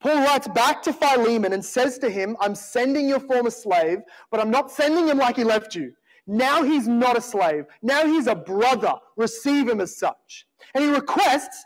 Paul 0.00 0.16
writes 0.16 0.48
back 0.48 0.82
to 0.82 0.92
Philemon 0.92 1.52
and 1.52 1.64
says 1.64 1.98
to 1.98 2.10
him, 2.10 2.36
I'm 2.40 2.54
sending 2.54 3.08
your 3.08 3.20
former 3.20 3.50
slave, 3.50 3.98
but 4.30 4.40
I'm 4.40 4.50
not 4.50 4.70
sending 4.70 5.08
him 5.08 5.18
like 5.18 5.36
he 5.36 5.44
left 5.44 5.74
you. 5.74 5.92
Now 6.26 6.62
he's 6.62 6.88
not 6.88 7.16
a 7.16 7.20
slave. 7.20 7.66
Now 7.82 8.04
he's 8.04 8.26
a 8.26 8.34
brother. 8.34 8.94
Receive 9.16 9.68
him 9.68 9.80
as 9.80 9.96
such. 9.96 10.46
And 10.74 10.84
he 10.84 10.90
requests 10.90 11.64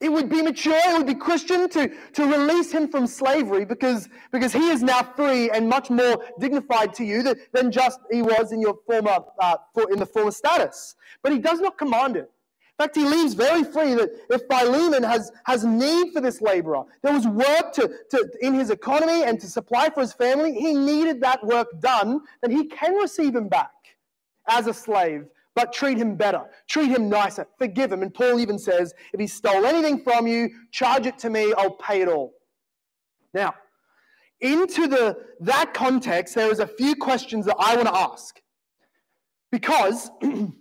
it 0.00 0.12
would 0.12 0.28
be 0.28 0.42
mature, 0.42 0.76
it 0.76 0.96
would 0.96 1.08
be 1.08 1.14
Christian 1.14 1.68
to, 1.70 1.90
to 2.12 2.24
release 2.24 2.70
him 2.70 2.88
from 2.88 3.06
slavery 3.06 3.64
because, 3.64 4.08
because 4.30 4.52
he 4.52 4.70
is 4.70 4.80
now 4.80 5.02
free 5.02 5.50
and 5.50 5.68
much 5.68 5.90
more 5.90 6.22
dignified 6.38 6.94
to 6.94 7.04
you 7.04 7.24
than, 7.24 7.36
than 7.52 7.72
just 7.72 7.98
he 8.10 8.22
was 8.22 8.52
in 8.52 8.60
your 8.60 8.78
former 8.86 9.18
uh, 9.40 9.56
in 9.90 9.98
the 9.98 10.06
former 10.06 10.30
status. 10.30 10.94
But 11.22 11.32
he 11.32 11.38
does 11.40 11.60
not 11.60 11.76
command 11.78 12.16
it. 12.16 12.30
In 12.78 12.84
fact, 12.84 12.96
he 12.96 13.04
leaves 13.04 13.34
very 13.34 13.64
free 13.64 13.94
that 13.94 14.10
if 14.30 14.42
Philemon 14.48 15.02
has, 15.02 15.32
has 15.46 15.64
need 15.64 16.12
for 16.12 16.20
this 16.20 16.40
laborer, 16.40 16.84
there 17.02 17.12
was 17.12 17.26
work 17.26 17.72
to, 17.72 17.90
to, 18.10 18.30
in 18.40 18.54
his 18.54 18.70
economy 18.70 19.24
and 19.24 19.40
to 19.40 19.48
supply 19.48 19.90
for 19.90 20.00
his 20.00 20.12
family, 20.12 20.54
he 20.54 20.74
needed 20.74 21.20
that 21.22 21.44
work 21.44 21.66
done, 21.80 22.20
then 22.40 22.52
he 22.52 22.66
can 22.66 22.94
receive 22.94 23.34
him 23.34 23.48
back 23.48 23.72
as 24.48 24.68
a 24.68 24.74
slave, 24.74 25.26
but 25.56 25.72
treat 25.72 25.98
him 25.98 26.14
better, 26.14 26.44
treat 26.68 26.88
him 26.88 27.08
nicer, 27.08 27.48
forgive 27.58 27.90
him. 27.90 28.02
And 28.02 28.14
Paul 28.14 28.38
even 28.38 28.60
says, 28.60 28.94
if 29.12 29.18
he 29.18 29.26
stole 29.26 29.66
anything 29.66 30.04
from 30.04 30.28
you, 30.28 30.48
charge 30.70 31.06
it 31.06 31.18
to 31.18 31.30
me, 31.30 31.52
I'll 31.58 31.72
pay 31.72 32.02
it 32.02 32.08
all. 32.08 32.34
Now, 33.34 33.56
into 34.40 34.86
the, 34.86 35.18
that 35.40 35.74
context, 35.74 36.36
there 36.36 36.52
is 36.52 36.60
a 36.60 36.66
few 36.66 36.94
questions 36.94 37.44
that 37.46 37.56
I 37.58 37.74
want 37.74 37.88
to 37.88 37.96
ask. 37.96 38.40
Because 39.50 40.12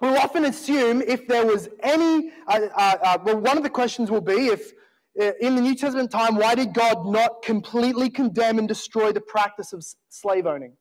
We'll 0.00 0.16
often 0.18 0.44
assume 0.44 1.02
if 1.02 1.26
there 1.26 1.46
was 1.46 1.68
any, 1.82 2.30
uh, 2.46 2.60
uh, 2.76 2.96
uh, 3.02 3.18
well, 3.24 3.38
one 3.40 3.56
of 3.56 3.64
the 3.64 3.70
questions 3.70 4.10
will 4.10 4.20
be 4.20 4.48
if 4.48 4.72
uh, 5.20 5.32
in 5.40 5.56
the 5.56 5.60
New 5.62 5.74
Testament 5.74 6.10
time, 6.10 6.36
why 6.36 6.54
did 6.54 6.72
God 6.74 7.06
not 7.06 7.42
completely 7.42 8.08
condemn 8.10 8.58
and 8.58 8.68
destroy 8.68 9.12
the 9.12 9.20
practice 9.20 9.72
of 9.72 9.84
slave 10.08 10.46
owning? 10.46 10.74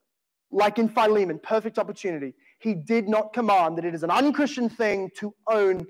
like 0.52 0.80
in 0.80 0.90
Philemon, 0.90 1.40
perfect 1.40 1.78
opportunity. 1.78 2.34
He 2.60 2.74
did 2.74 3.08
not 3.08 3.34
command 3.34 3.78
that 3.78 3.86
it 3.86 3.94
is 3.94 4.04
an 4.04 4.12
unchristian 4.12 4.70
thing 4.70 5.10
to 5.18 5.34
own 5.52 5.86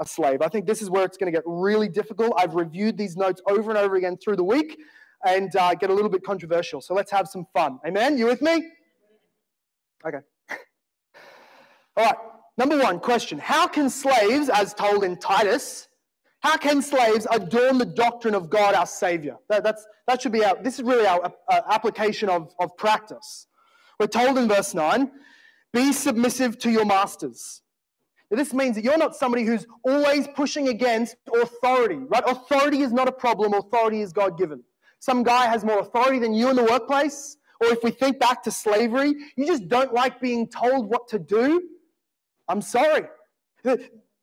a 0.00 0.06
slave. 0.06 0.42
I 0.42 0.48
think 0.48 0.66
this 0.66 0.80
is 0.80 0.90
where 0.90 1.04
it's 1.04 1.16
going 1.16 1.32
to 1.32 1.36
get 1.36 1.44
really 1.46 1.88
difficult. 1.88 2.32
I've 2.36 2.54
reviewed 2.54 2.96
these 2.96 3.16
notes 3.16 3.42
over 3.48 3.70
and 3.70 3.78
over 3.78 3.96
again 3.96 4.16
through 4.16 4.36
the 4.36 4.44
week 4.44 4.78
and 5.24 5.54
uh, 5.56 5.74
get 5.74 5.90
a 5.90 5.92
little 5.92 6.10
bit 6.10 6.22
controversial. 6.24 6.80
So 6.80 6.94
let's 6.94 7.10
have 7.10 7.28
some 7.28 7.46
fun. 7.52 7.78
Amen? 7.86 8.16
You 8.16 8.26
with 8.26 8.40
me? 8.40 8.70
Okay. 10.06 10.18
All 11.96 12.04
right. 12.04 12.16
Number 12.58 12.76
one 12.76 12.98
question 12.98 13.38
How 13.38 13.66
can 13.68 13.88
slaves, 13.88 14.50
as 14.50 14.74
told 14.74 15.04
in 15.04 15.16
Titus, 15.16 15.88
how 16.40 16.56
can 16.56 16.82
slaves 16.82 17.26
adorn 17.30 17.78
the 17.78 17.86
doctrine 17.86 18.34
of 18.34 18.50
God 18.50 18.74
our 18.74 18.86
Savior? 18.86 19.36
That, 19.48 19.64
that's, 19.64 19.86
that 20.06 20.20
should 20.20 20.32
be 20.32 20.44
our, 20.44 20.60
this 20.62 20.74
is 20.74 20.82
really 20.84 21.06
our 21.06 21.32
uh, 21.48 21.60
application 21.70 22.28
of, 22.28 22.52
of 22.60 22.76
practice. 22.76 23.46
We're 23.98 24.06
told 24.06 24.38
in 24.38 24.46
verse 24.48 24.74
9, 24.74 25.10
be 25.72 25.92
submissive 25.92 26.58
to 26.58 26.70
your 26.70 26.84
masters. 26.84 27.62
Now, 28.30 28.36
this 28.36 28.52
means 28.52 28.76
that 28.76 28.84
you're 28.84 28.98
not 28.98 29.16
somebody 29.16 29.44
who's 29.44 29.66
always 29.84 30.28
pushing 30.28 30.68
against 30.68 31.16
authority, 31.32 31.96
right? 31.96 32.22
Authority 32.26 32.82
is 32.82 32.92
not 32.92 33.08
a 33.08 33.12
problem, 33.12 33.52
authority 33.54 34.00
is 34.00 34.12
God 34.12 34.38
given. 34.38 34.62
Some 35.00 35.22
guy 35.22 35.46
has 35.46 35.64
more 35.64 35.80
authority 35.80 36.18
than 36.18 36.34
you 36.34 36.50
in 36.50 36.56
the 36.56 36.64
workplace, 36.64 37.36
or 37.60 37.68
if 37.68 37.82
we 37.82 37.90
think 37.90 38.20
back 38.20 38.42
to 38.44 38.52
slavery, 38.52 39.14
you 39.36 39.46
just 39.46 39.68
don't 39.68 39.92
like 39.92 40.20
being 40.20 40.48
told 40.48 40.88
what 40.88 41.08
to 41.08 41.18
do. 41.18 41.62
I'm 42.48 42.62
sorry. 42.62 43.06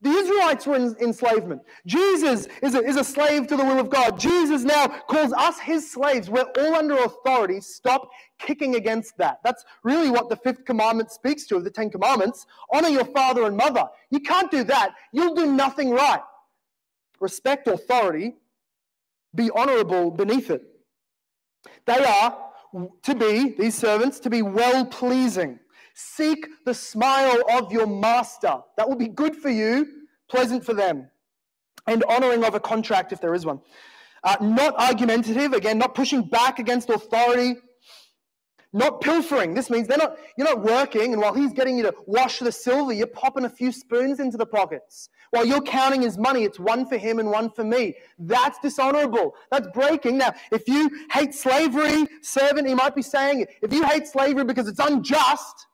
The 0.05 0.11
Israelites 0.11 0.67
were 0.67 0.75
in 0.75 0.95
enslavement. 1.01 1.61
Jesus 1.87 2.47
is 2.61 2.75
a, 2.75 2.83
is 2.83 2.95
a 2.95 3.03
slave 3.03 3.47
to 3.47 3.57
the 3.57 3.63
will 3.63 3.79
of 3.79 3.89
God. 3.89 4.19
Jesus 4.19 4.63
now 4.63 4.87
calls 4.87 5.33
us 5.33 5.59
his 5.59 5.89
slaves. 5.91 6.29
We're 6.29 6.51
all 6.59 6.75
under 6.75 6.95
authority. 6.97 7.59
Stop 7.59 8.09
kicking 8.37 8.75
against 8.75 9.17
that. 9.17 9.39
That's 9.43 9.65
really 9.83 10.11
what 10.11 10.29
the 10.29 10.35
fifth 10.35 10.63
commandment 10.65 11.09
speaks 11.09 11.45
to 11.47 11.55
of 11.55 11.63
the 11.63 11.71
Ten 11.71 11.89
Commandments. 11.89 12.45
Honor 12.71 12.89
your 12.89 13.05
father 13.05 13.45
and 13.45 13.57
mother. 13.57 13.85
You 14.11 14.19
can't 14.19 14.51
do 14.51 14.63
that. 14.65 14.91
You'll 15.11 15.33
do 15.33 15.51
nothing 15.51 15.89
right. 15.89 16.21
Respect 17.19 17.67
authority. 17.67 18.35
Be 19.33 19.49
honorable 19.55 20.11
beneath 20.11 20.51
it. 20.51 20.61
They 21.87 22.03
are 22.05 22.37
to 23.01 23.15
be, 23.15 23.55
these 23.57 23.75
servants, 23.75 24.19
to 24.19 24.29
be 24.29 24.43
well 24.43 24.85
pleasing 24.85 25.57
Seek 25.95 26.45
the 26.65 26.73
smile 26.73 27.41
of 27.53 27.71
your 27.71 27.87
master. 27.87 28.57
That 28.75 28.87
will 28.87 28.97
be 28.97 29.07
good 29.07 29.33
for 29.33 29.49
you, 29.49 29.87
pleasant 30.29 30.65
for 30.65 30.73
them, 30.73 31.09
and 31.87 32.03
honoring 32.03 32.43
of 32.43 32.53
a 32.53 32.59
contract 32.59 33.13
if 33.13 33.21
there 33.21 33.33
is 33.33 33.45
one. 33.45 33.61
Uh, 34.21 34.35
not 34.41 34.77
argumentative, 34.77 35.53
again, 35.53 35.77
not 35.77 35.95
pushing 35.95 36.23
back 36.23 36.59
against 36.59 36.89
authority, 36.89 37.55
not 38.73 38.99
pilfering. 38.99 39.53
This 39.53 39.69
means 39.69 39.87
they're 39.87 39.97
not, 39.97 40.17
you're 40.37 40.47
not 40.47 40.63
working, 40.63 41.13
and 41.13 41.21
while 41.21 41.33
he's 41.33 41.53
getting 41.53 41.77
you 41.77 41.83
to 41.83 41.95
wash 42.07 42.39
the 42.39 42.51
silver, 42.51 42.91
you're 42.91 43.07
popping 43.07 43.45
a 43.45 43.49
few 43.49 43.71
spoons 43.71 44.19
into 44.19 44.35
the 44.35 44.45
pockets. 44.45 45.07
While 45.29 45.45
you're 45.45 45.61
counting 45.61 46.01
his 46.01 46.17
money, 46.17 46.43
it's 46.43 46.59
one 46.59 46.85
for 46.87 46.97
him 46.97 47.19
and 47.19 47.29
one 47.31 47.51
for 47.51 47.63
me. 47.63 47.95
That's 48.19 48.59
dishonorable. 48.59 49.33
That's 49.49 49.67
breaking. 49.73 50.17
Now, 50.17 50.33
if 50.51 50.67
you 50.67 50.89
hate 51.11 51.33
slavery, 51.33 52.05
servant, 52.21 52.67
he 52.67 52.75
might 52.75 52.95
be 52.95 53.01
saying, 53.01 53.45
if 53.61 53.71
you 53.71 53.85
hate 53.85 54.07
slavery 54.07 54.43
because 54.43 54.67
it's 54.67 54.79
unjust, 54.79 55.67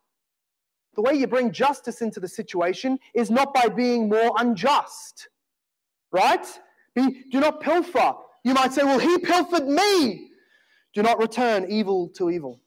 the 0.95 1.01
way 1.01 1.13
you 1.13 1.27
bring 1.27 1.51
justice 1.51 2.01
into 2.01 2.19
the 2.19 2.27
situation 2.27 2.99
is 3.13 3.31
not 3.31 3.53
by 3.53 3.67
being 3.67 4.09
more 4.09 4.33
unjust, 4.37 5.29
right? 6.11 6.45
Be, 6.95 7.23
do 7.31 7.39
not 7.39 7.61
pilfer. 7.61 8.13
You 8.43 8.53
might 8.53 8.73
say, 8.73 8.83
well, 8.83 8.99
he 8.99 9.17
pilfered 9.19 9.67
me. 9.67 10.29
Do 10.93 11.03
not 11.03 11.19
return 11.19 11.65
evil 11.69 12.09
to 12.15 12.29
evil. 12.29 12.60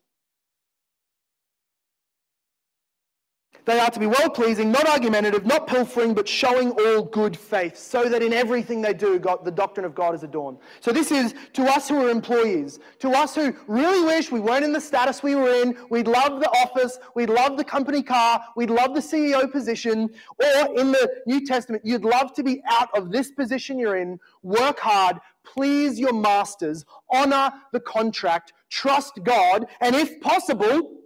They 3.64 3.78
are 3.80 3.90
to 3.90 3.98
be 3.98 4.06
well 4.06 4.28
pleasing, 4.28 4.70
not 4.70 4.86
argumentative, 4.86 5.46
not 5.46 5.66
pilfering, 5.66 6.12
but 6.12 6.28
showing 6.28 6.72
all 6.72 7.02
good 7.02 7.34
faith, 7.36 7.78
so 7.78 8.08
that 8.10 8.22
in 8.22 8.32
everything 8.32 8.82
they 8.82 8.92
do, 8.92 9.18
God, 9.18 9.42
the 9.44 9.50
doctrine 9.50 9.86
of 9.86 9.94
God 9.94 10.14
is 10.14 10.22
adorned. 10.22 10.58
So, 10.80 10.92
this 10.92 11.10
is 11.10 11.34
to 11.54 11.64
us 11.64 11.88
who 11.88 12.04
are 12.04 12.10
employees, 12.10 12.78
to 12.98 13.10
us 13.10 13.34
who 13.34 13.54
really 13.66 14.04
wish 14.04 14.30
we 14.30 14.40
weren't 14.40 14.64
in 14.64 14.72
the 14.72 14.80
status 14.80 15.22
we 15.22 15.34
were 15.34 15.62
in, 15.62 15.78
we'd 15.88 16.06
love 16.06 16.40
the 16.40 16.50
office, 16.50 16.98
we'd 17.14 17.30
love 17.30 17.56
the 17.56 17.64
company 17.64 18.02
car, 18.02 18.44
we'd 18.54 18.70
love 18.70 18.94
the 18.94 19.00
CEO 19.00 19.50
position, 19.50 20.10
or 20.38 20.78
in 20.78 20.92
the 20.92 21.22
New 21.26 21.46
Testament, 21.46 21.82
you'd 21.86 22.04
love 22.04 22.34
to 22.34 22.42
be 22.42 22.62
out 22.68 22.90
of 22.94 23.10
this 23.10 23.30
position 23.30 23.78
you're 23.78 23.96
in, 23.96 24.20
work 24.42 24.78
hard, 24.78 25.16
please 25.42 25.98
your 25.98 26.12
masters, 26.12 26.84
honor 27.10 27.50
the 27.72 27.80
contract, 27.80 28.52
trust 28.68 29.20
God, 29.22 29.66
and 29.80 29.94
if 29.94 30.20
possible, 30.20 30.98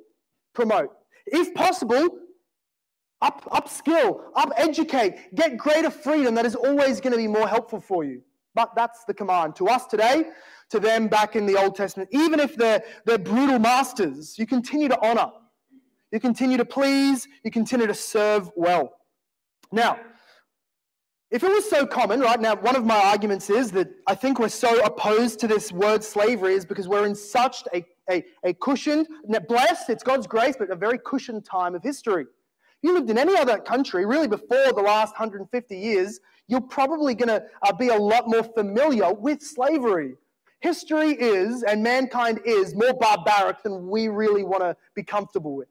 promote. 0.54 0.90
If 1.26 1.54
possible, 1.54 2.18
up, 3.20 3.44
upskill, 3.50 4.20
up 4.36 4.52
educate, 4.56 5.34
get 5.34 5.56
greater 5.56 5.90
freedom 5.90 6.34
that 6.34 6.46
is 6.46 6.54
always 6.54 7.00
going 7.00 7.12
to 7.12 7.18
be 7.18 7.26
more 7.26 7.48
helpful 7.48 7.80
for 7.80 8.04
you. 8.04 8.22
But 8.54 8.74
that's 8.74 9.04
the 9.04 9.14
command 9.14 9.56
to 9.56 9.68
us 9.68 9.86
today, 9.86 10.24
to 10.70 10.80
them 10.80 11.08
back 11.08 11.36
in 11.36 11.46
the 11.46 11.56
Old 11.56 11.74
Testament. 11.74 12.08
Even 12.12 12.40
if 12.40 12.56
they're, 12.56 12.82
they're 13.04 13.18
brutal 13.18 13.58
masters, 13.58 14.38
you 14.38 14.46
continue 14.46 14.88
to 14.88 15.06
honor, 15.06 15.30
you 16.12 16.20
continue 16.20 16.56
to 16.56 16.64
please, 16.64 17.28
you 17.44 17.50
continue 17.50 17.86
to 17.86 17.94
serve 17.94 18.50
well. 18.56 18.92
Now, 19.70 19.98
if 21.30 21.42
it 21.42 21.48
was 21.50 21.68
so 21.68 21.86
common, 21.86 22.20
right 22.20 22.40
now, 22.40 22.56
one 22.56 22.74
of 22.74 22.86
my 22.86 22.96
arguments 22.96 23.50
is 23.50 23.70
that 23.72 23.88
I 24.06 24.14
think 24.14 24.38
we're 24.38 24.48
so 24.48 24.82
opposed 24.82 25.38
to 25.40 25.46
this 25.46 25.70
word 25.70 26.02
slavery 26.02 26.54
is 26.54 26.64
because 26.64 26.88
we're 26.88 27.04
in 27.04 27.14
such 27.14 27.64
a, 27.74 27.84
a, 28.10 28.24
a 28.44 28.54
cushioned, 28.54 29.08
blessed, 29.46 29.90
it's 29.90 30.02
God's 30.02 30.26
grace, 30.26 30.54
but 30.58 30.70
a 30.70 30.76
very 30.76 30.98
cushioned 30.98 31.44
time 31.44 31.74
of 31.74 31.82
history 31.82 32.24
you 32.82 32.94
lived 32.94 33.10
in 33.10 33.18
any 33.18 33.36
other 33.36 33.58
country, 33.58 34.06
really 34.06 34.28
before 34.28 34.72
the 34.72 34.82
last 34.82 35.12
150 35.12 35.76
years, 35.76 36.20
you're 36.46 36.60
probably 36.60 37.14
going 37.14 37.28
to 37.28 37.42
uh, 37.62 37.72
be 37.72 37.88
a 37.88 37.96
lot 37.96 38.28
more 38.28 38.42
familiar 38.42 39.12
with 39.12 39.42
slavery. 39.42 40.14
History 40.60 41.10
is, 41.10 41.62
and 41.62 41.82
mankind 41.82 42.40
is, 42.44 42.74
more 42.74 42.94
barbaric 42.94 43.62
than 43.62 43.88
we 43.88 44.08
really 44.08 44.44
want 44.44 44.62
to 44.62 44.76
be 44.94 45.02
comfortable 45.02 45.54
with. 45.54 45.68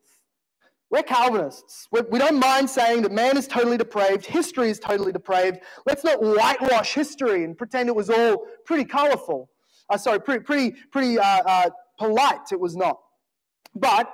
We're 0.89 1.03
Calvinists. 1.03 1.88
We're, 1.91 2.03
we 2.03 2.20
do 2.20 2.26
not 2.26 2.36
mind 2.36 2.70
saying 2.70 3.01
that 3.01 3.12
man 3.12 3.38
is 3.38 3.47
totally 3.47 3.78
depraved, 3.78 4.26
history 4.26 4.70
is 4.70 4.80
totally 4.80 5.12
depraved. 5.12 5.60
Let's 5.86 6.03
not 6.03 6.22
whitewash 6.22 6.93
history 6.93 7.43
and 7.43 7.58
pretend 7.58 7.89
it 7.89 7.95
was 7.95 8.10
all 8.10 8.45
pretty 8.66 8.86
colorful. 8.86 9.49
Uh, 9.89 9.97
sorry, 9.97 10.22
pretty, 10.22 10.43
pretty, 10.43 10.76
pretty 10.91 11.20
uh, 11.20 11.24
uh, 11.24 11.70
polite. 11.97 12.51
It 12.51 12.60
was 12.60 12.76
not. 12.76 12.99
But 13.76 14.14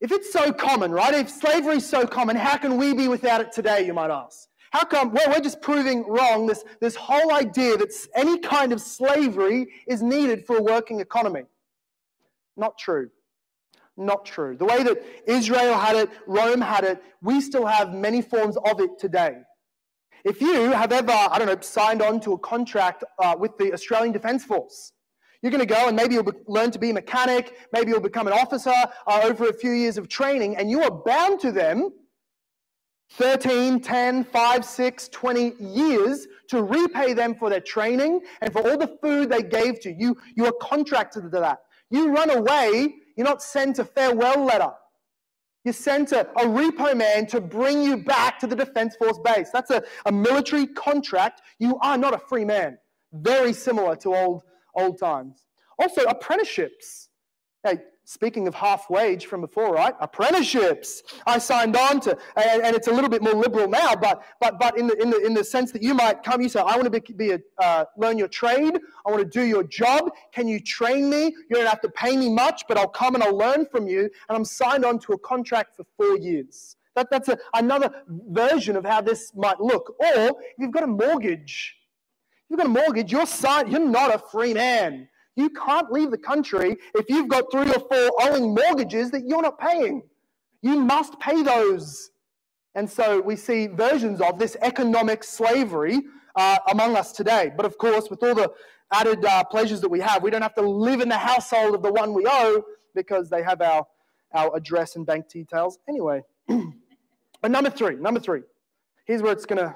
if 0.00 0.12
it's 0.12 0.32
so 0.32 0.52
common, 0.52 0.90
right? 0.92 1.14
If 1.14 1.30
slavery 1.30 1.76
is 1.76 1.88
so 1.88 2.06
common, 2.06 2.36
how 2.36 2.56
can 2.56 2.76
we 2.76 2.94
be 2.94 3.08
without 3.08 3.40
it 3.40 3.52
today, 3.52 3.84
you 3.86 3.94
might 3.94 4.10
ask? 4.10 4.48
How 4.70 4.84
come? 4.84 5.12
Well, 5.12 5.28
we're 5.28 5.40
just 5.40 5.60
proving 5.60 6.06
wrong 6.06 6.46
this, 6.46 6.64
this 6.80 6.94
whole 6.94 7.34
idea 7.34 7.76
that 7.76 7.92
any 8.14 8.38
kind 8.38 8.72
of 8.72 8.80
slavery 8.80 9.68
is 9.86 10.00
needed 10.00 10.46
for 10.46 10.58
a 10.58 10.62
working 10.62 11.00
economy. 11.00 11.42
Not 12.56 12.78
true. 12.78 13.10
Not 13.96 14.24
true. 14.24 14.56
The 14.56 14.64
way 14.64 14.82
that 14.84 15.02
Israel 15.26 15.74
had 15.76 15.96
it, 15.96 16.10
Rome 16.26 16.60
had 16.60 16.84
it, 16.84 17.02
we 17.20 17.40
still 17.40 17.66
have 17.66 17.92
many 17.92 18.22
forms 18.22 18.56
of 18.64 18.80
it 18.80 18.98
today. 18.98 19.38
If 20.24 20.40
you 20.40 20.70
have 20.70 20.92
ever, 20.92 21.12
I 21.12 21.38
don't 21.38 21.48
know, 21.48 21.56
signed 21.60 22.00
on 22.00 22.20
to 22.20 22.34
a 22.34 22.38
contract 22.38 23.04
uh, 23.18 23.34
with 23.38 23.56
the 23.58 23.72
Australian 23.72 24.12
Defence 24.12 24.44
Force, 24.44 24.92
you're 25.42 25.50
going 25.50 25.66
to 25.66 25.74
go 25.74 25.88
and 25.88 25.96
maybe 25.96 26.14
you'll 26.14 26.24
be, 26.24 26.32
learn 26.46 26.70
to 26.70 26.78
be 26.78 26.90
a 26.90 26.94
mechanic, 26.94 27.56
maybe 27.72 27.90
you'll 27.90 28.00
become 28.00 28.26
an 28.26 28.32
officer 28.32 28.74
uh, 29.06 29.20
over 29.24 29.48
a 29.48 29.52
few 29.52 29.72
years 29.72 29.96
of 29.96 30.08
training, 30.08 30.56
and 30.56 30.70
you 30.70 30.82
are 30.82 30.90
bound 30.90 31.40
to 31.40 31.52
them 31.52 31.90
13, 33.12 33.80
10, 33.80 34.24
5, 34.24 34.64
6, 34.64 35.08
20 35.08 35.52
years 35.58 36.28
to 36.48 36.62
repay 36.62 37.12
them 37.12 37.34
for 37.34 37.50
their 37.50 37.60
training 37.60 38.20
and 38.40 38.52
for 38.52 38.60
all 38.68 38.78
the 38.78 38.98
food 39.02 39.30
they 39.30 39.42
gave 39.42 39.80
to 39.80 39.92
you. 39.92 40.16
You 40.36 40.46
are 40.46 40.54
contracted 40.60 41.22
to 41.24 41.28
that. 41.30 41.60
You 41.90 42.12
run 42.12 42.30
away, 42.30 42.94
you're 43.16 43.26
not 43.26 43.42
sent 43.42 43.78
a 43.80 43.84
farewell 43.84 44.44
letter. 44.44 44.70
You're 45.64 45.74
sent 45.74 46.12
a, 46.12 46.30
a 46.38 46.46
repo 46.46 46.96
man 46.96 47.26
to 47.26 47.40
bring 47.40 47.82
you 47.82 47.98
back 47.98 48.38
to 48.38 48.46
the 48.46 48.56
Defense 48.56 48.96
Force 48.96 49.18
base. 49.22 49.50
That's 49.52 49.70
a, 49.70 49.82
a 50.06 50.12
military 50.12 50.66
contract. 50.66 51.42
You 51.58 51.78
are 51.80 51.98
not 51.98 52.14
a 52.14 52.18
free 52.18 52.44
man. 52.44 52.78
Very 53.12 53.52
similar 53.52 53.96
to 53.96 54.14
old 54.14 54.44
old 54.74 54.98
times. 54.98 55.46
Also, 55.78 56.02
apprenticeships. 56.04 57.08
Hey, 57.64 57.78
speaking 58.04 58.48
of 58.48 58.54
half 58.54 58.90
wage 58.90 59.26
from 59.26 59.40
before, 59.40 59.72
right? 59.72 59.94
Apprenticeships. 60.00 61.02
I 61.26 61.38
signed 61.38 61.76
on 61.76 62.00
to, 62.00 62.18
and, 62.36 62.62
and, 62.62 62.74
it's 62.74 62.88
a 62.88 62.92
little 62.92 63.08
bit 63.08 63.22
more 63.22 63.34
liberal 63.34 63.68
now, 63.68 63.94
but 63.94 64.24
but 64.40 64.58
but 64.58 64.76
in 64.76 64.88
the 64.88 65.00
in 65.00 65.10
the 65.10 65.24
in 65.24 65.32
the 65.32 65.44
sense 65.44 65.70
that 65.72 65.82
you 65.82 65.94
might 65.94 66.22
come, 66.22 66.40
you 66.40 66.48
say, 66.48 66.60
I 66.60 66.76
want 66.76 66.84
to 66.84 67.00
be, 67.00 67.12
be 67.12 67.30
a, 67.32 67.40
uh, 67.58 67.84
learn 67.96 68.18
your 68.18 68.28
trade. 68.28 68.78
I 69.06 69.10
want 69.10 69.22
to 69.22 69.28
do 69.28 69.44
your 69.44 69.62
job. 69.62 70.10
Can 70.32 70.48
you 70.48 70.58
train 70.58 71.08
me? 71.08 71.26
You 71.26 71.56
don't 71.56 71.66
have 71.66 71.80
to 71.82 71.90
pay 71.90 72.16
me 72.16 72.28
much, 72.28 72.64
but 72.68 72.76
I'll 72.76 72.88
come 72.88 73.14
and 73.14 73.22
I'll 73.22 73.36
learn 73.36 73.66
from 73.66 73.86
you. 73.86 74.02
And 74.02 74.36
I'm 74.36 74.44
signed 74.44 74.84
on 74.84 74.98
to 75.00 75.12
a 75.12 75.18
contract 75.18 75.76
for 75.76 75.84
four 75.96 76.18
years. 76.18 76.76
That, 76.96 77.08
that's 77.10 77.28
a, 77.28 77.38
another 77.54 77.90
version 78.08 78.76
of 78.76 78.84
how 78.84 79.00
this 79.00 79.32
might 79.36 79.60
look. 79.60 79.94
Or 80.00 80.30
if 80.30 80.58
you've 80.58 80.72
got 80.72 80.82
a 80.82 80.88
mortgage 80.88 81.76
you've 82.50 82.58
got 82.58 82.66
a 82.66 82.68
mortgage, 82.68 83.12
you're, 83.12 83.24
you're 83.68 83.80
not 83.80 84.14
a 84.14 84.18
free 84.18 84.52
man. 84.52 85.08
You 85.36 85.48
can't 85.50 85.90
leave 85.90 86.10
the 86.10 86.18
country 86.18 86.76
if 86.94 87.06
you've 87.08 87.28
got 87.28 87.50
three 87.50 87.70
or 87.70 87.80
four 87.80 88.10
owing 88.20 88.54
mortgages 88.54 89.10
that 89.12 89.26
you're 89.26 89.40
not 89.40 89.58
paying. 89.58 90.02
You 90.60 90.78
must 90.80 91.18
pay 91.20 91.42
those. 91.42 92.10
And 92.74 92.90
so 92.90 93.20
we 93.20 93.36
see 93.36 93.68
versions 93.68 94.20
of 94.20 94.38
this 94.38 94.56
economic 94.60 95.24
slavery 95.24 96.02
uh, 96.36 96.58
among 96.70 96.96
us 96.96 97.12
today. 97.12 97.52
But 97.56 97.66
of 97.66 97.78
course, 97.78 98.10
with 98.10 98.22
all 98.22 98.34
the 98.34 98.52
added 98.92 99.24
uh, 99.24 99.44
pleasures 99.44 99.80
that 99.80 99.88
we 99.88 100.00
have, 100.00 100.22
we 100.22 100.30
don't 100.30 100.42
have 100.42 100.54
to 100.54 100.68
live 100.68 101.00
in 101.00 101.08
the 101.08 101.18
household 101.18 101.74
of 101.74 101.82
the 101.82 101.92
one 101.92 102.12
we 102.12 102.26
owe 102.26 102.62
because 102.94 103.30
they 103.30 103.42
have 103.42 103.60
our, 103.62 103.86
our 104.34 104.54
address 104.56 104.96
and 104.96 105.06
bank 105.06 105.28
details 105.28 105.78
anyway. 105.88 106.22
but 106.48 107.50
number 107.50 107.70
three, 107.70 107.94
number 107.94 108.20
three, 108.20 108.42
here's 109.04 109.22
where 109.22 109.32
it's 109.32 109.46
going 109.46 109.60
to. 109.60 109.74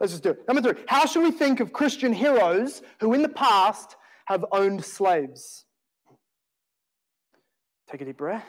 Let's 0.00 0.12
just 0.12 0.22
do 0.22 0.30
it. 0.30 0.46
Number 0.46 0.62
three, 0.62 0.82
how 0.86 1.06
should 1.06 1.22
we 1.22 1.30
think 1.30 1.60
of 1.60 1.72
Christian 1.72 2.12
heroes 2.12 2.82
who 3.00 3.14
in 3.14 3.22
the 3.22 3.28
past 3.28 3.96
have 4.26 4.44
owned 4.52 4.84
slaves? 4.84 5.64
Take 7.90 8.00
a 8.00 8.04
deep 8.04 8.16
breath. 8.16 8.44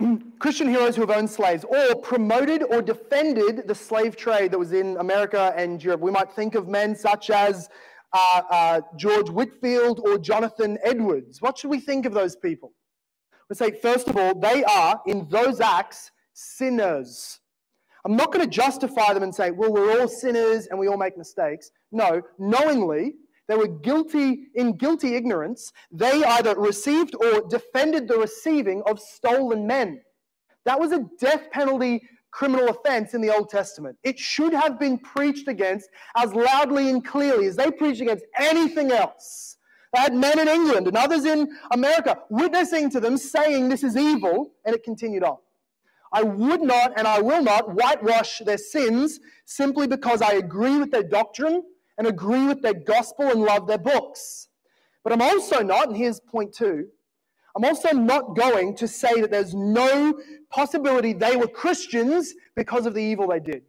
Christian 0.38 0.68
heroes 0.68 0.96
who 0.96 1.02
have 1.02 1.10
owned 1.10 1.30
slaves 1.30 1.64
or 1.64 1.94
promoted 1.96 2.62
or 2.62 2.80
defended 2.80 3.68
the 3.68 3.74
slave 3.74 4.16
trade 4.16 4.50
that 4.52 4.58
was 4.58 4.72
in 4.72 4.96
America 4.96 5.52
and 5.56 5.82
Europe. 5.82 6.00
We 6.00 6.10
might 6.10 6.32
think 6.32 6.54
of 6.54 6.68
men 6.68 6.96
such 6.96 7.30
as 7.30 7.68
uh, 8.12 8.42
uh, 8.50 8.80
George 8.96 9.28
Whitefield 9.30 10.00
or 10.00 10.18
Jonathan 10.18 10.78
Edwards. 10.82 11.40
What 11.40 11.58
should 11.58 11.70
we 11.70 11.80
think 11.80 12.06
of 12.06 12.12
those 12.12 12.34
people? 12.34 12.72
We 13.48 13.56
say, 13.56 13.72
first 13.72 14.08
of 14.08 14.16
all, 14.16 14.34
they 14.34 14.64
are, 14.64 15.00
in 15.06 15.28
those 15.28 15.60
acts, 15.60 16.12
sinners. 16.32 17.40
I'm 18.04 18.16
not 18.16 18.32
going 18.32 18.44
to 18.44 18.50
justify 18.50 19.12
them 19.12 19.22
and 19.22 19.34
say, 19.34 19.50
well, 19.50 19.72
we're 19.72 20.00
all 20.00 20.08
sinners 20.08 20.66
and 20.66 20.78
we 20.78 20.88
all 20.88 20.96
make 20.96 21.18
mistakes. 21.18 21.70
No, 21.92 22.22
knowingly, 22.38 23.14
they 23.48 23.56
were 23.56 23.68
guilty 23.68 24.46
in 24.54 24.76
guilty 24.76 25.16
ignorance. 25.16 25.72
They 25.90 26.22
either 26.24 26.54
received 26.58 27.14
or 27.16 27.42
defended 27.48 28.08
the 28.08 28.16
receiving 28.16 28.82
of 28.86 29.00
stolen 29.00 29.66
men. 29.66 30.00
That 30.64 30.78
was 30.78 30.92
a 30.92 31.04
death 31.18 31.50
penalty 31.50 32.02
criminal 32.30 32.68
offense 32.68 33.12
in 33.12 33.20
the 33.20 33.34
Old 33.34 33.48
Testament. 33.48 33.96
It 34.04 34.18
should 34.18 34.52
have 34.52 34.78
been 34.78 34.98
preached 34.98 35.48
against 35.48 35.88
as 36.16 36.32
loudly 36.32 36.90
and 36.90 37.04
clearly 37.04 37.46
as 37.46 37.56
they 37.56 37.70
preached 37.70 38.00
against 38.00 38.24
anything 38.38 38.92
else. 38.92 39.56
They 39.92 40.00
had 40.00 40.14
men 40.14 40.38
in 40.38 40.46
England 40.46 40.86
and 40.86 40.96
others 40.96 41.24
in 41.24 41.48
America 41.72 42.18
witnessing 42.30 42.90
to 42.90 43.00
them, 43.00 43.16
saying 43.16 43.68
this 43.68 43.82
is 43.82 43.96
evil, 43.96 44.52
and 44.64 44.74
it 44.74 44.84
continued 44.84 45.24
on. 45.24 45.38
I 46.12 46.22
would 46.22 46.62
not 46.62 46.92
and 46.96 47.06
I 47.06 47.20
will 47.20 47.42
not 47.42 47.74
whitewash 47.74 48.40
their 48.40 48.58
sins 48.58 49.20
simply 49.44 49.86
because 49.86 50.22
I 50.22 50.32
agree 50.32 50.78
with 50.78 50.90
their 50.90 51.02
doctrine 51.04 51.62
and 51.98 52.06
agree 52.06 52.46
with 52.46 52.62
their 52.62 52.74
gospel 52.74 53.28
and 53.30 53.42
love 53.42 53.66
their 53.66 53.78
books. 53.78 54.48
But 55.04 55.12
I'm 55.12 55.22
also 55.22 55.62
not, 55.62 55.88
and 55.88 55.96
here's 55.96 56.20
point 56.20 56.52
two, 56.52 56.88
I'm 57.56 57.64
also 57.64 57.90
not 57.92 58.36
going 58.36 58.76
to 58.76 58.88
say 58.88 59.20
that 59.20 59.30
there's 59.30 59.54
no 59.54 60.20
possibility 60.50 61.12
they 61.12 61.36
were 61.36 61.48
Christians 61.48 62.34
because 62.56 62.86
of 62.86 62.94
the 62.94 63.02
evil 63.02 63.28
they 63.28 63.40
did. 63.40 63.62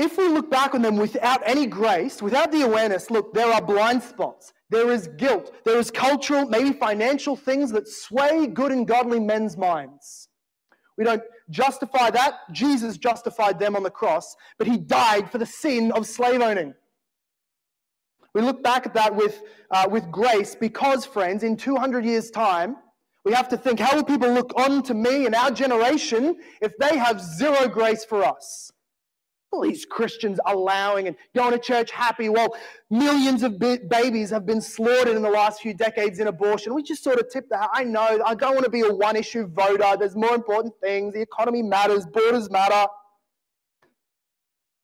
If 0.00 0.16
we 0.16 0.28
look 0.28 0.50
back 0.50 0.74
on 0.74 0.80
them 0.80 0.96
without 0.96 1.42
any 1.44 1.66
grace, 1.66 2.22
without 2.22 2.50
the 2.50 2.62
awareness, 2.62 3.10
look, 3.10 3.34
there 3.34 3.52
are 3.52 3.60
blind 3.60 4.02
spots. 4.02 4.54
There 4.70 4.90
is 4.90 5.08
guilt. 5.18 5.52
There 5.66 5.78
is 5.78 5.90
cultural, 5.90 6.46
maybe 6.46 6.72
financial 6.72 7.36
things 7.36 7.70
that 7.72 7.86
sway 7.86 8.46
good 8.46 8.72
and 8.72 8.88
godly 8.88 9.20
men's 9.20 9.58
minds. 9.58 10.28
We 10.96 11.04
don't 11.04 11.22
justify 11.50 12.08
that. 12.12 12.36
Jesus 12.50 12.96
justified 12.96 13.58
them 13.58 13.76
on 13.76 13.82
the 13.82 13.90
cross, 13.90 14.36
but 14.56 14.66
he 14.66 14.78
died 14.78 15.30
for 15.30 15.36
the 15.36 15.44
sin 15.44 15.92
of 15.92 16.06
slave 16.06 16.40
owning. 16.40 16.72
We 18.32 18.40
look 18.40 18.62
back 18.62 18.86
at 18.86 18.94
that 18.94 19.14
with, 19.14 19.42
uh, 19.70 19.86
with 19.90 20.10
grace 20.10 20.54
because, 20.54 21.04
friends, 21.04 21.42
in 21.42 21.58
200 21.58 22.06
years' 22.06 22.30
time, 22.30 22.76
we 23.26 23.34
have 23.34 23.50
to 23.50 23.58
think 23.58 23.80
how 23.80 23.94
will 23.94 24.04
people 24.04 24.30
look 24.32 24.54
on 24.56 24.82
to 24.84 24.94
me 24.94 25.26
and 25.26 25.34
our 25.34 25.50
generation 25.50 26.38
if 26.62 26.72
they 26.78 26.96
have 26.96 27.20
zero 27.20 27.68
grace 27.68 28.02
for 28.02 28.24
us? 28.24 28.72
All 29.52 29.62
these 29.62 29.84
Christians 29.84 30.38
allowing 30.46 31.08
and 31.08 31.16
going 31.34 31.52
to 31.52 31.58
church 31.58 31.90
happy. 31.90 32.28
Well, 32.28 32.56
millions 32.88 33.42
of 33.42 33.58
babies 33.58 34.30
have 34.30 34.46
been 34.46 34.60
slaughtered 34.60 35.16
in 35.16 35.22
the 35.22 35.30
last 35.30 35.60
few 35.60 35.74
decades 35.74 36.20
in 36.20 36.28
abortion. 36.28 36.74
We 36.74 36.82
just 36.82 37.02
sort 37.02 37.18
of 37.18 37.30
tip 37.30 37.48
that. 37.50 37.68
I 37.72 37.84
know, 37.84 38.20
I 38.24 38.34
don't 38.34 38.54
want 38.54 38.64
to 38.64 38.70
be 38.70 38.80
a 38.80 38.92
one 38.92 39.16
issue 39.16 39.46
voter. 39.46 39.96
There's 39.98 40.16
more 40.16 40.34
important 40.34 40.74
things. 40.80 41.14
The 41.14 41.20
economy 41.20 41.62
matters, 41.62 42.06
borders 42.06 42.50
matter. 42.50 42.86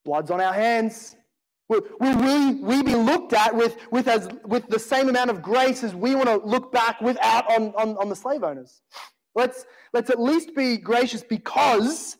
Blood's 0.03 0.31
on 0.31 0.41
our 0.41 0.53
hands. 0.53 1.15
Will, 1.69 1.81
we, 1.99 2.55
we 2.55 2.83
be 2.83 2.95
looked 2.95 3.33
at 3.33 3.53
with, 3.53 3.77
with, 3.91 4.07
as, 4.07 4.29
with 4.45 4.67
the 4.67 4.79
same 4.79 5.09
amount 5.09 5.29
of 5.29 5.41
grace 5.41 5.83
as 5.83 5.93
we 5.93 6.15
want 6.15 6.27
to 6.27 6.37
look 6.37 6.71
back 6.71 7.01
without 7.01 7.49
on, 7.51 7.73
on, 7.75 7.97
on 7.97 8.07
the 8.07 8.15
slave 8.15 8.43
owners? 8.43 8.81
Let's, 9.35 9.65
let's 9.93 10.09
at 10.09 10.19
least 10.19 10.55
be 10.55 10.77
gracious 10.77 11.23
because 11.23 12.17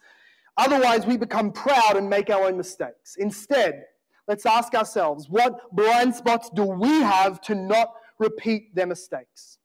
Otherwise, 0.57 1.05
we 1.05 1.17
become 1.17 1.51
proud 1.51 1.97
and 1.97 2.09
make 2.09 2.29
our 2.29 2.45
own 2.45 2.57
mistakes. 2.57 3.15
Instead, 3.17 3.83
let's 4.27 4.45
ask 4.45 4.73
ourselves 4.73 5.29
what 5.29 5.73
blind 5.75 6.15
spots 6.15 6.49
do 6.49 6.63
we 6.63 7.01
have 7.01 7.39
to 7.41 7.55
not 7.55 7.93
repeat 8.19 8.73
their 8.73 8.87
mistakes? 8.87 9.59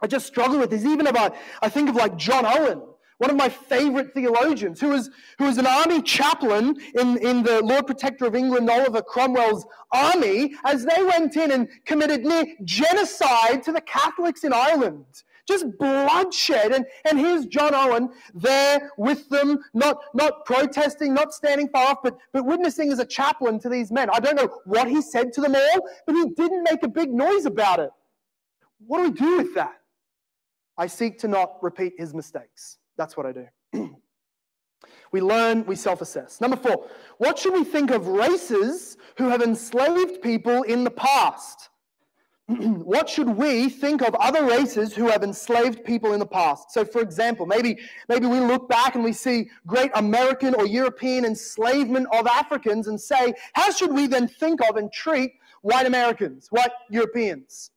I 0.00 0.06
just 0.06 0.26
struggle 0.26 0.58
with 0.58 0.70
this. 0.70 0.84
Even 0.84 1.08
about, 1.08 1.36
I 1.60 1.68
think 1.68 1.88
of 1.88 1.96
like 1.96 2.16
John 2.16 2.46
Owen, 2.46 2.80
one 3.18 3.30
of 3.30 3.36
my 3.36 3.50
favorite 3.50 4.14
theologians, 4.14 4.80
who 4.80 4.88
was, 4.88 5.10
who 5.38 5.44
was 5.44 5.58
an 5.58 5.66
army 5.66 6.00
chaplain 6.00 6.76
in, 6.98 7.18
in 7.18 7.42
the 7.42 7.60
Lord 7.62 7.86
Protector 7.86 8.24
of 8.24 8.34
England, 8.34 8.70
Oliver 8.70 9.02
Cromwell's 9.02 9.66
army, 9.92 10.54
as 10.64 10.86
they 10.86 11.02
went 11.02 11.36
in 11.36 11.50
and 11.50 11.68
committed 11.84 12.22
near 12.22 12.46
genocide 12.64 13.62
to 13.64 13.72
the 13.72 13.80
Catholics 13.82 14.44
in 14.44 14.54
Ireland 14.54 15.04
just 15.50 15.66
bloodshed. 15.78 16.72
And, 16.72 16.86
and 17.08 17.18
here's 17.18 17.46
John 17.46 17.74
Owen 17.74 18.10
there 18.34 18.90
with 18.96 19.28
them, 19.28 19.58
not, 19.74 19.98
not 20.14 20.44
protesting, 20.44 21.14
not 21.14 21.34
standing 21.34 21.68
far 21.68 21.92
off, 21.92 21.98
but, 22.02 22.16
but 22.32 22.44
witnessing 22.44 22.92
as 22.92 22.98
a 22.98 23.04
chaplain 23.04 23.58
to 23.60 23.68
these 23.68 23.90
men. 23.90 24.08
I 24.12 24.20
don't 24.20 24.36
know 24.36 24.48
what 24.64 24.88
he 24.88 25.02
said 25.02 25.32
to 25.34 25.40
them 25.40 25.54
all, 25.54 25.88
but 26.06 26.14
he 26.14 26.30
didn't 26.30 26.62
make 26.62 26.82
a 26.82 26.88
big 26.88 27.10
noise 27.10 27.46
about 27.46 27.80
it. 27.80 27.90
What 28.86 28.98
do 28.98 29.10
we 29.10 29.10
do 29.10 29.36
with 29.38 29.54
that? 29.54 29.74
I 30.78 30.86
seek 30.86 31.18
to 31.20 31.28
not 31.28 31.62
repeat 31.62 31.94
his 31.98 32.14
mistakes. 32.14 32.78
That's 32.96 33.16
what 33.16 33.26
I 33.26 33.32
do. 33.32 33.46
we 35.12 35.20
learn, 35.20 35.64
we 35.66 35.76
self 35.76 36.00
assess. 36.00 36.40
Number 36.40 36.56
four, 36.56 36.88
what 37.18 37.38
should 37.38 37.52
we 37.52 37.64
think 37.64 37.90
of 37.90 38.06
races 38.06 38.96
who 39.16 39.28
have 39.28 39.42
enslaved 39.42 40.22
people 40.22 40.62
in 40.62 40.84
the 40.84 40.90
past? 40.90 41.69
what 42.84 43.08
should 43.08 43.28
we 43.28 43.68
think 43.68 44.02
of 44.02 44.14
other 44.16 44.44
races 44.44 44.92
who 44.94 45.08
have 45.08 45.22
enslaved 45.22 45.84
people 45.84 46.12
in 46.14 46.18
the 46.18 46.26
past? 46.26 46.72
So, 46.72 46.84
for 46.84 47.00
example, 47.00 47.46
maybe, 47.46 47.78
maybe 48.08 48.26
we 48.26 48.40
look 48.40 48.68
back 48.68 48.96
and 48.96 49.04
we 49.04 49.12
see 49.12 49.50
great 49.66 49.90
American 49.94 50.54
or 50.54 50.66
European 50.66 51.24
enslavement 51.24 52.08
of 52.12 52.26
Africans 52.26 52.88
and 52.88 53.00
say, 53.00 53.34
how 53.52 53.70
should 53.70 53.92
we 53.92 54.06
then 54.08 54.26
think 54.26 54.60
of 54.68 54.76
and 54.76 54.92
treat 54.92 55.32
white 55.62 55.86
Americans, 55.86 56.48
white 56.50 56.72
Europeans? 56.90 57.70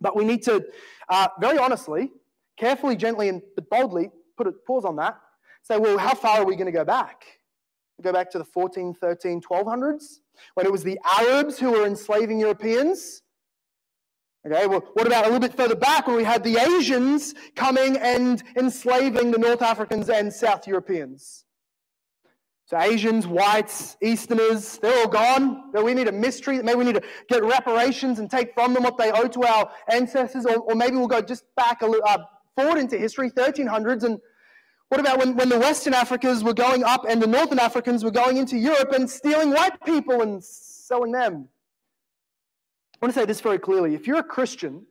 But 0.00 0.14
we 0.14 0.24
need 0.24 0.42
to, 0.44 0.64
uh, 1.08 1.28
very 1.40 1.58
honestly, 1.58 2.12
carefully, 2.56 2.94
gently, 2.94 3.28
and 3.28 3.42
but 3.56 3.68
boldly 3.70 4.10
put 4.36 4.46
a 4.46 4.52
pause 4.52 4.84
on 4.84 4.96
that. 4.96 5.18
Say, 5.62 5.78
well, 5.78 5.98
how 5.98 6.14
far 6.14 6.40
are 6.40 6.44
we 6.44 6.54
going 6.54 6.66
to 6.66 6.72
go 6.72 6.84
back? 6.84 7.24
Go 8.02 8.12
back 8.12 8.30
to 8.32 8.38
the 8.38 8.44
14, 8.44 8.94
13, 8.94 9.40
1200s 9.40 10.20
when 10.54 10.66
it 10.66 10.70
was 10.70 10.84
the 10.84 10.98
Arabs 11.18 11.58
who 11.58 11.72
were 11.72 11.86
enslaving 11.86 12.38
Europeans? 12.38 13.22
Okay, 14.46 14.68
well, 14.68 14.84
what 14.92 15.08
about 15.08 15.24
a 15.24 15.26
little 15.26 15.40
bit 15.40 15.56
further 15.56 15.74
back 15.74 16.06
when 16.06 16.14
we 16.14 16.22
had 16.22 16.44
the 16.44 16.56
Asians 16.56 17.34
coming 17.56 17.96
and 17.96 18.44
enslaving 18.56 19.32
the 19.32 19.38
North 19.38 19.60
Africans 19.60 20.08
and 20.08 20.32
South 20.32 20.68
Europeans? 20.68 21.44
So 22.66 22.78
Asians, 22.78 23.26
whites, 23.26 23.96
Easterners, 24.00 24.78
they're 24.78 24.96
all 25.00 25.08
gone. 25.08 25.72
We 25.72 25.94
need 25.94 26.06
a 26.06 26.12
mystery. 26.12 26.62
Maybe 26.62 26.78
we 26.78 26.84
need 26.84 26.94
to 26.94 27.02
get 27.28 27.42
reparations 27.42 28.20
and 28.20 28.30
take 28.30 28.54
from 28.54 28.72
them 28.72 28.84
what 28.84 28.96
they 28.96 29.10
owe 29.10 29.26
to 29.26 29.42
our 29.42 29.70
ancestors. 29.88 30.46
Or, 30.46 30.58
or 30.58 30.74
maybe 30.76 30.96
we'll 30.96 31.08
go 31.08 31.20
just 31.20 31.44
back 31.56 31.82
a 31.82 31.86
little, 31.86 32.06
uh, 32.06 32.18
forward 32.54 32.78
into 32.78 32.96
history, 32.96 33.30
1300s. 33.32 34.04
And 34.04 34.20
what 34.90 35.00
about 35.00 35.18
when, 35.18 35.34
when 35.36 35.48
the 35.48 35.58
Western 35.58 35.94
Africans 35.94 36.44
were 36.44 36.54
going 36.54 36.84
up 36.84 37.04
and 37.08 37.20
the 37.20 37.26
Northern 37.26 37.58
Africans 37.58 38.04
were 38.04 38.12
going 38.12 38.36
into 38.36 38.56
Europe 38.56 38.92
and 38.92 39.10
stealing 39.10 39.50
white 39.50 39.84
people 39.84 40.22
and 40.22 40.42
selling 40.42 41.10
them? 41.10 41.48
I 42.96 43.06
want 43.06 43.14
to 43.14 43.20
say 43.20 43.26
this 43.26 43.40
very 43.42 43.58
clearly. 43.58 43.94
If 43.94 44.06
you're 44.06 44.18
a 44.18 44.24
Christian, 44.24 44.86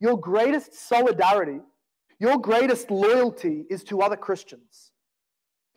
your 0.00 0.18
greatest 0.18 0.74
solidarity, 0.74 1.60
your 2.18 2.38
greatest 2.38 2.90
loyalty 2.90 3.66
is 3.68 3.84
to 3.84 4.00
other 4.00 4.16
Christians. 4.16 4.92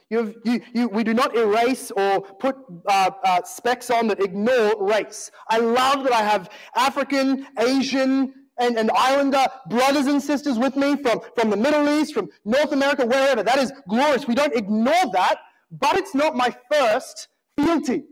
You, 0.09 0.33
you, 0.45 0.87
we 0.87 1.03
do 1.03 1.13
not 1.13 1.35
erase 1.35 1.91
or 1.91 2.21
put 2.21 2.55
uh, 2.87 3.11
uh, 3.21 3.43
specs 3.43 3.89
on 3.91 4.07
that 4.07 4.23
ignore 4.23 4.81
race. 4.81 5.29
I 5.49 5.57
love 5.57 6.05
that 6.05 6.13
I 6.13 6.21
have 6.21 6.49
African, 6.75 7.45
Asian, 7.59 8.33
and, 8.57 8.77
and 8.77 8.89
Islander 8.91 9.45
brothers 9.69 10.07
and 10.07 10.23
sisters 10.23 10.57
with 10.57 10.77
me 10.77 10.95
from, 10.95 11.19
from 11.35 11.49
the 11.49 11.57
Middle 11.57 11.89
East, 11.99 12.13
from 12.13 12.29
North 12.45 12.71
America, 12.71 13.05
wherever. 13.05 13.43
That 13.43 13.59
is 13.59 13.73
glorious. 13.89 14.25
We 14.25 14.35
don't 14.35 14.55
ignore 14.55 15.11
that, 15.11 15.39
but 15.69 15.97
it's 15.97 16.15
not 16.15 16.37
my 16.37 16.55
first 16.71 17.27
fealty. 17.57 18.03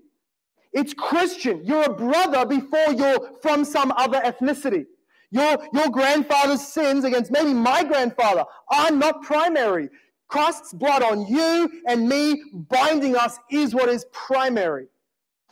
It's 0.76 0.94
Christian. 0.94 1.62
You're 1.64 1.84
a 1.84 1.94
brother 1.94 2.46
before 2.46 2.92
you're 2.94 3.32
from 3.42 3.64
some 3.64 3.94
other 3.94 4.20
ethnicity. 4.20 4.86
Your, 5.32 5.58
your 5.74 5.90
grandfather's 5.90 6.62
sins 6.62 7.06
against 7.06 7.32
maybe 7.32 7.54
my 7.54 7.84
grandfather 7.86 8.44
are 8.70 8.92
not 8.92 9.24
primary. 9.24 9.90
Christ's 10.28 10.74
blood 10.74 11.02
on 11.02 11.28
you 11.28 11.82
and 11.88 12.10
me 12.10 12.44
binding 12.54 13.16
us 13.16 13.40
is 13.50 13.74
what 13.74 13.88
is 13.88 14.06
primary. 14.12 14.88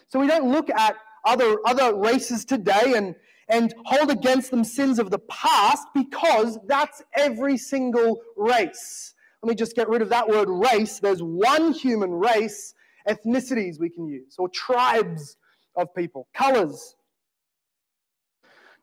So 0.09 0.19
we 0.19 0.27
don't 0.27 0.51
look 0.51 0.69
at 0.69 0.97
other, 1.25 1.57
other 1.65 1.95
races 1.95 2.43
today 2.43 2.93
and, 2.97 3.15
and 3.47 3.73
hold 3.85 4.11
against 4.11 4.51
them 4.51 4.65
sins 4.65 4.99
of 4.99 5.09
the 5.09 5.19
past 5.19 5.87
because 5.93 6.59
that's 6.67 7.01
every 7.15 7.57
single 7.57 8.21
race. 8.35 9.13
Let 9.41 9.49
me 9.49 9.55
just 9.55 9.75
get 9.75 9.87
rid 9.87 10.01
of 10.01 10.09
that 10.09 10.27
word 10.27 10.49
race. 10.49 10.99
There's 10.99 11.23
one 11.23 11.71
human 11.71 12.11
race, 12.11 12.73
ethnicities 13.07 13.79
we 13.79 13.89
can 13.89 14.07
use, 14.07 14.35
or 14.37 14.49
tribes 14.49 15.37
of 15.75 15.93
people, 15.95 16.27
colors. 16.33 16.95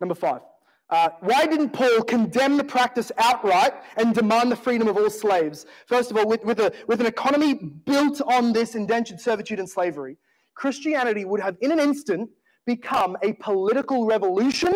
Number 0.01 0.15
five. 0.15 0.41
Uh, 0.89 1.09
why 1.21 1.47
didn't 1.47 1.71
Paul 1.71 2.03
condemn 2.03 2.57
the 2.57 2.65
practice 2.65 3.13
outright 3.17 3.75
and 3.97 4.13
demand 4.13 4.51
the 4.51 4.57
freedom 4.57 4.89
of 4.89 4.97
all 4.97 5.09
slaves? 5.09 5.65
First 5.87 6.11
of 6.11 6.17
all, 6.17 6.27
with, 6.27 6.45
with, 6.45 6.59
a, 6.59 6.73
with 6.89 7.01
an 7.01 7.07
economy 7.07 7.55
built 7.55 8.21
on 8.23 8.53
this 8.53 8.75
indentured 8.75 9.21
servitude 9.21 9.61
and 9.61 9.71
slavery, 9.71 10.17
Christianity 10.55 11.25
would 11.25 11.41
have, 11.41 11.57
in 11.61 11.71
an 11.71 11.79
instant, 11.79 12.29
become 12.67 13.17
a 13.23 13.35
political 13.35 14.05
revolution 14.05 14.75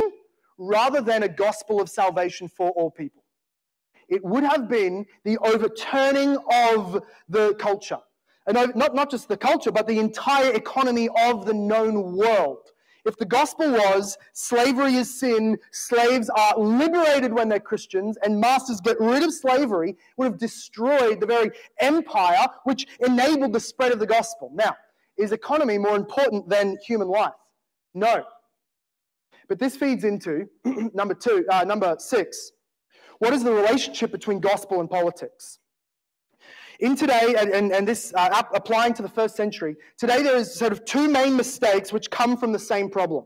rather 0.56 1.00
than 1.00 1.24
a 1.24 1.28
gospel 1.28 1.80
of 1.80 1.90
salvation 1.90 2.46
for 2.46 2.70
all 2.70 2.92
people. 2.92 3.24
It 4.08 4.24
would 4.24 4.44
have 4.44 4.68
been 4.68 5.06
the 5.24 5.38
overturning 5.38 6.36
of 6.52 7.02
the 7.28 7.54
culture. 7.54 7.98
And 8.46 8.58
not, 8.74 8.94
not 8.94 9.10
just 9.10 9.28
the 9.28 9.36
culture, 9.36 9.72
but 9.72 9.86
the 9.86 9.98
entire 9.98 10.52
economy 10.52 11.08
of 11.24 11.46
the 11.46 11.54
known 11.54 12.16
world. 12.16 12.70
If 13.06 13.18
the 13.18 13.26
gospel 13.26 13.70
was 13.70 14.16
slavery 14.32 14.94
is 14.94 15.18
sin, 15.18 15.58
slaves 15.72 16.30
are 16.30 16.58
liberated 16.58 17.34
when 17.34 17.50
they're 17.50 17.60
Christians, 17.60 18.16
and 18.22 18.40
masters 18.40 18.80
get 18.80 18.98
rid 18.98 19.22
of 19.22 19.32
slavery, 19.32 19.96
would 20.16 20.24
have 20.24 20.38
destroyed 20.38 21.20
the 21.20 21.26
very 21.26 21.50
empire 21.80 22.46
which 22.64 22.86
enabled 23.00 23.52
the 23.52 23.60
spread 23.60 23.92
of 23.92 23.98
the 23.98 24.06
gospel. 24.06 24.50
Now, 24.54 24.74
is 25.18 25.32
economy 25.32 25.76
more 25.76 25.96
important 25.96 26.48
than 26.48 26.78
human 26.84 27.08
life? 27.08 27.32
No. 27.92 28.24
But 29.48 29.58
this 29.58 29.76
feeds 29.76 30.04
into 30.04 30.48
number 30.94 31.14
two, 31.14 31.44
uh, 31.50 31.64
number 31.64 31.96
six. 31.98 32.52
What 33.18 33.34
is 33.34 33.44
the 33.44 33.52
relationship 33.52 34.10
between 34.10 34.40
gospel 34.40 34.80
and 34.80 34.88
politics? 34.88 35.58
In 36.80 36.96
today, 36.96 37.36
and, 37.38 37.72
and, 37.72 37.86
this 37.86 38.12
uh, 38.16 38.42
applying 38.52 38.94
to 38.94 39.02
the 39.02 39.08
first 39.08 39.36
century, 39.36 39.76
today 39.96 40.22
there 40.22 40.36
is 40.36 40.54
sort 40.54 40.72
of 40.72 40.84
two 40.84 41.08
main 41.08 41.36
mistakes 41.36 41.92
which 41.92 42.10
come 42.10 42.36
from 42.36 42.52
the 42.52 42.58
same 42.58 42.90
problem. 42.90 43.24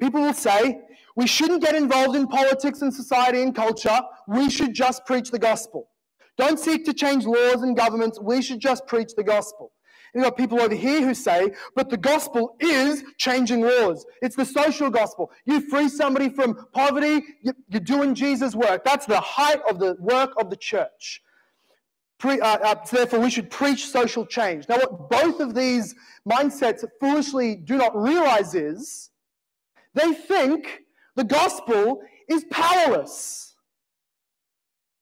People 0.00 0.22
will 0.22 0.34
say, 0.34 0.80
we 1.14 1.26
shouldn't 1.26 1.62
get 1.62 1.74
involved 1.74 2.16
in 2.16 2.26
politics 2.26 2.82
and 2.82 2.92
society 2.92 3.42
and 3.42 3.54
culture, 3.54 4.00
we 4.26 4.50
should 4.50 4.74
just 4.74 5.06
preach 5.06 5.30
the 5.30 5.38
gospel. 5.38 5.88
Don't 6.36 6.58
seek 6.58 6.84
to 6.84 6.92
change 6.92 7.24
laws 7.24 7.62
and 7.62 7.76
governments, 7.76 8.20
we 8.20 8.42
should 8.42 8.60
just 8.60 8.86
preach 8.86 9.14
the 9.16 9.24
gospel. 9.24 9.72
You've 10.14 10.24
got 10.24 10.36
people 10.36 10.60
over 10.60 10.74
here 10.74 11.02
who 11.02 11.14
say, 11.14 11.50
but 11.74 11.90
the 11.90 11.96
gospel 11.96 12.56
is 12.58 13.04
changing 13.18 13.60
laws. 13.60 14.06
It's 14.22 14.36
the 14.36 14.44
social 14.44 14.88
gospel. 14.88 15.30
You 15.44 15.68
free 15.68 15.88
somebody 15.88 16.30
from 16.30 16.66
poverty, 16.72 17.22
you're 17.42 17.80
doing 17.80 18.14
Jesus' 18.14 18.54
work. 18.54 18.84
That's 18.84 19.06
the 19.06 19.20
height 19.20 19.60
of 19.68 19.78
the 19.78 19.96
work 20.00 20.32
of 20.38 20.50
the 20.50 20.56
church. 20.56 21.22
Pre, 22.18 22.40
uh, 22.40 22.58
uh, 22.58 22.74
therefore, 22.90 23.20
we 23.20 23.30
should 23.30 23.50
preach 23.50 23.88
social 23.88 24.24
change. 24.24 24.68
Now, 24.68 24.78
what 24.78 25.10
both 25.10 25.40
of 25.40 25.54
these 25.54 25.94
mindsets 26.28 26.84
foolishly 26.98 27.56
do 27.56 27.76
not 27.76 27.94
realize 27.94 28.54
is 28.54 29.10
they 29.94 30.14
think 30.14 30.82
the 31.14 31.24
gospel 31.24 32.00
is 32.28 32.44
powerless. 32.50 33.54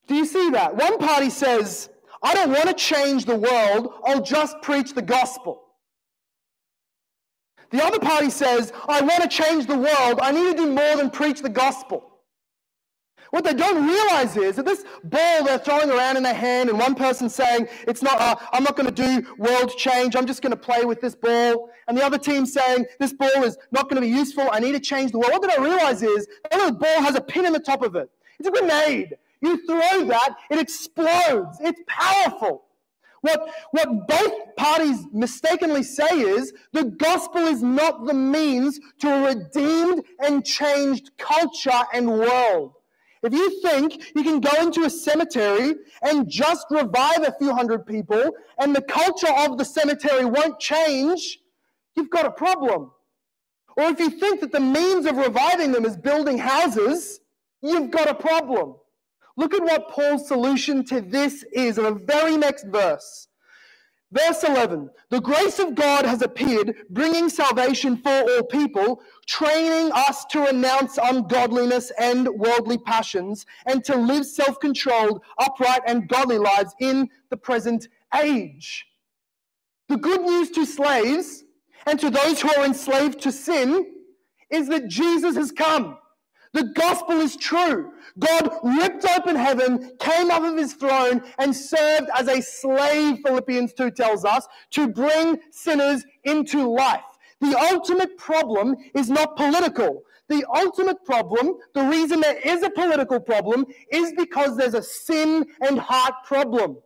Do 0.06 0.14
you 0.14 0.26
see 0.26 0.50
that? 0.50 0.76
One 0.76 0.98
party 0.98 1.30
says, 1.30 1.88
I 2.22 2.34
don't 2.34 2.50
want 2.50 2.66
to 2.66 2.74
change 2.74 3.26
the 3.26 3.36
world, 3.36 3.94
I'll 4.04 4.22
just 4.22 4.60
preach 4.62 4.94
the 4.94 5.02
gospel. 5.02 5.62
The 7.70 7.84
other 7.84 7.98
party 7.98 8.30
says, 8.30 8.72
I 8.88 9.00
want 9.00 9.22
to 9.22 9.28
change 9.28 9.66
the 9.66 9.78
world, 9.78 10.20
I 10.20 10.32
need 10.32 10.56
to 10.56 10.64
do 10.64 10.72
more 10.72 10.96
than 10.96 11.10
preach 11.10 11.42
the 11.42 11.48
gospel. 11.48 12.13
What 13.34 13.42
they 13.42 13.52
don't 13.52 13.84
realize 13.84 14.36
is 14.36 14.54
that 14.54 14.64
this 14.64 14.84
ball 15.02 15.42
they're 15.42 15.58
throwing 15.58 15.90
around 15.90 16.16
in 16.16 16.22
their 16.22 16.32
hand, 16.32 16.70
and 16.70 16.78
one 16.78 16.94
person 16.94 17.28
saying, 17.28 17.66
"It's 17.88 18.00
not. 18.00 18.20
Uh, 18.20 18.36
I'm 18.52 18.62
not 18.62 18.76
going 18.76 18.94
to 18.94 18.94
do 18.94 19.26
world 19.38 19.76
change. 19.76 20.14
I'm 20.14 20.24
just 20.24 20.40
going 20.40 20.52
to 20.52 20.56
play 20.56 20.84
with 20.84 21.00
this 21.00 21.16
ball," 21.16 21.68
and 21.88 21.98
the 21.98 22.04
other 22.04 22.16
team 22.16 22.46
saying, 22.46 22.86
"This 23.00 23.12
ball 23.12 23.42
is 23.42 23.58
not 23.72 23.90
going 23.90 23.96
to 23.96 24.02
be 24.02 24.06
useful. 24.06 24.46
I 24.52 24.60
need 24.60 24.70
to 24.70 24.78
change 24.78 25.10
the 25.10 25.18
world." 25.18 25.32
What 25.32 25.42
they 25.42 25.48
don't 25.48 25.64
realize 25.64 26.00
is 26.00 26.28
that 26.48 26.56
little 26.56 26.78
ball 26.78 27.02
has 27.02 27.16
a 27.16 27.20
pin 27.20 27.44
in 27.44 27.52
the 27.52 27.58
top 27.58 27.82
of 27.82 27.96
it. 27.96 28.08
It's 28.38 28.46
a 28.46 28.52
grenade. 28.52 29.16
You 29.40 29.66
throw 29.66 30.04
that, 30.04 30.36
it 30.48 30.60
explodes. 30.60 31.58
It's 31.60 31.80
powerful. 31.88 32.66
What, 33.22 33.50
what 33.72 34.06
both 34.06 34.54
parties 34.56 35.06
mistakenly 35.12 35.82
say 35.82 36.20
is 36.20 36.52
the 36.72 36.84
gospel 36.84 37.46
is 37.46 37.64
not 37.64 38.06
the 38.06 38.14
means 38.14 38.78
to 39.00 39.08
a 39.08 39.34
redeemed 39.34 40.04
and 40.20 40.44
changed 40.44 41.10
culture 41.18 41.82
and 41.92 42.08
world. 42.08 42.73
If 43.24 43.32
you 43.32 43.60
think 43.62 44.12
you 44.14 44.22
can 44.22 44.40
go 44.40 44.50
into 44.60 44.84
a 44.84 44.90
cemetery 44.90 45.76
and 46.02 46.28
just 46.28 46.66
revive 46.70 47.22
a 47.22 47.34
few 47.38 47.54
hundred 47.54 47.86
people 47.86 48.32
and 48.58 48.76
the 48.76 48.82
culture 48.82 49.32
of 49.38 49.56
the 49.56 49.64
cemetery 49.64 50.26
won't 50.26 50.60
change, 50.60 51.38
you've 51.96 52.10
got 52.10 52.26
a 52.26 52.30
problem. 52.30 52.90
Or 53.76 53.84
if 53.84 53.98
you 53.98 54.10
think 54.10 54.40
that 54.40 54.52
the 54.52 54.60
means 54.60 55.06
of 55.06 55.16
reviving 55.16 55.72
them 55.72 55.86
is 55.86 55.96
building 55.96 56.36
houses, 56.36 57.20
you've 57.62 57.90
got 57.90 58.08
a 58.08 58.14
problem. 58.14 58.76
Look 59.36 59.54
at 59.54 59.62
what 59.62 59.88
Paul's 59.88 60.28
solution 60.28 60.84
to 60.84 61.00
this 61.00 61.44
is 61.52 61.78
in 61.78 61.84
the 61.84 61.94
very 61.94 62.36
next 62.36 62.66
verse. 62.66 63.28
Verse 64.14 64.44
11 64.44 64.90
The 65.10 65.20
grace 65.20 65.58
of 65.58 65.74
God 65.74 66.06
has 66.06 66.22
appeared, 66.22 66.76
bringing 66.90 67.28
salvation 67.28 67.96
for 67.96 68.10
all 68.10 68.44
people, 68.44 69.02
training 69.26 69.90
us 69.92 70.24
to 70.26 70.40
renounce 70.40 70.98
ungodliness 71.02 71.90
and 71.98 72.28
worldly 72.28 72.78
passions, 72.78 73.44
and 73.66 73.84
to 73.84 73.96
live 73.96 74.24
self 74.24 74.60
controlled, 74.60 75.20
upright, 75.38 75.82
and 75.86 76.08
godly 76.08 76.38
lives 76.38 76.74
in 76.80 77.08
the 77.30 77.36
present 77.36 77.88
age. 78.14 78.86
The 79.88 79.96
good 79.96 80.22
news 80.22 80.50
to 80.52 80.64
slaves 80.64 81.44
and 81.86 81.98
to 81.98 82.08
those 82.08 82.40
who 82.40 82.54
are 82.54 82.64
enslaved 82.64 83.20
to 83.22 83.32
sin 83.32 83.94
is 84.48 84.68
that 84.68 84.86
Jesus 84.86 85.34
has 85.36 85.50
come. 85.50 85.98
The 86.54 86.64
gospel 86.74 87.20
is 87.20 87.36
true. 87.36 87.90
God 88.18 88.48
ripped 88.62 89.04
open 89.16 89.34
heaven, 89.34 89.90
came 89.98 90.30
up 90.30 90.44
of 90.44 90.56
his 90.56 90.74
throne, 90.74 91.20
and 91.38 91.54
served 91.54 92.08
as 92.16 92.28
a 92.28 92.40
slave, 92.40 93.18
Philippians 93.26 93.74
2 93.74 93.90
tells 93.90 94.24
us, 94.24 94.46
to 94.70 94.86
bring 94.86 95.40
sinners 95.50 96.04
into 96.22 96.70
life. 96.70 97.02
The 97.40 97.58
ultimate 97.58 98.16
problem 98.16 98.76
is 98.94 99.10
not 99.10 99.36
political. 99.36 100.02
The 100.28 100.44
ultimate 100.54 101.04
problem, 101.04 101.54
the 101.74 101.82
reason 101.82 102.20
there 102.20 102.38
is 102.38 102.62
a 102.62 102.70
political 102.70 103.18
problem, 103.18 103.66
is 103.90 104.12
because 104.16 104.56
there's 104.56 104.74
a 104.74 104.82
sin 104.82 105.44
and 105.60 105.78
heart 105.78 106.14
problem. 106.24 106.78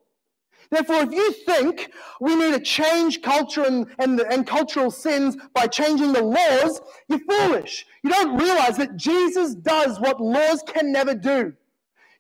Therefore, 0.70 1.02
if 1.02 1.12
you 1.12 1.32
think 1.32 1.90
we 2.20 2.34
need 2.36 2.52
to 2.52 2.60
change 2.60 3.22
culture 3.22 3.64
and, 3.64 3.86
and, 3.98 4.20
and 4.20 4.46
cultural 4.46 4.90
sins 4.90 5.36
by 5.54 5.66
changing 5.66 6.12
the 6.12 6.22
laws, 6.22 6.80
you're 7.08 7.20
foolish. 7.20 7.86
You 8.02 8.10
don't 8.10 8.38
realize 8.38 8.76
that 8.76 8.96
Jesus 8.96 9.54
does 9.54 9.98
what 9.98 10.20
laws 10.20 10.62
can 10.66 10.92
never 10.92 11.14
do. 11.14 11.54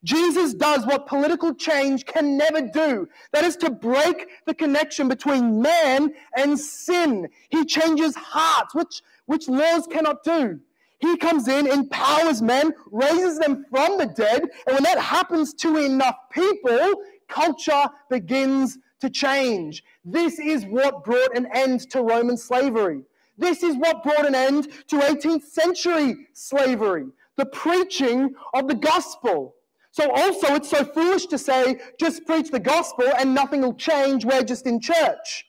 Jesus 0.04 0.54
does 0.54 0.86
what 0.86 1.06
political 1.06 1.52
change 1.54 2.06
can 2.06 2.36
never 2.36 2.62
do. 2.62 3.08
That 3.32 3.44
is 3.44 3.56
to 3.56 3.70
break 3.70 4.28
the 4.46 4.54
connection 4.54 5.08
between 5.08 5.60
man 5.60 6.14
and 6.36 6.58
sin. 6.58 7.28
He 7.50 7.64
changes 7.64 8.14
hearts, 8.14 8.74
which, 8.74 9.02
which 9.26 9.48
laws 9.48 9.86
cannot 9.88 10.22
do. 10.22 10.60
He 11.00 11.16
comes 11.16 11.46
in, 11.48 11.66
empowers 11.66 12.42
men, 12.42 12.72
raises 12.90 13.38
them 13.38 13.64
from 13.70 13.98
the 13.98 14.06
dead, 14.06 14.42
and 14.66 14.74
when 14.74 14.82
that 14.82 14.98
happens 14.98 15.54
to 15.54 15.76
enough 15.76 16.16
people, 16.32 16.94
culture 17.28 17.84
begins 18.10 18.78
to 19.00 19.10
change. 19.10 19.84
This 20.04 20.38
is 20.38 20.64
what 20.64 21.04
brought 21.04 21.36
an 21.36 21.46
end 21.54 21.88
to 21.90 22.02
Roman 22.02 22.36
slavery. 22.36 23.02
This 23.36 23.62
is 23.62 23.76
what 23.76 24.02
brought 24.02 24.26
an 24.26 24.34
end 24.34 24.68
to 24.88 24.96
18th 24.96 25.44
century 25.44 26.16
slavery, 26.32 27.06
the 27.36 27.46
preaching 27.46 28.34
of 28.52 28.66
the 28.66 28.74
gospel. 28.74 29.54
So, 29.92 30.10
also, 30.10 30.54
it's 30.54 30.70
so 30.70 30.84
foolish 30.84 31.26
to 31.26 31.38
say, 31.38 31.80
just 31.98 32.26
preach 32.26 32.50
the 32.50 32.60
gospel 32.60 33.10
and 33.18 33.34
nothing 33.34 33.62
will 33.62 33.74
change, 33.74 34.24
we're 34.24 34.42
just 34.42 34.66
in 34.66 34.80
church. 34.80 35.46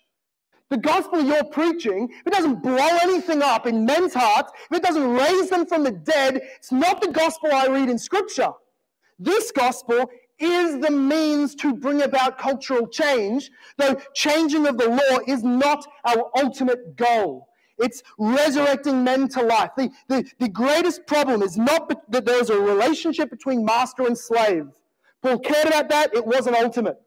The 0.69 0.77
gospel 0.77 1.23
you're 1.23 1.43
preaching, 1.45 2.09
if 2.11 2.27
it 2.27 2.33
doesn't 2.33 2.61
blow 2.61 2.97
anything 3.01 3.41
up 3.41 3.65
in 3.65 3.85
men's 3.85 4.13
hearts, 4.13 4.51
if 4.69 4.77
it 4.77 4.83
doesn't 4.83 5.13
raise 5.13 5.49
them 5.49 5.65
from 5.65 5.83
the 5.83 5.91
dead, 5.91 6.41
it's 6.57 6.71
not 6.71 7.01
the 7.01 7.11
gospel 7.11 7.49
I 7.51 7.67
read 7.67 7.89
in 7.89 7.97
Scripture. 7.97 8.51
This 9.17 9.51
gospel 9.51 10.09
is 10.39 10.79
the 10.79 10.91
means 10.91 11.55
to 11.55 11.73
bring 11.73 12.03
about 12.03 12.37
cultural 12.37 12.87
change, 12.87 13.51
though 13.77 13.95
changing 14.13 14.67
of 14.67 14.77
the 14.77 14.89
law 14.89 15.19
is 15.27 15.43
not 15.43 15.85
our 16.05 16.31
ultimate 16.37 16.95
goal. 16.95 17.47
It's 17.77 18.03
resurrecting 18.17 19.03
men 19.03 19.29
to 19.29 19.41
life. 19.41 19.71
The, 19.77 19.89
the, 20.07 20.29
the 20.39 20.49
greatest 20.49 21.07
problem 21.07 21.41
is 21.41 21.57
not 21.57 21.89
that 22.11 22.25
there's 22.25 22.49
a 22.49 22.59
relationship 22.59 23.29
between 23.29 23.63
master 23.63 24.05
and 24.05 24.17
slave. 24.17 24.65
Paul 25.21 25.39
cared 25.39 25.67
about 25.67 25.89
that, 25.89 26.13
it 26.13 26.25
wasn't 26.25 26.57
ultimate. 26.57 26.97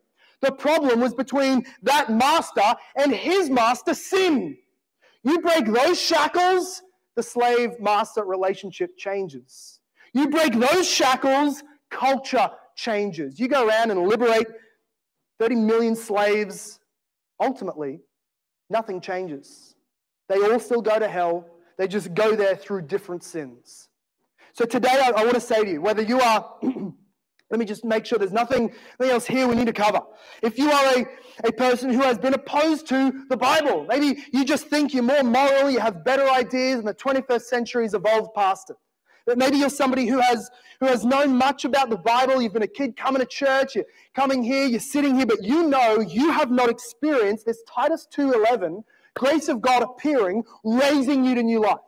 The 0.41 0.53
problem 0.53 1.01
was 1.01 1.15
between 1.15 1.65
that 1.83 2.11
master 2.11 2.75
and 2.97 3.13
his 3.13 3.49
master, 3.49 3.95
sin. 3.95 4.57
You 5.23 5.41
break 5.41 5.67
those 5.67 6.01
shackles, 6.01 6.83
the 7.15 7.23
slave 7.23 7.79
master 7.79 8.25
relationship 8.25 8.97
changes. 8.97 9.81
You 10.13 10.29
break 10.29 10.55
those 10.55 10.91
shackles, 10.91 11.63
culture 11.91 12.51
changes. 12.77 13.39
You 13.39 13.49
go 13.49 13.67
around 13.67 13.91
and 13.91 14.03
liberate 14.07 14.47
30 15.39 15.57
million 15.57 15.97
slaves. 15.97 16.79
Ultimately, 17.41 18.01
nothing 18.71 19.01
changes. 19.01 19.75
They 20.29 20.37
all 20.37 20.61
still 20.61 20.83
go 20.83 20.99
to 20.99 21.09
hell. 21.09 21.47
They 21.79 21.89
just 21.89 22.15
go 22.15 22.37
there 22.37 22.57
through 22.57 22.83
different 22.83 23.25
sins. 23.25 23.89
So 24.53 24.65
today, 24.65 25.03
I, 25.03 25.11
I 25.11 25.25
want 25.25 25.35
to 25.35 25.41
say 25.41 25.65
to 25.65 25.71
you 25.71 25.81
whether 25.81 26.03
you 26.03 26.21
are 26.21 26.55
Let 27.53 27.59
me 27.59 27.67
just 27.67 27.85
make 27.85 28.07
sure 28.07 28.19
there's 28.19 28.33
nothing, 28.33 28.73
nothing 28.99 29.13
else 29.13 29.27
here 29.27 29.47
we 29.47 29.55
need 29.55 29.67
to 29.67 29.75
cover. 29.75 30.01
If 30.43 30.57
you 30.57 30.71
are 30.71 30.97
a, 30.97 31.07
a 31.45 31.53
person 31.53 31.91
who 31.91 32.01
has 32.01 32.17
been 32.17 32.33
opposed 32.33 32.87
to 32.89 33.27
the 33.29 33.37
Bible, 33.37 33.85
maybe 33.87 34.25
you 34.33 34.43
just 34.43 34.69
think 34.69 34.95
you're 34.95 35.03
more 35.03 35.23
moral, 35.23 35.71
you 35.71 35.79
have 35.79 36.03
better 36.03 36.27
ideas, 36.31 36.79
and 36.79 36.89
the 36.89 36.95
21st 36.95 37.43
century 37.43 37.85
has 37.85 37.93
evolved 37.93 38.33
past 38.35 38.71
it. 38.71 38.77
Maybe 39.27 39.59
you're 39.59 39.71
somebody 39.71 40.07
who 40.07 40.19
has, 40.19 40.51
who 40.81 40.87
has 40.87 41.05
known 41.05 41.37
much 41.37 41.65
about 41.65 41.91
the 41.91 41.97
Bible. 41.97 42.43
You've 42.43 42.53
been 42.53 42.63
a 42.63 42.67
kid 42.67 42.97
coming 42.97 43.21
to 43.21 43.27
church, 43.27 43.75
you're 43.77 43.85
coming 44.15 44.43
here, 44.43 44.67
you're 44.67 44.81
sitting 44.81 45.17
here, 45.17 45.27
but 45.27 45.43
you 45.43 45.69
know 45.69 46.01
you 46.01 46.31
have 46.31 46.51
not 46.51 46.69
experienced 46.69 47.47
this 47.47 47.63
Titus 47.69 48.09
2.11, 48.15 48.83
grace 49.15 49.49
of 49.49 49.61
God 49.61 49.83
appearing, 49.83 50.45
raising 50.65 51.25
you 51.25 51.35
to 51.35 51.43
new 51.43 51.61
life. 51.61 51.79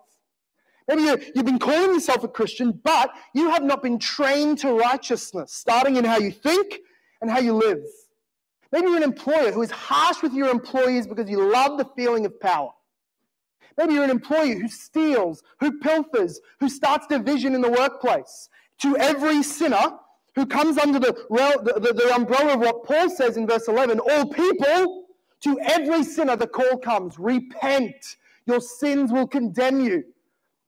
Maybe 0.87 1.03
you, 1.03 1.09
have 1.09 1.47
been 1.47 1.59
calling 1.59 1.95
yourself 1.95 2.25
a 2.25 2.29
Christian, 2.29 2.79
but 2.85 3.11
you 3.35 3.51
have 3.51 3.63
not 3.63 3.83
been 3.83 3.99
trained 3.99 4.59
to 4.59 4.73
righteousness, 4.73 5.53
starting 5.53 5.97
in 5.97 6.05
how 6.05 6.19
you 6.19 6.31
think 6.31 6.81
and 7.23 7.31
how 7.31 7.39
you 7.39 7.55
live. 7.55 7.83
Maybe 8.71 8.89
you're 8.89 8.99
an 8.99 9.03
employer 9.03 9.51
who 9.51 9.63
is 9.63 9.71
harsh 9.71 10.23
with 10.23 10.35
your 10.35 10.49
employees 10.49 11.07
because 11.07 11.31
you 11.31 11.51
love 11.51 11.79
the 11.79 11.87
feeling 11.97 12.27
of 12.27 12.39
power. 12.39 12.71
Maybe 13.77 13.95
you're 13.95 14.05
an 14.05 14.11
employee 14.11 14.55
who 14.55 14.69
steals, 14.69 15.43
who 15.61 15.79
pilfers, 15.79 16.41
who 16.61 16.69
starts 16.69 17.07
division 17.07 17.55
in 17.55 17.61
the 17.61 17.71
workplace. 17.71 18.49
To 18.83 18.97
every 18.97 19.43
sinner 19.43 19.99
who 20.35 20.47
comes 20.47 20.79
under 20.79 20.99
the, 20.99 21.13
the, 21.31 21.81
the, 21.81 21.93
the 21.93 22.15
umbrella 22.15 22.55
of 22.55 22.61
what 22.61 22.85
Paul 22.85 23.09
says 23.09 23.37
in 23.37 23.47
verse 23.47 23.69
11 23.69 24.01
all 24.01 24.27
people, 24.27 25.05
to 25.43 25.59
every 25.61 26.03
sinner 26.03 26.37
the 26.37 26.47
call 26.47 26.79
comes 26.79 27.19
repent. 27.19 28.17
Your 28.47 28.61
sins 28.61 29.13
will 29.13 29.27
condemn 29.27 29.81
you. 29.81 30.05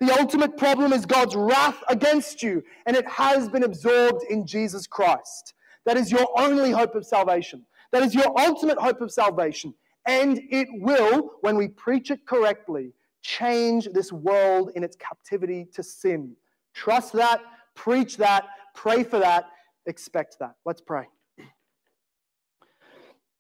The 0.00 0.12
ultimate 0.18 0.56
problem 0.58 0.92
is 0.92 1.06
God's 1.06 1.34
wrath 1.34 1.82
against 1.88 2.42
you, 2.42 2.62
and 2.84 2.96
it 2.96 3.08
has 3.08 3.48
been 3.48 3.64
absorbed 3.64 4.24
in 4.28 4.46
Jesus 4.46 4.86
Christ. 4.86 5.54
That 5.86 5.96
is 5.96 6.12
your 6.12 6.28
only 6.38 6.70
hope 6.72 6.94
of 6.94 7.06
salvation. 7.06 7.64
That 7.92 8.02
is 8.02 8.14
your 8.14 8.38
ultimate 8.38 8.78
hope 8.78 9.00
of 9.00 9.10
salvation. 9.10 9.72
And 10.06 10.40
it 10.50 10.68
will, 10.72 11.30
when 11.40 11.56
we 11.56 11.68
preach 11.68 12.10
it 12.10 12.26
correctly, 12.26 12.92
change 13.26 13.88
this 13.92 14.12
world 14.12 14.70
in 14.76 14.84
its 14.84 14.94
captivity 14.96 15.66
to 15.74 15.82
sin. 15.82 16.36
Trust 16.74 17.12
that, 17.14 17.40
preach 17.74 18.16
that, 18.18 18.44
pray 18.74 19.02
for 19.02 19.18
that, 19.18 19.46
expect 19.86 20.38
that. 20.38 20.54
Let's 20.64 20.80
pray. 20.80 21.08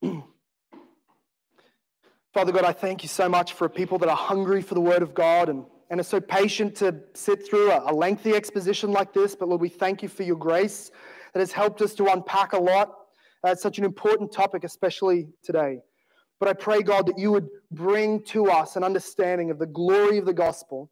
Father 2.34 2.52
God, 2.52 2.64
I 2.64 2.72
thank 2.72 3.04
you 3.04 3.08
so 3.08 3.28
much 3.28 3.52
for 3.52 3.68
people 3.68 3.98
that 3.98 4.08
are 4.08 4.16
hungry 4.16 4.60
for 4.60 4.74
the 4.74 4.80
Word 4.80 5.02
of 5.02 5.14
God 5.14 5.48
and 5.48 5.64
and 5.88 6.00
are 6.00 6.04
so 6.04 6.20
patient 6.20 6.74
to 6.74 7.00
sit 7.14 7.48
through 7.48 7.70
a, 7.70 7.92
a 7.92 7.94
lengthy 7.94 8.34
exposition 8.34 8.90
like 8.90 9.12
this. 9.12 9.36
But 9.36 9.48
Lord, 9.48 9.60
we 9.60 9.68
thank 9.68 10.02
you 10.02 10.08
for 10.08 10.24
your 10.24 10.34
grace 10.36 10.90
that 11.32 11.38
has 11.38 11.52
helped 11.52 11.80
us 11.80 11.94
to 11.94 12.06
unpack 12.06 12.54
a 12.54 12.58
lot. 12.58 12.92
Uh, 13.44 13.50
it's 13.50 13.62
such 13.62 13.78
an 13.78 13.84
important 13.84 14.32
topic, 14.32 14.64
especially 14.64 15.28
today. 15.44 15.78
But 16.38 16.48
I 16.48 16.52
pray, 16.52 16.82
God, 16.82 17.06
that 17.06 17.18
you 17.18 17.32
would 17.32 17.48
bring 17.70 18.22
to 18.24 18.50
us 18.50 18.76
an 18.76 18.84
understanding 18.84 19.50
of 19.50 19.58
the 19.58 19.66
glory 19.66 20.18
of 20.18 20.26
the 20.26 20.34
gospel, 20.34 20.90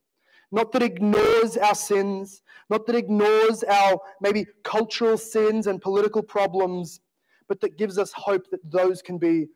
not 0.51 0.72
that 0.72 0.82
ignores 0.82 1.57
our 1.57 1.74
sins, 1.74 2.42
not 2.70 2.86
that 2.86 2.97
ignores 2.97 3.62
our 3.64 4.01
maybe 4.20 4.47
cultural 4.62 5.18
sins 5.18 5.66
and 5.66 5.82
political 5.82 6.22
problems, 6.22 7.01
but 7.49 7.61
that 7.61 7.76
gives 7.76 7.99
us 7.99 8.12
hope 8.12 8.51
that 8.51 8.70
those 8.70 9.03
can 9.03 9.18
be 9.18 9.49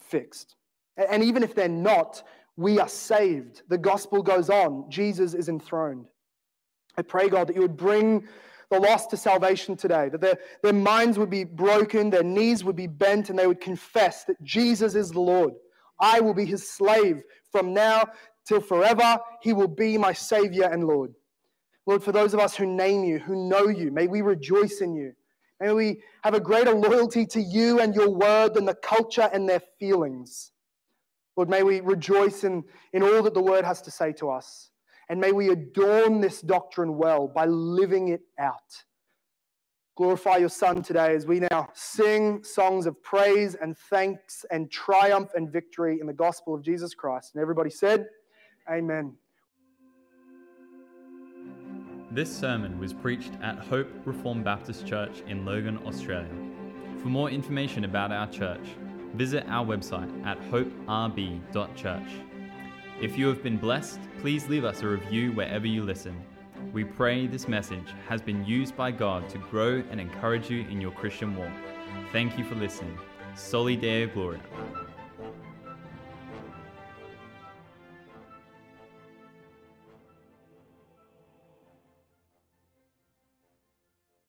fixed. 0.00 0.56
And 0.96 1.22
even 1.22 1.42
if 1.42 1.54
they're 1.54 1.68
not, 1.68 2.22
we 2.56 2.80
are 2.80 2.88
saved. 2.88 3.62
The 3.68 3.78
gospel 3.78 4.22
goes 4.22 4.50
on. 4.50 4.90
Jesus 4.90 5.34
is 5.34 5.48
enthroned. 5.48 6.06
I 6.96 7.02
pray, 7.02 7.28
God, 7.28 7.46
that 7.46 7.54
you 7.54 7.62
would 7.62 7.76
bring 7.76 8.26
the 8.70 8.78
lost 8.78 9.10
to 9.10 9.16
salvation 9.16 9.76
today, 9.76 10.08
that 10.10 10.20
their, 10.20 10.38
their 10.62 10.72
minds 10.72 11.18
would 11.18 11.30
be 11.30 11.44
broken, 11.44 12.10
their 12.10 12.22
knees 12.22 12.64
would 12.64 12.76
be 12.76 12.86
bent, 12.86 13.30
and 13.30 13.38
they 13.38 13.46
would 13.46 13.60
confess 13.60 14.24
that 14.24 14.42
Jesus 14.42 14.94
is 14.94 15.10
the 15.10 15.20
Lord. 15.20 15.54
I 16.00 16.20
will 16.20 16.34
be 16.34 16.44
his 16.44 16.68
slave 16.68 17.22
from 17.50 17.72
now 17.72 18.04
till 18.46 18.60
forever. 18.60 19.18
He 19.42 19.52
will 19.52 19.68
be 19.68 19.96
my 19.96 20.12
Savior 20.12 20.64
and 20.64 20.86
Lord. 20.86 21.12
Lord, 21.86 22.04
for 22.04 22.12
those 22.12 22.34
of 22.34 22.40
us 22.40 22.54
who 22.54 22.66
name 22.66 23.04
you, 23.04 23.18
who 23.18 23.48
know 23.48 23.68
you, 23.68 23.90
may 23.90 24.06
we 24.06 24.20
rejoice 24.20 24.80
in 24.80 24.94
you. 24.94 25.12
May 25.60 25.72
we 25.72 26.02
have 26.22 26.34
a 26.34 26.40
greater 26.40 26.72
loyalty 26.72 27.26
to 27.26 27.40
you 27.40 27.80
and 27.80 27.94
your 27.94 28.10
word 28.10 28.54
than 28.54 28.64
the 28.64 28.74
culture 28.74 29.28
and 29.32 29.48
their 29.48 29.62
feelings. 29.80 30.52
Lord, 31.36 31.48
may 31.48 31.62
we 31.62 31.80
rejoice 31.80 32.44
in, 32.44 32.64
in 32.92 33.02
all 33.02 33.22
that 33.22 33.34
the 33.34 33.42
word 33.42 33.64
has 33.64 33.80
to 33.82 33.90
say 33.90 34.12
to 34.14 34.30
us. 34.30 34.70
And 35.08 35.20
may 35.20 35.32
we 35.32 35.48
adorn 35.48 36.20
this 36.20 36.40
doctrine 36.40 36.96
well 36.98 37.28
by 37.28 37.46
living 37.46 38.08
it 38.08 38.22
out. 38.38 38.84
Glorify 39.96 40.36
your 40.36 40.48
Son 40.48 40.80
today 40.82 41.14
as 41.14 41.26
we 41.26 41.40
now 41.40 41.68
sing 41.74 42.44
songs 42.44 42.86
of 42.86 43.02
praise 43.02 43.56
and 43.56 43.76
thanks 43.76 44.44
and 44.50 44.70
triumph 44.70 45.30
and 45.34 45.50
victory 45.50 45.98
in 46.00 46.06
the 46.06 46.12
gospel 46.12 46.54
of 46.54 46.62
Jesus 46.62 46.94
Christ. 46.94 47.34
And 47.34 47.42
everybody 47.42 47.70
said, 47.70 48.06
Amen. 48.70 49.14
This 52.10 52.34
sermon 52.34 52.78
was 52.78 52.92
preached 52.92 53.32
at 53.42 53.58
Hope 53.58 53.88
Reformed 54.04 54.44
Baptist 54.44 54.86
Church 54.86 55.22
in 55.26 55.44
Logan, 55.44 55.78
Australia. 55.84 56.30
For 57.02 57.08
more 57.08 57.28
information 57.28 57.84
about 57.84 58.12
our 58.12 58.26
church, 58.28 58.66
visit 59.14 59.44
our 59.48 59.66
website 59.66 60.10
at 60.24 60.38
hoperb.church. 60.50 62.27
If 63.00 63.16
you 63.16 63.28
have 63.28 63.44
been 63.44 63.58
blessed, 63.58 64.00
please 64.20 64.48
leave 64.48 64.64
us 64.64 64.82
a 64.82 64.88
review 64.88 65.30
wherever 65.30 65.68
you 65.68 65.84
listen. 65.84 66.20
We 66.72 66.82
pray 66.82 67.28
this 67.28 67.46
message 67.46 67.94
has 68.08 68.20
been 68.20 68.44
used 68.44 68.76
by 68.76 68.90
God 68.90 69.28
to 69.28 69.38
grow 69.38 69.84
and 69.92 70.00
encourage 70.00 70.50
you 70.50 70.62
in 70.62 70.80
your 70.80 70.90
Christian 70.90 71.36
walk. 71.36 71.52
Thank 72.10 72.36
you 72.36 72.44
for 72.44 72.56
listening. 72.56 72.98
Soli 73.36 73.76
Deo 73.76 74.08
Gloria. 74.08 74.40